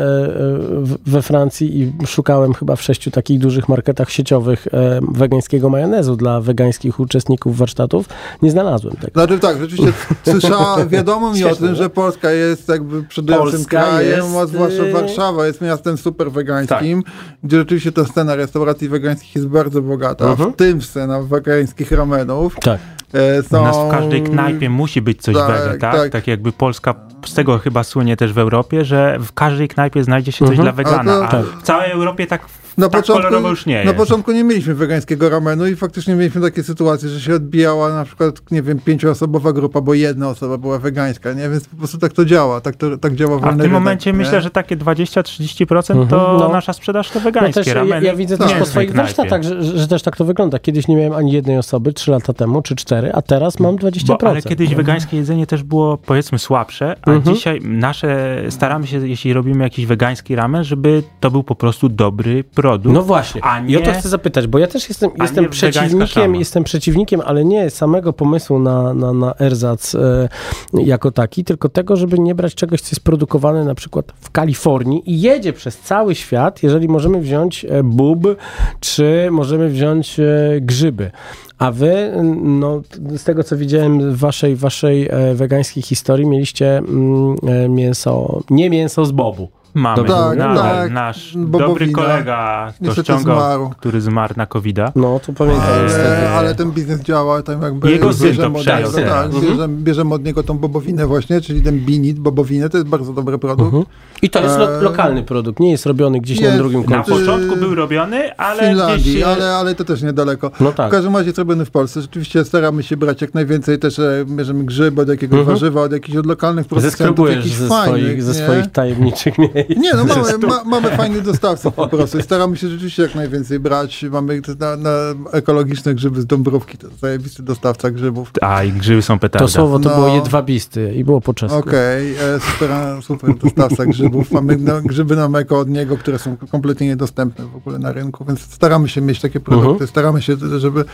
we 1.06 1.22
Francji 1.22 1.80
i 1.80 1.92
szukałem 2.06 2.54
chyba 2.54 2.76
w 2.76 2.82
sześciu 2.82 3.10
takich 3.10 3.38
dużych 3.38 3.68
marketach 3.68 4.10
sieciowych 4.10 4.66
e, 4.72 5.00
wegańskiego 5.12 5.70
majonezu 5.70 6.16
dla 6.16 6.40
wegańskich 6.40 6.83
uczestników 6.92 7.56
warsztatów, 7.58 8.06
nie 8.42 8.50
znalazłem 8.50 8.96
tego. 8.96 9.12
Znaczy 9.14 9.38
tak, 9.38 9.58
rzeczywiście 9.60 9.92
słyszałem, 10.30 10.88
wiadomo 10.88 11.32
mi 11.32 11.44
o 11.44 11.56
tym, 11.56 11.74
że 11.74 11.90
Polska 11.90 12.30
jest 12.30 12.68
jakby 12.68 13.02
przodującym 13.02 13.50
Polska 13.52 13.80
krajem, 13.82 14.24
jest, 14.24 14.36
a 14.36 14.46
zwłaszcza 14.46 14.82
y- 14.82 14.92
Warszawa 14.92 15.46
jest 15.46 15.60
miastem 15.60 15.96
super 15.98 16.32
wegańskim, 16.32 17.02
Tak. 17.02 17.12
gdzie 17.44 17.56
rzeczywiście 17.58 17.92
ta 17.92 18.04
scena 18.04 18.34
restauracji 18.36 18.88
wegańskich 18.88 19.34
jest 19.36 19.46
bardzo 19.48 19.82
bogata, 19.82 20.24
Mhm. 20.24 20.52
w 20.52 20.56
tym 20.56 20.82
scena 20.82 21.22
wegańskich 21.22 21.92
ramenów. 21.92 22.56
Tak. 22.62 22.80
E, 23.14 23.40
U 23.40 23.42
są... 23.42 23.62
nas 23.64 23.76
w 23.76 23.90
każdej 23.90 24.22
knajpie 24.22 24.70
musi 24.70 25.02
być 25.02 25.22
coś 25.22 25.34
Tak, 25.36 25.46
wege, 25.48 25.78
tak? 25.78 25.94
tak. 25.96 26.10
tak? 26.10 26.26
jakby 26.26 26.52
Polska 26.52 26.94
z 27.26 27.34
tego 27.34 27.58
chyba 27.58 27.84
słynie 27.84 28.16
też 28.16 28.32
w 28.32 28.38
Europie, 28.38 28.84
że 28.84 29.18
w 29.20 29.32
każdej 29.32 29.68
knajpie 29.68 30.04
znajdzie 30.04 30.32
się 30.32 30.38
coś 30.46 30.58
Mhm. 30.58 30.62
dla 30.64 30.72
wegana, 30.72 31.24
A 31.24 31.28
to- 31.28 31.36
a 31.38 31.42
w 31.60 31.62
całej 31.62 31.90
Europie 31.90 32.26
tak, 32.26 32.42
Na 32.78 32.88
tak 32.88 33.00
początku, 33.00 33.48
już 33.48 33.66
nie 33.66 33.74
na 33.74 33.80
jest. 33.82 33.96
początku 33.96 34.32
nie 34.32 34.44
mieliśmy 34.44 34.74
wegańskiego 34.74 35.28
ramenu 35.28 35.66
i 35.66 35.76
faktycznie 35.76 36.14
mieliśmy 36.14 36.40
takie 36.40 36.62
sytuacje, 36.62 37.08
że 37.08 37.20
się 37.20 37.34
odbijała 37.34 37.94
na 37.94 38.04
przykład, 38.04 38.50
nie 38.50 38.62
wiem, 38.62 38.78
pięcioosobowa 38.78 39.52
grupa, 39.52 39.80
bo 39.80 39.94
jedna 39.94 40.28
osoba 40.28 40.58
była 40.58 40.78
wegańska, 40.78 41.32
nie? 41.32 41.48
Więc 41.48 41.68
po 41.68 41.76
prostu 41.76 41.98
tak 41.98 42.12
to 42.12 42.24
działa, 42.24 42.60
tak, 42.60 42.76
to, 42.76 42.98
tak 42.98 43.14
działa 43.14 43.38
A 43.42 43.52
w 43.52 43.58
tym 43.60 43.70
momencie 43.70 44.12
nie? 44.12 44.18
myślę, 44.18 44.40
że 44.42 44.50
takie 44.50 44.76
20-30% 44.76 45.66
to 45.84 45.92
Mhm, 45.94 46.10
no. 46.38 46.48
nasza 46.48 46.72
sprzedaż 46.72 47.10
to 47.10 47.18
No 47.18 47.24
wegańskie 47.24 47.52
też, 47.54 47.66
ja, 47.66 47.74
rameny. 47.74 48.06
ja 48.06 48.16
widzę 48.16 48.36
w 48.36 48.38
też 48.38 48.52
po 48.54 48.66
swoich 48.66 48.94
warsztatach, 48.94 49.42
że, 49.42 49.62
że, 49.78 49.88
też 49.88 50.02
tak 50.02 50.16
to 50.16 50.24
wygląda. 50.24 50.58
Kiedyś 50.58 50.88
nie 50.88 50.96
miałem 50.96 51.12
ani 51.12 51.32
jednej 51.32 51.58
osoby, 51.58 51.92
trzy 51.92 52.10
lata 52.10 52.32
temu, 52.32 52.62
czy 52.62 52.76
cztery, 52.76 53.12
a 53.12 53.22
teraz 53.22 53.60
mam 53.60 53.76
20%. 53.76 54.06
Bo, 54.06 54.28
ale 54.28 54.42
kiedyś 54.42 54.74
wegańskie 54.74 55.16
jedzenie 55.16 55.46
też 55.46 55.62
było 55.62 55.96
powiedzmy 55.98 56.38
słabsze, 56.38 56.96
a 57.02 57.10
Mhm. 57.10 57.34
dzisiaj 57.36 57.60
nasze, 57.60 58.42
staramy 58.50 58.86
się, 58.86 59.08
jeśli 59.08 59.32
robimy 59.32 59.64
jakiś 59.64 59.86
wegański 59.86 60.36
ramen, 60.36 60.64
żeby 60.64 61.02
to 61.20 61.30
był 61.30 61.42
po 61.42 61.54
prostu 61.54 61.88
dobry 61.88 62.44
produkt. 62.44 62.63
No 62.92 63.02
właśnie. 63.02 63.44
A 63.44 63.60
I 63.60 63.76
o 63.76 63.80
to 63.80 63.86
nie- 63.86 63.98
chcę 63.98 64.08
zapytać, 64.08 64.46
bo 64.46 64.58
ja 64.58 64.66
też 64.66 64.88
jestem, 64.88 65.10
jestem 65.20 65.44
nie 65.44 65.50
przeciwnikiem, 65.50 66.34
jestem 66.34 66.64
przeciwnikiem, 66.64 67.20
ale 67.24 67.44
nie 67.44 67.70
samego 67.70 68.12
pomysłu 68.12 68.58
na, 68.58 68.94
na, 68.94 69.12
na 69.12 69.34
erzac 69.40 69.94
e, 69.94 70.28
jako 70.74 71.10
taki, 71.10 71.44
tylko 71.44 71.68
tego, 71.68 71.96
żeby 71.96 72.18
nie 72.18 72.34
brać 72.34 72.54
czegoś, 72.54 72.80
co 72.80 72.88
jest 72.90 73.04
produkowane 73.04 73.64
na 73.64 73.74
przykład 73.74 74.12
w 74.20 74.30
Kalifornii 74.30 75.02
i 75.10 75.20
jedzie 75.20 75.52
przez 75.52 75.78
cały 75.78 76.14
świat, 76.14 76.62
jeżeli 76.62 76.88
możemy 76.88 77.20
wziąć 77.20 77.64
e, 77.64 77.82
bób, 77.82 78.36
czy 78.80 79.28
możemy 79.30 79.68
wziąć 79.68 80.20
e, 80.20 80.24
grzyby. 80.60 81.10
A 81.58 81.70
wy, 81.70 82.12
no, 82.42 82.82
z 83.16 83.24
tego 83.24 83.44
co 83.44 83.56
widziałem 83.56 84.12
w 84.12 84.18
waszej, 84.18 84.56
waszej 84.56 85.08
e, 85.10 85.34
wegańskiej 85.34 85.82
historii, 85.82 86.26
mieliście 86.26 86.78
mm, 86.78 87.36
mięso, 87.68 88.40
nie 88.50 88.70
mięso 88.70 89.04
z 89.04 89.12
bobu. 89.12 89.48
Mamy. 89.74 89.96
Dobrze 89.96 90.12
Tak, 90.14 90.38
Nadal 90.38 90.56
tak. 90.76 90.92
Nasz 90.92 91.36
Bobowina. 91.36 91.68
dobry 91.68 91.88
kolega 91.92 92.72
to 92.84 93.02
ściągał, 93.02 93.36
zmarł. 93.40 93.70
który 93.78 94.00
zmarł 94.00 94.34
na 94.36 94.46
covid 94.46 94.76
No, 94.96 95.20
to 95.26 95.32
pamiętam. 95.32 95.64
Ale, 95.68 96.30
ale 96.30 96.54
ten 96.54 96.70
biznes 96.70 97.00
działa 97.00 97.42
tam 97.42 97.62
jakby 97.62 97.90
Jego 97.90 98.12
syn 98.12 98.20
to 98.20 98.26
bierzemy 98.26 98.56
od 98.56 98.62
przejął 98.62 98.92
tak, 98.92 99.24
Mhm. 99.26 99.42
bierzemy, 99.44 99.68
bierzemy 99.76 100.14
od 100.14 100.24
niego 100.24 100.42
tą 100.42 100.58
bobowinę 100.58 101.06
właśnie, 101.06 101.40
czyli 101.40 101.62
ten 101.62 101.78
binit, 101.80 102.18
bobowinę, 102.18 102.68
to 102.70 102.76
jest 102.76 102.88
bardzo 102.88 103.12
dobry 103.12 103.38
produkt. 103.38 103.64
Mhm. 103.74 103.84
I 104.22 104.30
to 104.30 104.40
jest 104.42 104.58
lo- 104.58 104.78
E, 104.78 104.82
lokalny 104.82 105.22
produkt, 105.22 105.60
nie 105.60 105.70
jest 105.70 105.86
robiony 105.86 106.20
gdzieś 106.20 106.40
na 106.40 106.46
jest. 106.46 106.58
drugim 106.58 106.80
Na 106.88 107.02
końcu. 107.02 107.10
początku 107.20 107.56
był 107.56 107.74
robiony, 107.74 108.28
W 108.28 108.40
ale 108.40 108.68
Finlandii, 108.68 109.12
gdzieś... 109.12 109.22
ale, 109.22 109.56
ale 109.56 109.74
to 109.74 109.84
też 109.84 110.02
niedaleko. 110.02 110.50
No 110.60 110.72
tak. 110.72 110.88
W 110.88 110.92
każdym 110.92 111.16
razie 111.16 111.26
jest 111.26 111.38
robiony 111.38 111.64
w 111.64 111.70
Polsce. 111.70 112.00
Rzeczywiście 112.00 112.44
staramy 112.44 112.82
się 112.82 112.96
brać 112.96 113.20
jak 113.22 113.34
najwięcej 113.34 113.78
też 113.78 113.98
e, 113.98 114.24
bierzemy 114.26 114.64
grzyby 114.64 115.02
od 115.02 115.08
jakiegoś 115.08 115.38
Mhm. 115.38 115.56
warzywa, 115.56 115.80
od 115.82 115.92
jakichś 115.92 116.16
od 116.18 116.26
lokalnych 116.26 116.66
producentów, 116.66 117.30
jakichś 117.30 117.54
ze 117.54 117.68
fajnych, 117.68 118.02
swoich, 118.02 118.22
ze 118.22 118.32
nie? 118.40 118.46
swoich 118.46 118.66
tajemniczych 118.72 119.38
miejsc. 119.38 119.63
Nie, 119.76 119.92
no 119.94 120.04
mamy, 120.14 120.38
ma, 120.48 120.64
mamy 120.64 120.96
fajnych 120.96 121.22
dostawców 121.22 121.74
po 121.74 121.88
prostu 121.88 122.18
i 122.18 122.22
staramy 122.22 122.56
się 122.56 122.68
rzeczywiście 122.68 123.02
jak 123.02 123.14
najwięcej 123.14 123.60
brać. 123.60 124.04
Mamy 124.10 124.40
na, 124.58 124.76
na 124.76 124.90
ekologiczne 125.32 125.94
grzyby 125.94 126.20
z 126.20 126.26
Dąbrówki, 126.26 126.78
to 126.78 126.86
jest 126.86 127.00
zajebisty 127.00 127.42
dostawca 127.42 127.90
grzybów. 127.90 128.30
A, 128.40 128.64
i 128.64 128.72
grzyby 128.72 129.02
są 129.02 129.18
petarda. 129.18 129.46
To 129.46 129.52
słowo 129.52 129.78
to 129.78 129.88
No. 129.88 129.94
było 129.94 130.14
jedwabisty 130.14 130.94
i 130.94 131.04
było 131.04 131.20
po 131.20 131.34
czesku. 131.34 131.58
Okej, 131.58 132.14
e, 132.14 132.40
super, 132.52 132.70
super 133.02 133.34
dostawca 133.36 133.86
grzybów. 133.86 134.32
Mamy 134.32 134.56
no, 134.56 134.82
grzyby 134.82 135.16
na 135.16 135.28
meko 135.28 135.58
od 135.58 135.68
niego, 135.68 135.96
które 135.96 136.18
są 136.18 136.36
kompletnie 136.36 136.86
niedostępne 136.86 137.44
w 137.46 137.56
ogóle 137.56 137.78
na 137.78 137.92
rynku, 137.92 138.24
więc 138.24 138.40
staramy 138.40 138.88
się 138.88 139.00
mieć 139.00 139.20
takie 139.20 139.40
produkty. 139.40 139.70
Mhm. 139.70 139.88
Staramy 139.88 140.22
się, 140.22 140.36
żeby... 140.58 140.84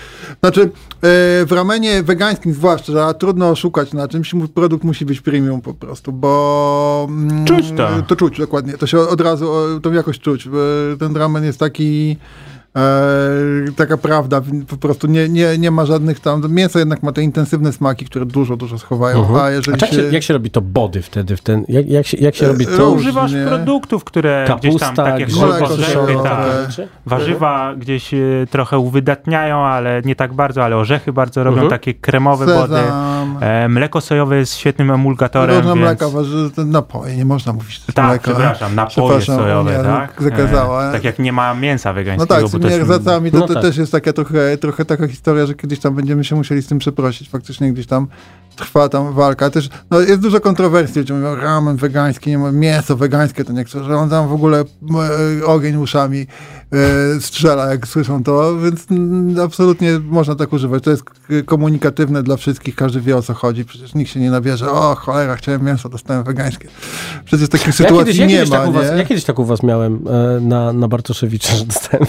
Znaczy, 0.40 0.62
e, 0.62 0.68
w 1.46 1.52
ramenie 1.52 2.02
wegańskim 2.02 2.54
zwłaszcza, 2.54 3.06
a 3.06 3.14
trudno 3.14 3.50
oszukać 3.50 3.92
na 3.92 4.08
czymś, 4.08 4.34
produkt 4.54 4.84
musi 4.84 5.06
być 5.06 5.20
premium 5.20 5.60
po 5.60 5.74
prostu, 5.74 6.12
bo... 6.12 7.06
mm, 7.10 7.44
Czuć 7.44 7.72
to. 7.76 7.88
To 8.06 8.16
czuć, 8.16 8.38
dokładnie. 8.38 8.59
To 8.78 8.86
się 8.86 8.98
od 8.98 9.20
razu, 9.20 9.52
o, 9.52 9.80
to 9.82 9.92
jakoś 9.92 10.18
czuć. 10.18 10.48
bo 10.48 10.58
Ten 10.98 11.16
ramen 11.16 11.44
jest 11.44 11.58
taki... 11.58 12.16
E, 12.76 13.72
taka 13.76 13.96
prawda, 13.96 14.40
po 14.68 14.76
prostu 14.76 15.06
nie, 15.06 15.28
nie, 15.28 15.58
nie 15.58 15.70
ma 15.70 15.86
żadnych 15.86 16.20
tam, 16.20 16.42
mięso 16.54 16.78
jednak 16.78 17.02
ma 17.02 17.12
te 17.12 17.22
intensywne 17.22 17.72
smaki, 17.72 18.04
które 18.04 18.26
dużo, 18.26 18.56
dużo 18.56 18.78
schowają, 18.78 19.18
Mhm. 19.20 19.36
a 19.40 19.42
A 19.44 19.50
jeżeli 19.50 19.80
jak, 19.80 19.90
się, 19.90 19.96
się... 19.96 20.02
jak 20.02 20.22
się 20.22 20.34
robi 20.34 20.50
to 20.50 20.60
body 20.60 21.02
wtedy? 21.02 21.36
W 21.36 21.40
ten, 21.40 21.64
jak, 21.68 21.88
jak, 21.88 22.06
się, 22.06 22.16
jak 22.20 22.34
się 22.34 22.46
E, 22.46 22.48
robi 22.48 22.66
to? 22.66 22.90
Używasz 22.90 23.32
produktów, 23.48 24.04
które 24.04 24.44
gdzieś 24.58 24.72
tam, 24.78 24.80
Kapusta, 24.96 25.04
tak 25.04 25.20
jak 25.20 25.30
orzechy, 25.62 26.14
tak. 26.22 26.48
Warzywa 27.06 27.74
gdzieś 27.74 28.14
e, 28.14 28.18
trochę 28.50 28.78
uwydatniają, 28.78 29.56
ale 29.58 30.02
nie 30.04 30.16
tak 30.16 30.32
bardzo, 30.34 30.64
ale 30.64 30.76
orzechy 30.76 31.12
bardzo 31.12 31.44
robią 31.44 31.54
Mhm. 31.62 31.70
takie 31.70 31.94
kremowe 31.94 32.46
body. 32.46 32.74
Sezam, 32.74 33.38
E, 33.40 33.68
mleko 33.68 34.00
sojowe 34.00 34.36
jest 34.36 34.54
świetnym 34.56 34.90
emulgatorem, 34.90 35.56
różne 35.56 35.70
więc... 35.74 35.80
mleka, 35.84 36.08
warzy, 36.08 36.50
napoje, 36.66 37.16
nie 37.16 37.24
można 37.24 37.52
mówić 37.52 37.80
Tak, 37.94 38.06
mleka. 38.06 38.22
przepraszam, 38.30 38.74
napoje 38.74 38.90
Przepraszam, 39.18 39.36
sojowe, 39.36 39.70
Unia 39.70 39.82
tak? 39.82 40.22
Zakazała. 40.22 40.88
E, 40.88 40.92
tak 40.92 41.04
jak 41.04 41.18
nie 41.18 41.32
ma 41.32 41.54
mięsa 41.54 41.88
no 41.88 41.94
wegańskiego, 41.94 42.34
tak, 42.34 42.48
tymi 42.60 42.70
też- 42.72 42.80
erzacami 42.80 43.30
to, 43.30 43.38
no 43.38 43.46
to 43.46 43.54
tak. 43.54 43.62
też 43.62 43.76
jest 43.76 43.92
taka 43.92 44.12
trochę, 44.12 44.58
trochę 44.58 44.84
taka 44.84 45.08
historia, 45.08 45.46
że 45.46 45.54
kiedyś 45.54 45.78
tam 45.78 45.94
będziemy 45.94 46.24
się 46.24 46.36
musieli 46.36 46.62
z 46.62 46.66
tym 46.66 46.78
przeprosić. 46.78 47.28
Faktycznie 47.28 47.72
gdzieś 47.72 47.86
tam 47.86 48.06
trwa 48.60 48.88
tam 48.88 49.12
walka. 49.12 49.50
Też 49.50 49.68
no, 49.90 50.00
jest 50.00 50.20
dużo 50.20 50.40
kontrowersji, 50.40 50.98
ludzie 51.00 51.14
mówią 51.14 51.34
ramen 51.34 51.76
wegański, 51.76 52.30
nie 52.30 52.38
ma 52.38 52.52
mięso 52.52 52.96
wegańskie, 52.96 53.44
to 53.44 53.52
niektórzy, 53.52 53.84
że 53.84 53.96
on 53.96 54.10
tam 54.10 54.28
w 54.28 54.32
ogóle 54.32 54.64
e, 55.40 55.46
ogień 55.46 55.76
uszami 55.76 56.26
e, 57.16 57.20
strzela, 57.20 57.66
jak 57.70 57.86
słyszą 57.86 58.22
to, 58.24 58.58
więc 58.58 58.86
mm, 58.90 59.40
absolutnie 59.40 59.98
można 60.04 60.34
tak 60.34 60.52
używać. 60.52 60.82
To 60.84 60.90
jest 60.90 61.02
komunikatywne 61.46 62.22
dla 62.22 62.36
wszystkich, 62.36 62.74
każdy 62.74 63.00
wie 63.00 63.16
o 63.16 63.22
co 63.22 63.34
chodzi. 63.34 63.64
Przecież 63.64 63.94
nikt 63.94 64.10
się 64.10 64.20
nie 64.20 64.30
nabierze, 64.30 64.70
o 64.70 64.94
cholera, 64.94 65.36
chciałem 65.36 65.64
mięso, 65.64 65.88
dostałem 65.88 66.24
wegańskie. 66.24 66.68
Przecież 67.24 67.48
takich 67.48 67.66
Ja 67.66 67.72
sytuacji 67.72 67.98
kiedyś, 67.98 68.16
ja, 68.18 68.26
nie 68.26 68.34
kiedyś 68.34 68.50
ma, 68.50 68.56
tak 68.58 68.68
u 68.68 68.72
was, 68.72 68.90
nie? 68.90 68.96
ja 68.98 69.04
kiedyś 69.04 69.24
tak 69.24 69.38
u 69.38 69.44
was 69.44 69.62
miałem 69.62 69.94
e, 70.08 70.40
na, 70.40 70.72
na 70.72 70.88
Bartoszewicza, 70.88 71.54
że 71.56 71.64
dostałem, 71.64 72.06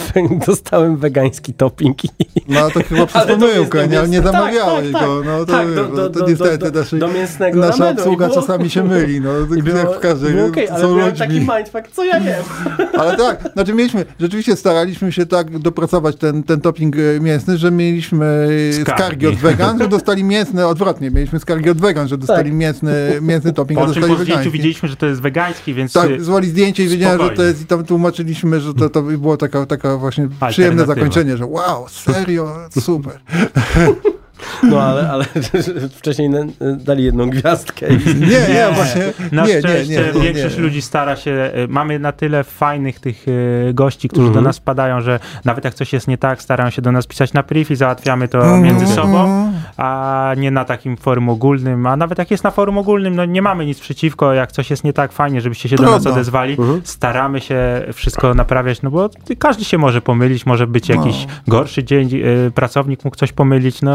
dostałem 0.48 0.98
wegański 0.98 1.54
topping. 1.54 2.06
i- 2.06 2.10
No 2.48 2.72
to 2.72 2.84
chyba 2.84 3.06
przez 3.12 3.26
pomyłkę, 3.28 3.88
do 3.88 4.02
nie, 4.02 4.08
nie 4.10 4.20
mięsa- 4.22 4.24
zamawiałeś 4.24 4.92
tak, 4.92 5.02
tak, 5.02 5.10
go. 5.10 5.22
No 5.26 5.40
to, 5.40 5.46
tak, 5.46 5.76
do- 5.76 5.88
no, 5.88 5.96
do- 5.96 6.10
to 6.10 6.26
do- 6.44 6.52
niestety 6.52 6.72
do- 6.72 6.80
nasi, 6.80 7.00
do 7.00 7.08
mięsnego 7.08 7.60
nasza 7.60 7.90
obsługa 7.90 8.28
było- 8.28 8.42
czasami 8.42 8.70
się 8.70 8.84
myli. 8.84 9.22
No, 9.22 9.30
I 9.60 9.64
było, 9.64 9.78
jak 9.78 9.96
w 9.96 10.00
każdej, 10.00 10.34
było 10.34 10.48
okej, 10.48 10.70
ale 10.70 10.84
miałem 10.84 11.00
ludźmi. 11.00 11.18
taki 11.18 11.40
mindfuck, 11.40 11.96
co 11.96 12.04
ja 12.06 12.18
jem? 12.20 12.44
Ale 13.00 13.18
tak, 13.18 13.50
znaczy 13.54 13.74
mieliśmy, 13.74 14.06
rzeczywiście 14.20 14.56
staraliśmy 14.56 15.12
się 15.12 15.26
tak 15.26 15.60
dopracować 15.60 16.16
ten, 16.16 16.44
ten 16.44 16.62
topping 16.62 16.96
e, 16.96 17.20
mięsny, 17.20 17.58
że 17.58 17.72
mieliśmy 17.72 18.48
Skargi. 18.82 19.02
skargi, 19.02 19.28
od 19.28 19.36
wegan, 19.36 19.80
że 19.80 19.88
dostali 19.88 20.24
mięsne, 20.24 20.68
odwrotnie, 20.68 21.12
mieliśmy 21.12 21.40
skargi 21.40 21.70
od 21.70 21.82
wegan, 21.82 22.08
że 22.08 22.18
dostali 22.18 22.50
Tak. 22.50 22.58
mięsny, 22.60 22.94
mięsny 23.22 23.54
topping, 23.54 23.80
a 23.80 23.86
Po 23.86 23.94
czym 23.94 24.02
dostali 24.02 24.14
po 24.18 24.24
zdjęciu 24.24 24.32
wegański. 24.38 24.52
widzieliśmy, 24.58 24.90
że 24.90 24.96
to 24.96 25.06
jest 25.06 25.22
wegański, 25.22 25.74
więc 25.74 25.94
Tak, 25.94 26.22
zwali 26.22 26.50
zdjęcie 26.50 26.84
i 26.84 26.88
wiedziałem, 26.88 27.22
że 27.22 27.30
to 27.30 27.44
jest 27.44 27.62
i 27.62 27.66
tam 27.66 27.86
tłumaczyliśmy, 27.86 28.60
że 28.60 28.74
to, 28.74 28.90
to 28.90 29.02
było 29.02 29.38
taka, 29.38 29.66
taka 29.66 29.98
właśnie 29.98 30.28
przyjemne 30.50 30.86
zakończenie, 30.86 31.38
że 31.38 31.46
wow, 31.46 31.86
serio, 31.90 32.56
super. 32.80 33.20
No 34.64 34.82
ale, 34.82 35.10
ale 35.12 35.26
wcześniej 36.00 36.30
dali 36.78 37.04
jedną 37.04 37.30
gwiazdkę. 37.30 37.88
I... 37.94 37.98
Nie, 38.20 38.54
nie, 38.54 38.68
właśnie, 38.76 39.02
Na 39.32 39.46
nie, 39.46 39.54
nie, 39.54 39.60
szczęście 39.60 39.94
nie, 40.14 40.20
nie, 40.20 40.26
większość 40.34 40.56
nie. 40.58 40.62
ludzi 40.64 40.82
stara 40.82 41.16
się, 41.16 41.32
y, 41.58 41.68
mamy 41.68 42.00
na 42.00 42.12
tyle 42.12 42.44
fajnych 42.44 43.00
tych 43.00 43.28
y, 43.28 43.72
gości, 43.74 44.10
którzy 44.10 44.28
Mhm. 44.28 44.44
do 44.44 44.50
nas 44.50 44.58
wpadają, 44.58 45.02
że 45.02 45.20
nawet 45.46 45.66
jak 45.66 45.74
coś 45.74 45.94
jest 45.94 46.08
nie 46.08 46.18
tak, 46.18 46.42
starają 46.42 46.70
się 46.70 46.82
do 46.82 46.92
nas 46.92 47.08
pisać 47.08 47.34
na 47.34 47.44
priv 47.44 47.74
i 47.74 47.76
załatwiamy 47.76 48.28
to 48.28 48.38
Mhm. 48.38 48.62
między 48.62 48.88
sobą, 48.88 49.52
a 49.78 50.34
nie 50.38 50.52
na 50.52 50.66
takim 50.66 50.98
forum 50.98 51.30
ogólnym, 51.30 51.86
a 51.88 51.96
nawet 51.96 52.18
jak 52.18 52.32
jest 52.32 52.44
na 52.44 52.52
forum 52.52 52.78
ogólnym, 52.78 53.16
no 53.16 53.26
nie 53.26 53.42
mamy 53.42 53.66
nic 53.66 53.80
przeciwko, 53.80 54.34
jak 54.34 54.52
coś 54.52 54.70
jest 54.70 54.84
nie 54.84 54.94
tak, 54.94 55.12
fajnie, 55.12 55.42
żebyście 55.42 55.70
się 55.70 55.76
do 55.76 55.84
nas 55.84 55.94
Trudno. 55.94 56.12
odezwali, 56.12 56.56
Mhm. 56.60 56.82
staramy 56.84 57.42
się 57.42 57.82
wszystko 57.94 58.34
naprawiać, 58.34 58.82
no 58.82 58.92
bo 58.92 59.10
każdy 59.40 59.66
się 59.66 59.78
może 59.78 60.02
pomylić, 60.02 60.46
może 60.46 60.68
być 60.68 60.90
jakiś 60.90 61.28
gorszy 61.48 61.84
dzień, 61.84 62.10
y, 62.48 62.52
pracownik 62.56 63.06
mógł 63.06 63.18
coś 63.18 63.32
pomylić, 63.34 63.82
no, 63.82 63.92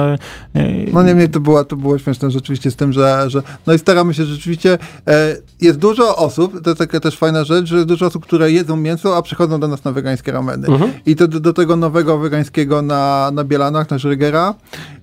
No 0.92 1.02
niemniej 1.02 1.28
to 1.28 1.40
była, 1.40 1.64
to 1.64 1.76
było 1.76 1.98
śmieszne 1.98 2.30
rzeczywiście 2.30 2.70
z 2.70 2.76
tym, 2.76 2.92
że, 2.92 3.24
że 3.26 3.42
no 3.66 3.72
i 3.72 3.78
staramy 3.78 4.14
się 4.14 4.24
rzeczywiście, 4.24 4.78
e, 5.06 5.36
jest 5.60 5.78
dużo 5.78 6.16
osób, 6.16 6.62
to 6.62 6.70
jest 6.70 6.78
taka 6.78 7.00
też 7.00 7.16
fajna 7.18 7.44
rzecz, 7.44 7.66
że 7.66 7.76
jest 7.76 7.88
dużo 7.88 8.06
osób, 8.06 8.22
które 8.22 8.52
jedzą 8.52 8.76
mięso, 8.76 9.16
a 9.16 9.22
przychodzą 9.22 9.60
do 9.60 9.68
nas 9.68 9.84
na 9.84 9.92
wegańskie 9.92 10.32
rameny. 10.32 10.68
I 11.06 11.16
to 11.16 11.28
do, 11.28 11.40
do 11.40 11.52
tego 11.52 11.76
nowego 11.76 12.18
wegańskiego 12.18 12.82
na, 12.82 13.30
na 13.34 13.44
Bielanach, 13.44 13.90
na 13.90 13.98
Żrygera, 13.98 14.54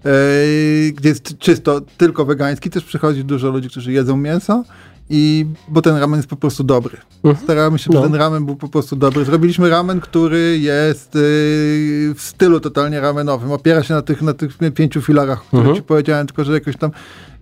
e, 0.05 0.11
gdzie 0.91 1.09
jest 1.09 1.37
czysto 1.37 1.81
tylko 1.97 2.25
wegański, 2.25 2.69
też 2.69 2.83
przychodzi 2.83 3.25
dużo 3.25 3.49
ludzi, 3.49 3.69
którzy 3.69 3.91
jedzą 3.91 4.17
mięso. 4.17 4.63
I 5.09 5.45
bo 5.67 5.81
ten 5.81 5.95
ramen 5.97 6.17
jest 6.19 6.29
po 6.29 6.35
prostu 6.35 6.63
dobry. 6.63 6.97
Staramy 7.43 7.79
się, 7.79 7.89
No. 7.93 8.01
by 8.01 8.07
ten 8.07 8.15
ramen 8.15 8.45
był 8.45 8.55
po 8.55 8.67
prostu 8.67 8.95
dobry. 8.95 9.25
Zrobiliśmy 9.25 9.69
ramen, 9.69 9.99
który 10.01 10.59
jest 10.59 11.15
y, 11.15 11.19
w 12.15 12.21
stylu 12.21 12.59
totalnie 12.59 12.99
ramenowym. 12.99 13.51
Opiera 13.51 13.83
się 13.83 13.93
na 13.93 14.01
tych, 14.01 14.21
na 14.21 14.33
tych 14.33 14.57
pięciu 14.75 15.01
filarach, 15.01 15.39
o 15.41 15.45
których 15.47 15.59
Mhm. 15.65 15.75
ci 15.75 15.81
powiedziałem, 15.83 16.27
tylko 16.27 16.43
że 16.43 16.53
jakoś 16.53 16.77
tam 16.77 16.91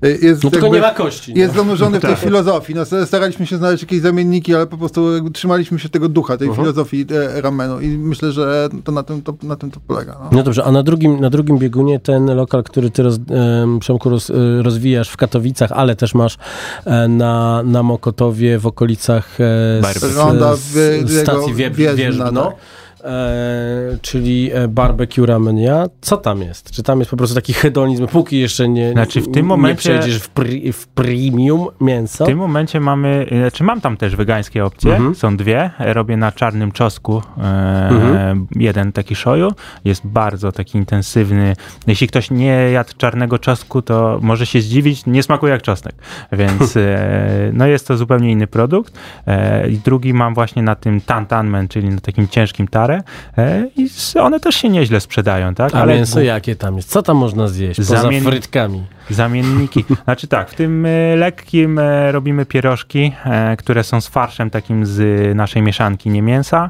jest. 0.01 0.43
No 0.43 0.49
tylko 0.49 0.65
jakby- 0.65 0.77
nie 0.77 0.81
ma 0.87 0.93
kości. 0.93 1.33
Jest 1.35 1.55
no. 1.55 1.61
zanurzony 1.63 1.99
w 1.99 2.01
tej 2.01 2.11
Tak. 2.11 2.19
filozofii. 2.19 2.75
No, 2.75 3.05
staraliśmy 3.05 3.45
się 3.47 3.57
znaleźć 3.57 3.83
jakieś 3.83 4.01
zamienniki, 4.01 4.55
ale 4.55 4.67
po 4.67 4.77
prostu 4.77 5.13
jakby 5.13 5.31
trzymaliśmy 5.31 5.79
się 5.79 5.89
tego 5.89 6.09
ducha, 6.09 6.37
tej 6.37 6.47
Mhm. 6.47 6.65
filozofii 6.65 7.05
e, 7.37 7.41
ramenu. 7.41 7.79
I 7.81 7.87
myślę, 7.87 8.31
że 8.31 8.69
to 8.83 8.91
na 8.91 9.03
tym 9.03 9.21
to, 9.21 9.33
na 9.43 9.55
tym 9.55 9.71
to 9.71 9.79
polega. 9.87 10.17
No. 10.23 10.29
No 10.31 10.43
dobrze, 10.43 10.63
a 10.63 10.71
na 10.71 10.83
drugim, 10.83 11.19
na 11.19 11.29
drugim 11.29 11.57
biegunie 11.57 11.99
ten 11.99 12.35
lokal, 12.35 12.63
który 12.63 12.89
ty 12.91 13.03
roz, 13.03 13.15
em, 13.63 13.79
Przemku 13.79 14.09
roz, 14.09 14.29
y, 14.29 14.33
rozwijasz 14.63 15.09
w 15.09 15.17
Katowicach, 15.17 15.71
ale 15.71 15.95
też 15.95 16.13
masz 16.13 16.37
e, 16.85 17.07
na, 17.07 17.63
na 17.63 17.83
Mokotowie 17.83 18.59
w 18.59 18.67
okolicach 18.67 19.37
e, 19.41 19.81
Ronda 20.15 20.53
s, 20.53 20.59
w- 20.59 21.11
stacji 21.21 21.41
jego 21.41 21.55
wie, 21.57 21.69
Wieżna, 21.69 21.95
Wierzbno. 21.95 22.45
tak. 22.45 22.55
E, 23.03 23.97
czyli 24.01 24.49
e, 24.53 24.67
barbecue 24.67 25.25
ramenia. 25.25 25.85
Co 26.01 26.17
tam 26.17 26.41
jest? 26.41 26.71
Czy 26.71 26.83
tam 26.83 26.99
jest 26.99 27.11
po 27.11 27.17
prostu 27.17 27.35
taki 27.35 27.53
hedonizm, 27.53 28.07
póki 28.07 28.39
jeszcze 28.39 28.69
nie, 28.69 28.91
Znaczy, 28.91 29.21
w 29.21 29.25
tym 29.25 29.33
nie 29.35 29.43
momencie- 29.43 29.77
przejdziesz 29.79 30.17
w, 30.17 30.29
pri, 30.29 30.73
w 30.73 30.87
premium 30.87 31.67
mięso? 31.81 32.23
W 32.23 32.27
tym 32.27 32.37
momencie 32.37 32.79
mamy, 32.79 33.27
znaczy 33.41 33.63
mam 33.63 33.81
tam 33.81 33.97
też 33.97 34.15
wegańskie 34.15 34.65
opcje, 34.65 34.95
Mhm. 34.95 35.15
są 35.15 35.37
dwie, 35.37 35.71
robię 35.79 36.17
na 36.17 36.31
czarnym 36.31 36.71
czosku 36.71 37.21
e, 37.37 37.41
Mhm. 37.89 38.47
jeden 38.55 38.91
taki 38.91 39.15
shoyu, 39.15 39.51
jest 39.85 40.07
bardzo 40.07 40.51
taki 40.51 40.77
intensywny, 40.77 41.55
jeśli 41.87 42.07
ktoś 42.07 42.31
nie 42.31 42.45
jadł 42.71 42.91
czarnego 42.97 43.39
czosnku, 43.39 43.81
to 43.81 44.19
może 44.21 44.45
się 44.45 44.61
zdziwić, 44.61 45.05
nie 45.05 45.23
smakuje 45.23 45.53
jak 45.53 45.61
czosnek, 45.61 45.95
więc 46.31 46.77
e, 46.77 47.51
no 47.53 47.67
jest 47.67 47.87
to 47.87 47.97
zupełnie 47.97 48.31
inny 48.31 48.47
produkt 48.47 48.93
e, 49.27 49.69
i 49.69 49.77
drugi 49.77 50.13
mam 50.13 50.33
właśnie 50.33 50.63
na 50.63 50.75
tym 50.75 51.01
tantanmen, 51.01 51.67
czyli 51.67 51.89
na 51.89 52.01
takim 52.01 52.27
ciężkim 52.27 52.67
tare 52.67 52.90
e, 53.37 53.67
i 53.77 53.89
one 54.19 54.39
też 54.39 54.55
się 54.55 54.69
nieźle 54.69 54.99
sprzedają, 54.99 55.55
tak? 55.55 55.75
A 55.75 55.85
mięso 55.85 56.21
jakie 56.21 56.55
tam 56.55 56.75
jest? 56.75 56.89
Co 56.89 57.01
tam 57.01 57.17
można 57.17 57.47
zjeść 57.47 57.77
poza 57.77 58.01
Zamien- 58.01 58.23
frytkami? 58.23 58.83
Zamienniki. 59.09 59.85
Znaczy 60.05 60.27
tak, 60.27 60.49
w 60.49 60.55
tym 60.55 60.85
e, 60.85 61.15
lekkim 61.15 61.79
e, 61.79 62.11
robimy 62.11 62.45
pierożki, 62.45 63.11
które 63.57 63.83
są 63.83 64.01
z 64.01 64.07
farszem 64.07 64.49
takim 64.49 64.85
z 64.85 65.35
naszej 65.35 65.61
mieszanki 65.61 66.09
nie 66.09 66.21
mięsa, 66.21 66.69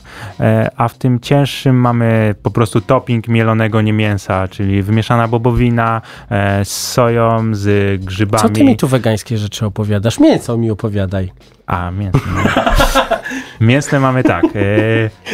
a 0.78 0.88
w 0.88 0.98
tym 0.98 1.20
cięższym 1.20 1.76
mamy 1.76 2.36
po 2.44 2.52
prostu 2.52 2.82
topping 2.82 3.28
mielonego 3.28 3.82
nie 3.82 3.94
mięsa, 3.94 4.48
czyli 4.48 4.84
wymieszana 4.84 5.28
bobowina 5.28 6.02
z 6.64 6.70
soją, 6.70 7.56
z 7.56 8.02
grzybami. 8.04 8.42
Co 8.42 8.50
ty 8.50 8.64
mi 8.64 8.78
tu 8.78 8.88
wegańskie 8.88 9.38
rzeczy 9.38 9.66
opowiadasz? 9.66 10.20
Mięso 10.20 10.58
mi 10.58 10.72
opowiadaj. 10.72 11.32
A, 11.72 11.92
mięsne. 11.92 12.22
Mięsne 13.62 14.00
mamy 14.00 14.24
tak. 14.24 14.46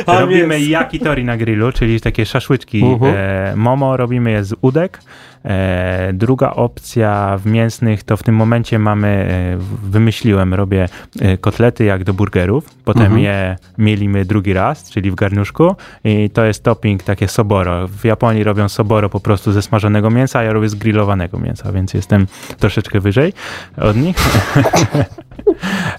E, 0.08 0.20
robimy 0.20 0.60
yakitori 0.60 1.24
na 1.26 1.38
grillu, 1.38 1.72
czyli 1.72 2.02
takie 2.02 2.26
szaszłyczki. 2.26 2.84
Mhm. 2.84 3.16
E, 3.18 3.56
momo 3.56 3.98
robimy 3.98 4.32
je 4.32 4.44
z 4.44 4.56
udek. 4.62 5.00
E, 5.46 6.12
druga 6.14 6.50
opcja 6.52 7.38
w 7.38 7.46
mięsnych 7.46 8.04
to 8.04 8.18
w 8.18 8.24
tym 8.24 8.36
momencie 8.36 8.80
mamy, 8.80 9.08
e, 9.08 9.58
wymyśliłem, 9.84 10.54
robię 10.54 10.90
e, 11.22 11.38
kotlety 11.38 11.84
jak 11.84 12.04
do 12.04 12.14
burgerów. 12.14 12.76
Potem 12.86 13.04
Mhm. 13.04 13.22
je 13.22 13.56
mielimy 13.78 14.26
drugi 14.26 14.54
raz, 14.54 14.90
czyli 14.90 15.12
w 15.12 15.16
garnuszku. 15.16 15.76
I 16.04 16.30
to 16.30 16.46
jest 16.46 16.64
topping 16.64 17.04
takie 17.04 17.28
soboro. 17.28 17.88
W 17.88 18.06
Japonii 18.06 18.44
robią 18.44 18.70
soboro 18.70 19.10
po 19.10 19.20
prostu 19.20 19.52
ze 19.52 19.62
smażonego 19.62 20.10
mięsa, 20.10 20.40
a 20.40 20.44
ja 20.44 20.54
robię 20.54 20.70
z 20.70 20.76
grillowanego 20.76 21.40
mięsa, 21.40 21.72
więc 21.72 21.94
jestem 21.94 22.28
troszeczkę 22.60 23.00
wyżej 23.00 23.34
od 23.78 23.98
nich. 23.98 24.16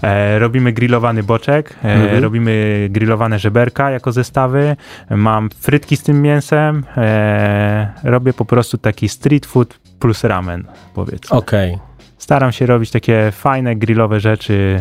E, 0.03 0.39
robimy 0.39 0.73
grillowany 0.73 1.23
boczek, 1.23 1.75
e, 1.85 1.93
Mhm. 1.95 2.23
robimy 2.23 2.87
grillowane 2.91 3.39
żeberka 3.39 3.91
jako 3.91 4.13
zestawy, 4.13 4.77
mam 5.11 5.51
frytki 5.61 5.97
z 5.97 6.03
tym 6.03 6.23
mięsem, 6.23 6.85
e, 6.97 7.93
robię 8.05 8.33
po 8.33 8.45
prostu 8.45 8.79
taki 8.79 9.09
street 9.09 9.47
food 9.47 9.79
plus 9.99 10.25
ramen, 10.25 10.65
powiedzmy. 10.95 11.37
Okej. 11.39 11.79
Staram 12.19 12.53
się 12.53 12.67
robić 12.67 12.91
takie 12.91 13.29
fajne 13.33 13.77
grillowe 13.77 14.21
rzeczy 14.21 14.81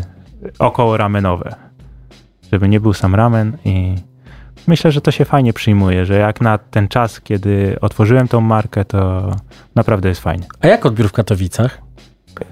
około 0.59 0.97
ramenowe, 0.97 1.55
żeby 2.51 2.69
nie 2.69 2.79
był 2.79 2.93
sam 2.93 3.15
ramen 3.15 3.57
i 3.65 3.95
myślę, 4.67 4.91
że 4.91 5.01
to 5.01 5.11
się 5.11 5.25
fajnie 5.25 5.53
przyjmuje, 5.53 6.05
że 6.05 6.13
jak 6.13 6.41
na 6.41 6.57
ten 6.57 6.87
czas, 6.87 7.21
kiedy 7.21 7.77
otworzyłem 7.81 8.27
tą 8.27 8.41
markę, 8.41 8.85
to 8.85 9.31
naprawdę 9.75 10.09
jest 10.09 10.21
fajnie. 10.21 10.45
A 10.61 10.67
jak 10.67 10.85
odbiór 10.85 11.09
w 11.09 11.11
Katowicach? 11.13 11.81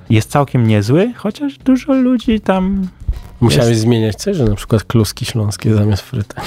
Jest 0.09 0.29
całkiem 0.31 0.67
niezły, 0.67 1.13
chociaż 1.17 1.57
dużo 1.57 1.93
ludzi 1.93 2.41
tam 2.41 2.87
Musiałeś 3.41 3.69
Jest. 3.69 3.81
zmieniać 3.81 4.15
coś, 4.15 4.37
że 4.37 4.43
na 4.45 4.55
przykład 4.55 4.83
kluski 4.83 5.25
śląskie 5.25 5.75
zamiast 5.75 6.03
frytek. 6.03 6.41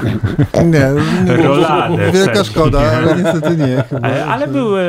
Nie, 0.64 0.88
w 0.90 2.12
wielka 2.12 2.34
sensie. 2.34 2.50
szkoda, 2.50 2.80
ale 2.80 3.16
niestety 3.22 3.56
nie. 3.56 3.84
Chyba. 3.90 4.08
Ale, 4.08 4.26
ale 4.26 4.48
był 4.48 4.78
e, 4.78 4.82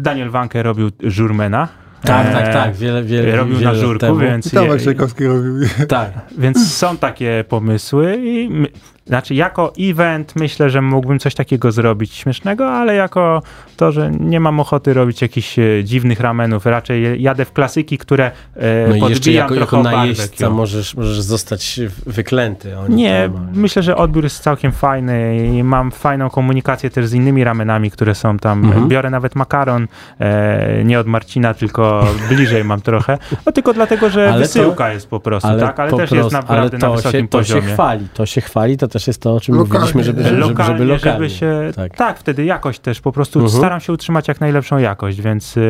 Daniel 0.00 0.30
Wanke 0.30 0.62
robił 0.62 0.90
żurmena 1.02 1.68
Tak, 2.02 2.26
E, 2.26 2.32
tak, 2.32 2.52
tak, 2.52 2.74
wiele, 2.76 3.02
wiele 3.04 3.36
Robił 3.36 3.56
wiele 3.58 3.72
na 3.72 3.74
żurku, 3.78 3.98
temu. 4.00 4.18
więc... 4.18 4.46
I 4.46 4.50
Tomek 4.50 4.82
Czajkowski 4.84 5.24
robił. 5.26 5.54
Tak. 5.88 6.10
Więc 6.38 6.74
są 6.74 6.96
takie 6.96 7.44
pomysły 7.48 8.16
i 8.16 8.48
my, 8.50 8.68
znaczy 9.06 9.34
jako 9.34 9.72
event 9.80 10.32
myślę, 10.36 10.70
że 10.70 10.82
mógłbym 10.82 11.18
coś 11.18 11.34
takiego 11.34 11.72
zrobić 11.72 12.14
śmiesznego, 12.14 12.68
ale 12.68 12.94
jako 12.94 13.42
to, 13.76 13.92
że 13.92 14.10
nie 14.20 14.40
mam 14.40 14.60
ochoty 14.60 14.94
robić 14.94 15.22
jakichś 15.22 15.58
e, 15.58 15.84
dziwnych 15.84 16.20
ramenów, 16.20 16.66
raczej 16.66 17.22
jadę 17.22 17.44
w 17.44 17.52
klasyki, 17.52 17.98
które 17.98 18.30
e, 18.56 18.88
No 18.88 19.06
i 19.06 19.10
jeszcze 19.10 19.32
jako, 19.32 19.54
jako 19.54 19.82
najeźdźca 19.82 20.50
możesz, 20.50 20.94
możesz 20.94 21.20
zostać 21.20 21.80
wyklęty. 22.06 22.78
Oni 22.78 22.94
Nie, 22.94 23.30
tam, 23.34 23.48
myślę, 23.54 23.82
że 23.82 23.96
odbiór 23.96 24.24
jest 24.24 24.42
całkiem 24.42 24.72
fajny 24.72 25.46
i 25.46 25.62
mam 25.64 25.90
fajną 25.90 26.30
komunikację 26.30 26.90
też 26.90 27.06
z 27.06 27.14
innymi 27.14 27.44
ramenami, 27.44 27.90
które 27.90 28.14
są 28.14 28.38
tam. 28.38 28.64
Mhm. 28.64 28.88
Biorę 28.88 29.10
nawet 29.10 29.34
makaron, 29.34 29.88
e, 30.20 30.84
nie 30.84 31.00
od 31.00 31.06
Marcina, 31.06 31.54
tylko 31.54 32.06
bliżej 32.28 32.64
mam 32.64 32.80
trochę. 32.80 33.18
No 33.46 33.52
tylko 33.52 33.74
dlatego, 33.74 34.10
że 34.10 34.22
Ale 34.22 34.32
to- 34.32 34.38
wysyłka 34.38 34.92
jest 34.92 35.08
po 35.08 35.20
prostu, 35.20 35.48
tak? 35.60 35.80
Ale 35.80 35.90
też 35.90 36.00
jest 36.00 36.12
prostu- 36.12 36.32
naprawdę 36.32 36.60
ale 36.60 36.80
to 36.80 36.88
na 36.88 36.96
wysokim 36.96 37.20
się, 37.20 37.28
to 37.28 37.38
poziomie. 37.38 37.62
się 37.62 37.68
chwali, 37.68 38.08
to 38.14 38.26
się 38.26 38.40
chwali, 38.40 38.76
to 38.76 38.88
też 38.96 39.06
jest 39.06 39.20
to, 39.22 39.34
o 39.34 39.40
czym 39.40 39.54
Lokalnie, 39.54 39.78
mówiliśmy, 39.78 40.04
żeby, 40.04 40.22
żeby, 40.22 40.28
żeby, 40.28 40.42
żeby 40.42 40.52
lokalnie, 40.58 40.84
lokalnie. 40.84 41.12
żeby 41.28 41.30
się. 41.30 41.70
Tak. 41.76 41.96
Tak. 41.96 42.18
wtedy 42.18 42.44
jakość 42.44 42.80
też. 42.80 43.00
Po 43.00 43.12
prostu 43.12 43.38
Mhm. 43.40 43.58
staram 43.58 43.80
się 43.80 43.92
utrzymać 43.92 44.28
jak 44.28 44.40
najlepszą 44.40 44.78
jakość, 44.78 45.20
więc 45.20 45.56
e, 45.56 45.60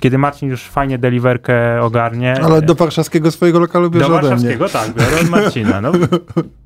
kiedy 0.00 0.18
Marcin 0.18 0.48
już 0.48 0.62
fajnie 0.62 0.98
deliverkę 0.98 1.82
ogarnie. 1.82 2.34
Ale 2.42 2.62
do 2.62 2.74
warszawskiego 2.74 3.30
swojego 3.30 3.60
lokalu 3.60 3.90
bierze 3.90 4.06
do 4.06 4.12
warszawskiego, 4.12 4.68
tak, 4.68 4.88
biorę 4.94 5.20
od 5.22 5.28
Marcina. 5.30 5.80
No. 5.80 5.92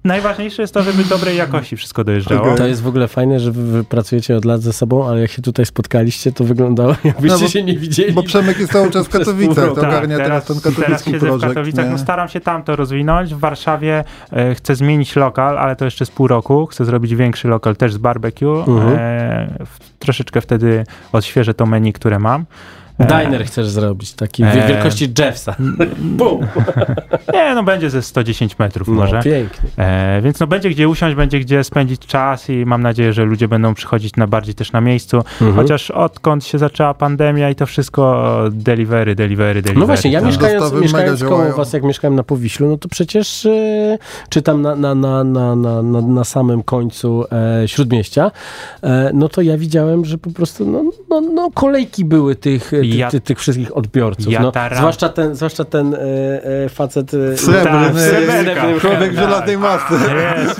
Najważniejsze 0.05 0.62
jest 0.62 0.74
to, 0.74 0.82
żeby 0.82 1.05
dobrej 1.05 1.36
jakości 1.36 1.76
wszystko 1.76 2.05
dojeżdżało. 2.05 2.55
To 2.55 2.66
jest 2.66 2.82
w 2.82 2.86
ogóle 2.86 3.09
fajne, 3.09 3.40
że 3.40 3.51
wy, 3.53 3.62
wy 3.62 3.84
pracujecie 3.84 4.36
od 4.36 4.45
lat 4.45 4.61
ze 4.62 4.72
sobą, 4.72 5.09
ale 5.09 5.20
jak 5.20 5.30
się 5.30 5.42
tutaj 5.42 5.66
spotkaliście, 5.66 6.32
to 6.32 6.45
wyglądało 6.45 6.95
jakbyście 7.05 7.36
No 7.36 7.42
bo- 7.42 7.49
się 7.49 7.62
nie 7.62 7.78
widzieli. 7.78 8.12
Bo 8.12 8.22
Przemek 8.22 8.59
jest 8.59 8.72
cały 8.72 8.90
czas 8.90 9.07
w 9.07 9.11
Katowicach, 9.18 9.64
to 9.64 9.72
ogarnia 9.72 10.16
teraz, 10.16 10.45
ten 10.45 10.61
teraz 10.61 10.76
katowicki 10.76 11.11
siedzę 11.11 11.26
w 11.26 11.28
projekt. 11.28 11.55
Katowicach, 11.55 11.84
nie? 11.84 11.90
no 11.92 11.99
staram 11.99 12.28
się 12.28 12.40
tam 12.40 12.62
to 12.62 12.76
rozwinąć. 12.76 13.34
W 13.34 13.38
Warszawie 13.38 14.05
e, 14.32 14.55
chcę 14.55 14.74
zmienić 14.76 15.16
lokal, 15.16 15.59
ale 15.59 15.76
to 15.76 15.84
jeszcze 15.85 16.07
z 16.07 16.11
pół 16.11 16.26
roku. 16.28 16.66
Chcę 16.66 16.85
zrobić 16.85 17.14
większy 17.14 17.49
lokal 17.49 17.76
też 17.76 17.93
z 17.93 17.99
barbecue. 17.99 18.64
Mhm. 18.66 18.95
E, 18.99 19.66
w, 19.66 19.99
troszeczkę 19.99 20.41
wtedy 20.41 20.85
odświeżę 21.12 21.55
to 21.55 21.66
menu, 21.66 21.93
które 21.93 22.18
mam. 22.18 22.45
E, 22.99 23.07
Diner 23.07 23.45
chcesz 23.45 23.68
zrobić, 23.68 24.12
taki 24.12 24.42
E, 24.42 24.68
wielkości 24.68 25.12
Jeffsa. 25.18 25.57
Bum! 26.18 26.47
Nie, 27.32 27.55
no 27.55 27.62
będzie 27.62 27.90
ze 27.90 28.03
110 28.03 28.59
metrów 28.59 28.88
No, 28.88 28.95
może. 28.95 29.22
pięknie. 29.22 29.70
E, 29.78 30.20
więc 30.22 30.40
no 30.40 30.47
będzie 30.47 30.70
gdzie 30.70 30.88
usiąść, 30.88 31.16
będzie 31.16 31.40
gdzie 31.40 31.64
spędzić 31.64 32.07
czas 32.07 32.51
i 32.51 32.66
mam 32.66 32.82
nadzieję, 32.82 33.12
że 33.12 33.24
ludzie 33.24 33.49
będą 33.49 33.74
przychodzić 33.74 34.16
na 34.16 34.26
bardziej 34.26 34.55
też 34.55 34.72
na 34.72 34.80
miejscu. 34.80 35.16
Mhm. 35.16 35.55
Chociaż 35.55 35.90
odkąd 35.90 36.45
się 36.45 36.59
zaczęła 36.59 36.95
pandemia 36.95 37.51
i 37.51 37.55
to 37.55 37.66
wszystko 37.66 38.24
delivery, 38.51 39.14
delivery, 39.14 39.62
delivery. 39.62 39.80
No 39.80 39.86
właśnie, 39.86 40.11
ja 40.11 40.20
tak. 40.20 40.26
mieszkając, 40.26 40.72
mieszkając 40.72 41.24
koło 41.24 41.53
was, 41.53 41.72
jak 41.72 41.82
mieszkałem 41.82 42.14
na 42.14 42.22
Powiślu, 42.22 42.68
no 42.68 42.78
to 42.78 42.88
przecież 42.88 43.47
e, 43.47 43.99
czy 44.28 44.42
tam 44.42 44.62
na, 44.62 44.76
na, 44.76 44.95
na, 44.95 45.24
na, 45.24 45.57
na, 45.57 45.82
na, 45.82 46.01
na 46.01 46.24
samym 46.24 46.62
końcu 46.62 47.24
e, 47.62 47.68
Śródmieścia, 47.68 48.30
e, 48.82 49.11
no 49.14 49.28
to 49.28 49.42
ja 49.42 49.59
widziałem, 49.59 50.05
że 50.05 50.18
po 50.18 50.30
prostu 50.30 50.66
no, 50.70 50.84
no, 51.11 51.20
no 51.20 51.51
kolejki 51.55 52.05
były 52.05 52.36
tych, 52.36 52.70
ty, 52.70 52.84
Ja- 52.89 53.11
ty, 53.11 53.20
tych 53.20 53.39
wszystkich 53.39 53.76
odbiorców. 53.76 54.32
Ja 54.32 54.43
no, 54.43 54.53
taram- 54.53 54.78
zwłaszcza 54.78 55.09
ten, 55.09 55.35
zwłaszcza 55.35 55.64
ten 55.64 55.95
e, 55.95 55.99
e, 56.64 56.68
facet 56.68 57.14
e, 57.14 57.37
Srebrny, 57.37 57.64
tak, 57.64 57.95
w 57.95 58.01
srebrnym 58.01 58.80
człowiek 58.80 58.99
w 59.12 59.16
hełmie. 59.16 59.16
żelaznej 59.16 59.59
masce. 59.59 59.95
Jest, 59.95 60.59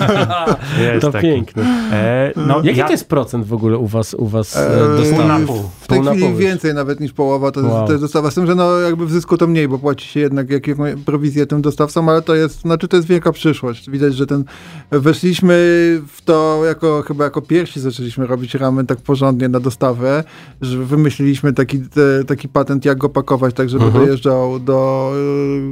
jest 0.79 1.01
To 1.01 1.11
taki. 1.11 1.27
piękne. 1.27 1.63
E, 1.91 2.31
no, 2.35 2.61
Jaki 2.63 2.79
ja, 2.79 2.85
to 2.85 2.91
jest 2.91 3.09
procent 3.09 3.45
w 3.45 3.53
ogóle 3.53 3.77
u 3.77 3.87
was, 3.87 4.13
u 4.13 4.27
was 4.27 4.57
e, 4.57 4.69
Eee, 4.69 4.97
dostawy? 5.11 5.45
pół. 5.45 5.55
W 5.81 5.87
tej 5.87 6.01
chwili 6.03 6.33
więcej 6.35 6.73
nawet 6.73 6.99
niż 6.99 7.13
połowa 7.13 7.51
to, 7.51 7.59
Wow. 7.61 7.69
jest, 7.73 7.85
to 7.85 7.91
jest 7.91 8.03
dostawa. 8.03 8.31
Z 8.31 8.35
tym, 8.35 8.47
że 8.47 8.55
no 8.55 8.79
jakby 8.79 9.05
w 9.05 9.11
zysku 9.11 9.37
to 9.37 9.47
mniej, 9.47 9.67
bo 9.67 9.77
płaci 9.79 10.07
się 10.07 10.19
jednak 10.19 10.49
jakieś 10.49 10.75
prowizje 11.05 11.45
tym 11.45 11.61
dostawcom, 11.61 12.09
ale 12.09 12.21
to 12.21 12.35
jest, 12.35 12.61
znaczy 12.61 12.87
to 12.87 12.95
jest 12.97 13.07
wielka 13.07 13.31
przyszłość. 13.31 13.89
Widać, 13.89 14.15
że 14.15 14.27
ten, 14.27 14.43
weszliśmy 14.91 15.55
w 16.13 16.21
to 16.25 16.61
jako, 16.65 17.03
chyba 17.07 17.23
jako 17.23 17.41
pierwsi 17.41 17.79
zaczęliśmy 17.79 18.27
robić 18.27 18.55
ramen 18.55 18.85
tak 18.87 18.97
porządnie 18.97 19.49
na 19.49 19.59
dostawę, 19.59 20.23
że 20.61 20.77
wymyśliliśmy 20.77 21.53
taki, 21.53 21.79
te, 21.79 22.14
taki 22.23 22.49
patent, 22.49 22.85
jak 22.85 22.97
go 22.97 23.09
pakować, 23.09 23.55
tak 23.55 23.69
żeby 23.69 23.85
Mhm. 23.85 24.05
dojeżdżał 24.05 24.59
do, 24.59 25.11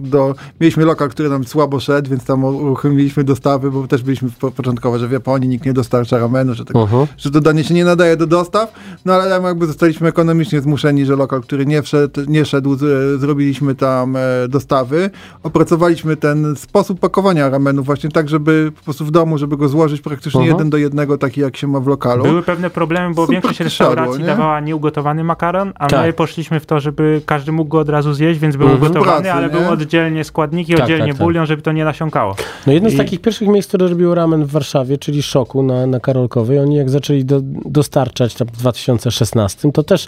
do, 0.02 0.36
mieliśmy 0.62 0.86
lokal, 0.86 1.10
który 1.10 1.30
nam 1.30 1.44
słabo 1.44 1.80
szedł, 1.80 2.10
więc 2.10 2.26
tam 2.26 2.44
uruchomiliśmy 2.44 3.24
dostawy, 3.24 3.72
bo 3.72 3.88
też 3.88 4.04
byliśmy 4.04 4.30
po- 4.40 4.52
początkowo, 4.52 5.00
że 5.00 5.08
w 5.08 5.12
Japonii 5.12 5.50
nikt 5.50 5.66
nie 5.66 5.74
dostarcza 5.74 6.18
ramenu, 6.18 6.54
że 6.54 6.66
tak 6.66 6.76
Mhm. 6.76 7.08
że 7.18 7.32
to 7.32 7.42
danie 7.42 7.64
się 7.64 7.74
nie 7.74 7.86
nadaje 7.86 8.18
do 8.18 8.28
dostaw, 8.28 8.74
no 9.06 9.14
ale 9.14 9.30
tam 9.30 9.44
jakby 9.44 9.66
zostaliśmy 9.66 10.08
ekonomicznie 10.08 10.62
zmuszeni, 10.62 11.06
że 11.06 11.16
lokal, 11.16 11.42
który 11.42 11.66
nie 11.66 11.82
wszedł, 11.82 12.22
nie 12.28 12.46
szedł, 12.46 12.76
z, 12.76 13.20
zrobiliśmy 13.22 13.76
tam 13.76 14.16
e, 14.16 14.20
dostawy, 14.50 15.10
opracowaliśmy 15.44 16.16
ten 16.18 16.56
sposób 16.56 17.00
pakowania 17.00 17.50
ramenu 17.50 17.84
właśnie 17.84 18.10
tak, 18.10 18.30
żeby 18.30 18.72
po 18.78 18.84
prostu 18.84 19.06
w 19.06 19.12
domu, 19.12 19.38
żeby 19.38 19.58
go 19.58 19.68
złożyć 19.70 20.02
praktycznie 20.02 20.42
Mhm. 20.42 20.58
jeden 20.58 20.70
do 20.70 20.78
jednego, 20.78 21.18
taki 21.18 21.42
jak 21.42 21.58
się 21.58 21.68
ma 21.68 21.80
w 21.80 21.88
lokalu. 21.88 22.24
Były 22.24 22.42
pewne 22.44 22.70
problemy, 22.70 23.14
bo 23.16 23.22
Super 23.22 23.34
większość 23.34 23.60
restauracji 23.60 24.12
siadło, 24.14 24.18
nie? 24.18 24.26
dawała 24.26 24.60
nieugotowany 24.60 25.24
makaron, 25.24 25.74
a 25.76 25.88
Tak. 25.88 26.06
my 26.06 26.14
poszliśmy 26.14 26.33
w 26.60 26.66
to, 26.66 26.80
żeby 26.80 27.22
każdy 27.26 27.52
mógł 27.52 27.70
go 27.70 27.80
od 27.80 27.90
razu 27.90 28.14
zjeść, 28.14 28.40
więc 28.40 28.56
był 28.56 28.68
Mhm. 28.68 28.84
ugotowany, 28.84 29.12
Pracy, 29.24 29.32
ale 29.34 29.48
nie? 29.48 29.54
były 29.54 29.68
oddzielnie 29.68 30.24
składniki, 30.24 30.74
Tak, 30.74 30.82
oddzielnie 30.84 31.08
tak, 31.08 31.18
tak. 31.18 31.26
bulion, 31.26 31.46
żeby 31.46 31.62
to 31.62 31.72
nie 31.72 31.86
nasiąkało. 31.86 32.36
No 32.68 32.74
jedno 32.74 32.90
z 32.90 32.94
I- 32.94 32.98
takich 32.98 33.22
pierwszych 33.22 33.48
miejsc, 33.48 33.68
które 33.68 33.88
robiło 33.88 34.16
ramen 34.16 34.46
w 34.46 34.52
Warszawie, 34.52 34.98
czyli 34.98 35.24
Szoku 35.24 35.64
na, 35.64 35.88
na 35.88 36.00
Karolkowej, 36.00 36.60
oni 36.60 36.76
jak 36.76 36.90
zaczęli 36.90 37.26
do, 37.26 37.40
dostarczać 37.66 38.36
tam 38.36 38.48
w 38.48 38.52
2016, 38.52 39.72
to 39.72 39.84
też, 39.84 40.06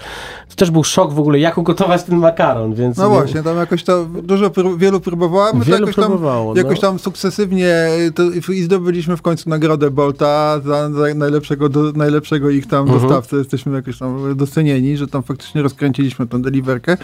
to 0.50 0.56
też 0.56 0.72
był 0.72 0.84
szok 0.84 1.14
w 1.14 1.20
ogóle, 1.20 1.40
jak 1.40 1.58
ugotować 1.58 2.04
ten 2.04 2.18
makaron, 2.18 2.74
więc... 2.74 2.98
No 2.98 3.10
właśnie, 3.10 3.44
tam 3.44 3.58
jakoś 3.58 3.84
to 3.84 4.06
dużo, 4.06 4.50
prób- 4.50 4.78
wielu 4.78 5.00
próbowało, 5.00 5.54
my 5.54 5.60
to 5.60 5.66
Wielu 5.66 5.80
jakoś 5.80 5.96
tam, 5.96 6.06
próbowało, 6.06 6.54
no. 6.54 6.58
jakoś 6.62 6.80
tam 6.80 7.00
sukcesywnie 7.00 7.76
to, 8.16 8.24
i 8.54 8.62
zdobyliśmy 8.64 9.18
w 9.18 9.22
końcu 9.22 9.50
nagrodę 9.50 9.92
Bolta 9.92 10.60
za, 10.66 10.90
za 10.92 11.14
najlepszego, 11.16 11.70
do, 11.70 11.92
najlepszego 11.92 12.50
ich 12.50 12.68
tam 12.68 12.82
Mhm. 12.82 13.00
dostawcę. 13.02 13.36
Jesteśmy 13.38 13.76
jakoś 13.76 13.98
tam 14.00 14.38
docenieni, 14.38 14.98
że 14.98 15.08
tam 15.08 15.24
faktycznie 15.24 15.62
rozkręciliśmy 15.62 16.15
tą 16.30 16.42
deliverkę 16.42 16.98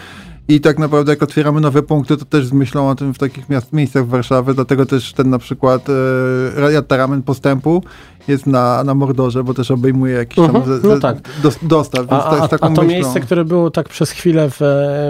i 0.47 0.61
tak 0.61 0.79
naprawdę 0.79 1.11
jak 1.11 1.23
otwieramy 1.23 1.61
nowe 1.61 1.83
punkty, 1.83 2.17
to 2.17 2.25
też 2.25 2.45
z 2.45 2.53
myślą 2.53 2.89
o 2.89 2.95
tym 2.95 3.13
w 3.13 3.17
takich 3.17 3.49
miast, 3.49 3.73
miejscach 3.73 4.05
w 4.05 4.09
Warszawie, 4.09 4.53
dlatego 4.53 4.85
też 4.85 5.13
ten 5.13 5.29
na 5.29 5.39
przykład 5.39 5.87
e, 5.89 6.97
Ramen 6.97 7.23
Postępu 7.23 7.83
jest 8.27 8.47
na, 8.47 8.83
na 8.83 8.93
Mordorze, 8.95 9.43
bo 9.43 9.53
też 9.53 9.71
obejmuje 9.71 10.13
jakiś 10.13 10.35
tam 10.35 10.55
Mhm, 10.55 10.81
ze, 10.81 10.87
no 10.87 10.99
tak. 10.99 11.17
dos, 11.43 11.57
dostaw, 11.61 12.01
A, 12.09 12.17
to 12.19 12.29
a, 12.41 12.43
a 12.45 12.47
to 12.57 12.69
myślą. 12.69 12.83
miejsce, 12.83 13.19
które 13.19 13.45
było 13.45 13.71
tak 13.71 13.89
przez 13.89 14.11
chwilę 14.11 14.49
w, 14.49 14.57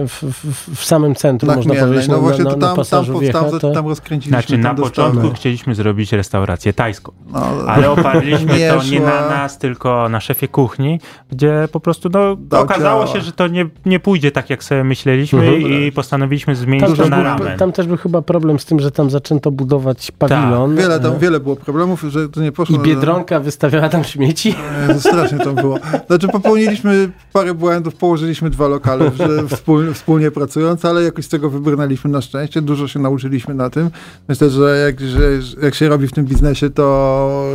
w, 0.07 0.23
w, 0.43 0.75
w 0.75 0.85
samym 0.85 1.15
centrum, 1.15 1.49
na 1.49 1.55
można 1.55 1.73
Chmielnej. 1.73 1.89
powiedzieć, 1.91 2.09
no 2.09 2.15
na, 2.15 2.21
właśnie 2.21 2.43
na, 2.43 2.49
to 2.49 2.57
tam, 2.57 2.75
tam, 2.75 3.05
tam, 3.05 3.19
Wiecha, 3.19 3.41
tam, 3.43 3.59
to... 3.59 3.71
tam 3.71 3.87
rozkręciliśmy 3.87 4.41
Znaczy 4.41 4.57
na 4.57 4.73
dostawę. 4.73 5.09
początku 5.11 5.35
chcieliśmy 5.35 5.75
zrobić 5.75 6.11
restaurację 6.13 6.73
tajską, 6.73 7.11
No, 7.33 7.39
ale 7.67 7.89
oparliśmy 7.99 8.57
nie 8.59 8.69
to 8.69 8.83
nie 8.83 8.97
szła. 8.97 9.09
na 9.09 9.29
nas, 9.29 9.57
tylko 9.57 10.09
na 10.09 10.19
szefie 10.19 10.47
kuchni, 10.47 10.99
gdzie 11.31 11.67
po 11.71 11.79
prostu 11.79 12.09
no, 12.13 12.35
Dał 12.35 12.63
okazało 12.63 13.03
ciała. 13.05 13.15
się, 13.17 13.21
że 13.21 13.31
to 13.31 13.47
nie, 13.47 13.65
nie 13.85 13.99
pójdzie 13.99 14.31
tak, 14.31 14.49
jak 14.49 14.63
sobie 14.63 14.83
myśleliśmy 14.83 15.39
Mhm. 15.41 15.61
i 15.73 15.91
postanowiliśmy 15.91 16.55
zmienić 16.55 16.85
Tam 16.87 16.95
to 16.95 17.09
na 17.09 17.23
ramen. 17.23 17.57
tam 17.57 17.71
też 17.71 17.87
był 17.87 17.97
chyba 17.97 18.21
problem 18.21 18.59
z 18.59 18.65
tym, 18.65 18.79
że 18.79 18.91
tam 18.91 19.09
zaczęto 19.09 19.51
budować 19.51 20.11
pawilon. 20.11 20.75
Wiele, 20.75 20.99
tam, 20.99 21.13
e, 21.13 21.19
wiele 21.19 21.39
było 21.39 21.55
problemów, 21.55 22.05
że 22.07 22.29
to 22.29 22.41
nie 22.41 22.51
poszło. 22.51 22.75
I 22.75 22.79
Biedronka 23.01 23.39
wystawiała 23.39 23.89
tam 23.89 24.03
śmieci. 24.03 24.55
Jezu, 24.87 24.99
strasznie 24.99 25.37
tam 25.37 25.55
było. 25.55 25.79
Znaczy 26.07 26.27
popełniliśmy 26.27 27.09
parę 27.33 27.53
błędów, 27.53 27.95
położyliśmy 27.95 28.49
dwa 28.49 28.67
lokale 28.67 29.11
że 29.17 29.47
wspólnie, 29.47 29.93
wspólnie 29.93 30.31
pracując, 30.31 30.85
ale 30.85 31.03
jakoś 31.03 31.25
z 31.25 31.29
tego 31.29 31.49
wybrnęliśmy 31.49 32.09
na 32.09 32.21
szczęście. 32.21 32.61
Dużo 32.61 32.87
się 32.87 32.99
nauczyliśmy 32.99 33.53
na 33.53 33.69
tym. 33.69 33.89
Myślę, 34.27 34.49
że 34.49 34.77
jak, 34.85 34.99
że 34.99 35.21
jak 35.61 35.75
się 35.75 35.89
robi 35.89 36.07
w 36.07 36.11
tym 36.11 36.25
biznesie, 36.25 36.69
to 36.69 37.53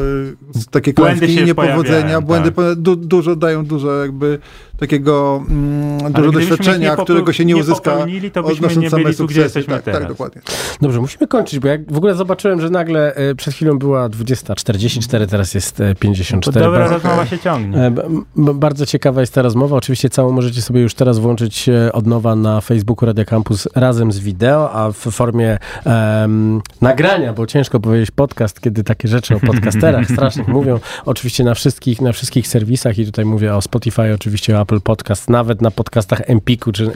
y, 0.57 0.70
takie 0.70 0.92
Błędy 0.92 1.18
klęski 1.26 1.44
niepowodzenia, 1.44 1.82
pojawiają, 1.84 2.20
błędy 2.20 2.49
tak. 2.49 2.55
po, 2.55 2.76
du, 2.76 2.97
dużo 2.97 3.36
dają 3.36 3.64
dużo 3.64 3.94
jakby 3.94 4.38
takiego 4.79 5.45
mm, 5.49 6.12
dużo 6.12 6.33
doświadczenia, 6.33 6.97
którego 6.97 7.33
się 7.33 7.45
nie, 7.45 7.55
nie 7.55 7.61
uzyska 7.61 7.91
popełnili, 7.91 8.31
to 8.31 8.43
byśmy 8.43 8.57
odnosząc 8.57 8.83
nie 8.83 8.91
same 8.91 9.03
byli 9.03 9.16
tu, 9.16 9.27
gdzie 9.27 9.41
jesteśmy 9.41 9.74
tak, 9.74 9.83
teraz. 9.83 10.01
Tak, 10.01 10.09
dokładnie. 10.09 10.43
Dobrze, 10.81 11.01
musimy 11.01 11.27
kończyć, 11.27 11.59
bo 11.59 11.68
jak 11.68 11.93
w 11.93 11.97
ogóle 11.97 12.14
zobaczyłem, 12.14 12.61
że 12.61 12.70
nagle 12.70 13.14
e, 13.14 13.35
przed 13.35 13.55
chwilą 13.55 13.79
była 13.79 14.09
20.44, 14.09 15.27
teraz 15.27 15.55
jest 15.55 15.81
e, 15.81 15.95
To 15.95 16.01
54. 16.01 16.64
dobra 16.64 16.81
Bardzo- 16.81 16.95
rozmowa 16.95 17.27
się 17.27 17.39
ciągnie. 17.39 17.79
E, 17.79 17.93
Bardzo 18.37 18.87
ciekawa 18.87 19.20
jest 19.20 19.35
ta 19.35 19.43
rozmowa. 19.43 19.77
Oczywiście 19.77 20.11
całą 20.11 20.33
możecie 20.33 20.62
sobie 20.62 20.81
już 20.81 20.95
teraz 20.95 21.18
włączyć 21.18 21.68
e, 21.68 21.93
od 21.93 22.07
nowa 22.07 22.37
na 22.37 22.61
Facebooku 22.61 23.07
Radio 23.07 23.24
Campus 23.24 23.68
razem 23.74 24.12
z 24.12 24.18
wideo, 24.18 24.72
a 24.72 24.91
w 24.93 24.97
formie 24.97 25.59
em, 25.85 26.61
nagrania, 26.81 27.33
bo 27.33 27.47
ciężko 27.47 27.81
powiedzieć 27.81 28.11
podcast, 28.11 28.61
kiedy 28.61 28.85
takie 28.85 29.09
rzeczy 29.09 29.35
o 29.37 29.41
podcasterach 29.41 30.07
strasznych 30.12 30.49
mówią. 30.49 30.81
Oczywiście 31.05 31.45
na 31.45 31.55
wszystkich, 31.55 32.01
na 32.01 32.12
wszystkich 32.12 32.49
serwisach 32.49 32.99
i 32.99 33.07
tutaj 33.07 33.24
mówię 33.24 33.55
o 33.55 33.62
Spotify, 33.62 34.14
oczywiście 34.14 34.61
o 34.61 34.66
Apple 34.67 34.81
Podcast, 34.81 35.31
nawet 35.31 35.62
na 35.62 35.71
podcastach 35.71 36.23
Empiku 36.31 36.73
czy 36.73 36.91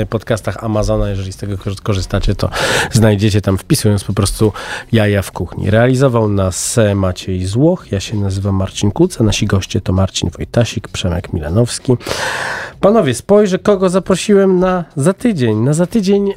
e, 0.00 0.06
podcastach 0.06 0.64
Amazona, 0.64 1.10
jeżeli 1.10 1.32
z 1.32 1.36
tego 1.36 1.56
korzy- 1.56 1.82
korzystacie, 1.82 2.34
to 2.34 2.48
znajdziecie 2.92 3.40
tam 3.40 3.58
wpisując 3.58 4.04
po 4.04 4.12
prostu 4.12 4.52
jaja 4.92 5.22
w 5.22 5.32
kuchni. 5.32 5.70
Realizował 5.70 6.28
nas 6.28 6.76
Maciej 6.94 7.46
Złoch, 7.46 7.92
ja 7.92 8.00
się 8.00 8.16
nazywam 8.16 8.54
Marcin 8.54 8.90
Kuc, 8.90 9.20
a 9.20 9.24
nasi 9.24 9.46
goście 9.46 9.80
to 9.80 9.92
Marcin 9.92 10.30
Wojtasik, 10.30 10.88
Przemek 10.88 11.32
Milanowski. 11.32 11.96
Panowie, 12.80 13.14
spojrzę, 13.14 13.58
kogo 13.58 13.88
zaprosiłem 13.88 14.60
na 14.60 14.84
za 14.96 15.12
tydzień. 15.12 15.56
Na 15.56 15.72
za 15.72 15.86
tydzień 15.86 16.32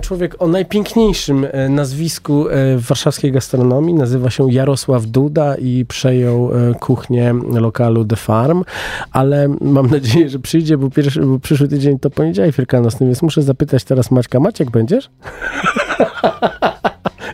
człowiek 0.00 0.42
o 0.42 0.46
najpiękniejszym 0.48 1.46
e, 1.52 1.68
nazwisku 1.68 2.48
e, 2.48 2.76
w 2.76 2.82
warszawskiej 2.86 3.32
gastronomii. 3.32 3.94
Nazywa 3.94 4.30
się 4.30 4.52
Jarosław 4.52 5.06
Duda 5.06 5.54
i 5.54 5.84
przejął 5.88 6.50
kuchnię 6.80 7.34
lokalu 7.52 8.04
The 8.04 8.16
Farm, 8.16 8.64
ale 9.12 9.48
mam 9.60 9.86
nadzieję, 9.90 10.21
że 10.28 10.38
przyjdzie, 10.38 10.78
bo, 10.78 10.90
pierwszy, 10.90 11.20
bo 11.20 11.38
przyszły 11.38 11.68
tydzień 11.68 11.98
to 11.98 12.10
poniedziałek 12.10 12.54
wielkanocny, 12.56 13.06
więc 13.06 13.22
muszę 13.22 13.42
zapytać 13.42 13.84
teraz 13.84 14.10
Maćka. 14.10 14.40
Maciek, 14.40 14.70
będziesz? 14.70 15.10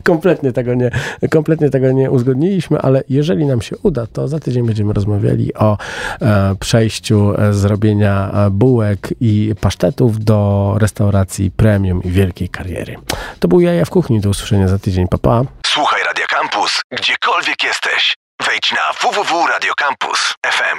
kompletnie 0.09 0.53
tego 0.53 0.75
nie, 0.75 0.91
kompletnie 1.31 1.71
tego 1.71 1.93
nie 1.93 2.11
uzgodniliśmy, 2.11 2.81
ale 2.81 3.03
jeżeli 3.09 3.47
nam 3.47 3.63
się 3.63 3.77
uda, 3.83 4.07
to 4.07 4.29
za 4.29 4.41
tydzień 4.41 4.67
będziemy 4.67 4.93
rozmawiali 4.93 5.55
o 5.55 5.79
e, 6.21 6.55
przejściu 6.61 7.35
e, 7.39 7.53
z 7.53 7.65
robienia 7.65 8.31
e, 8.33 8.51
bułek 8.51 9.09
i 9.21 9.55
pasztetów 9.61 10.25
do 10.25 10.75
restauracji 10.79 11.51
premium 11.51 12.03
i 12.03 12.11
wielkiej 12.11 12.49
kariery. 12.49 12.97
To 13.41 13.49
był 13.49 13.61
Jaja 13.61 13.85
w 13.85 13.91
Kuchni. 13.91 14.21
Do 14.21 14.31
usłyszenia 14.31 14.69
za 14.69 14.79
tydzień. 14.79 15.09
Pa, 15.09 15.19
pa. 15.19 15.43
Słuchaj 15.67 16.01
Radio 16.05 16.27
Campus, 16.27 16.81
gdziekolwiek 16.91 17.65
jesteś. 17.65 18.17
Wejdź 18.47 18.73
na 18.73 19.11
www.radiocampus.fm. 19.11 20.79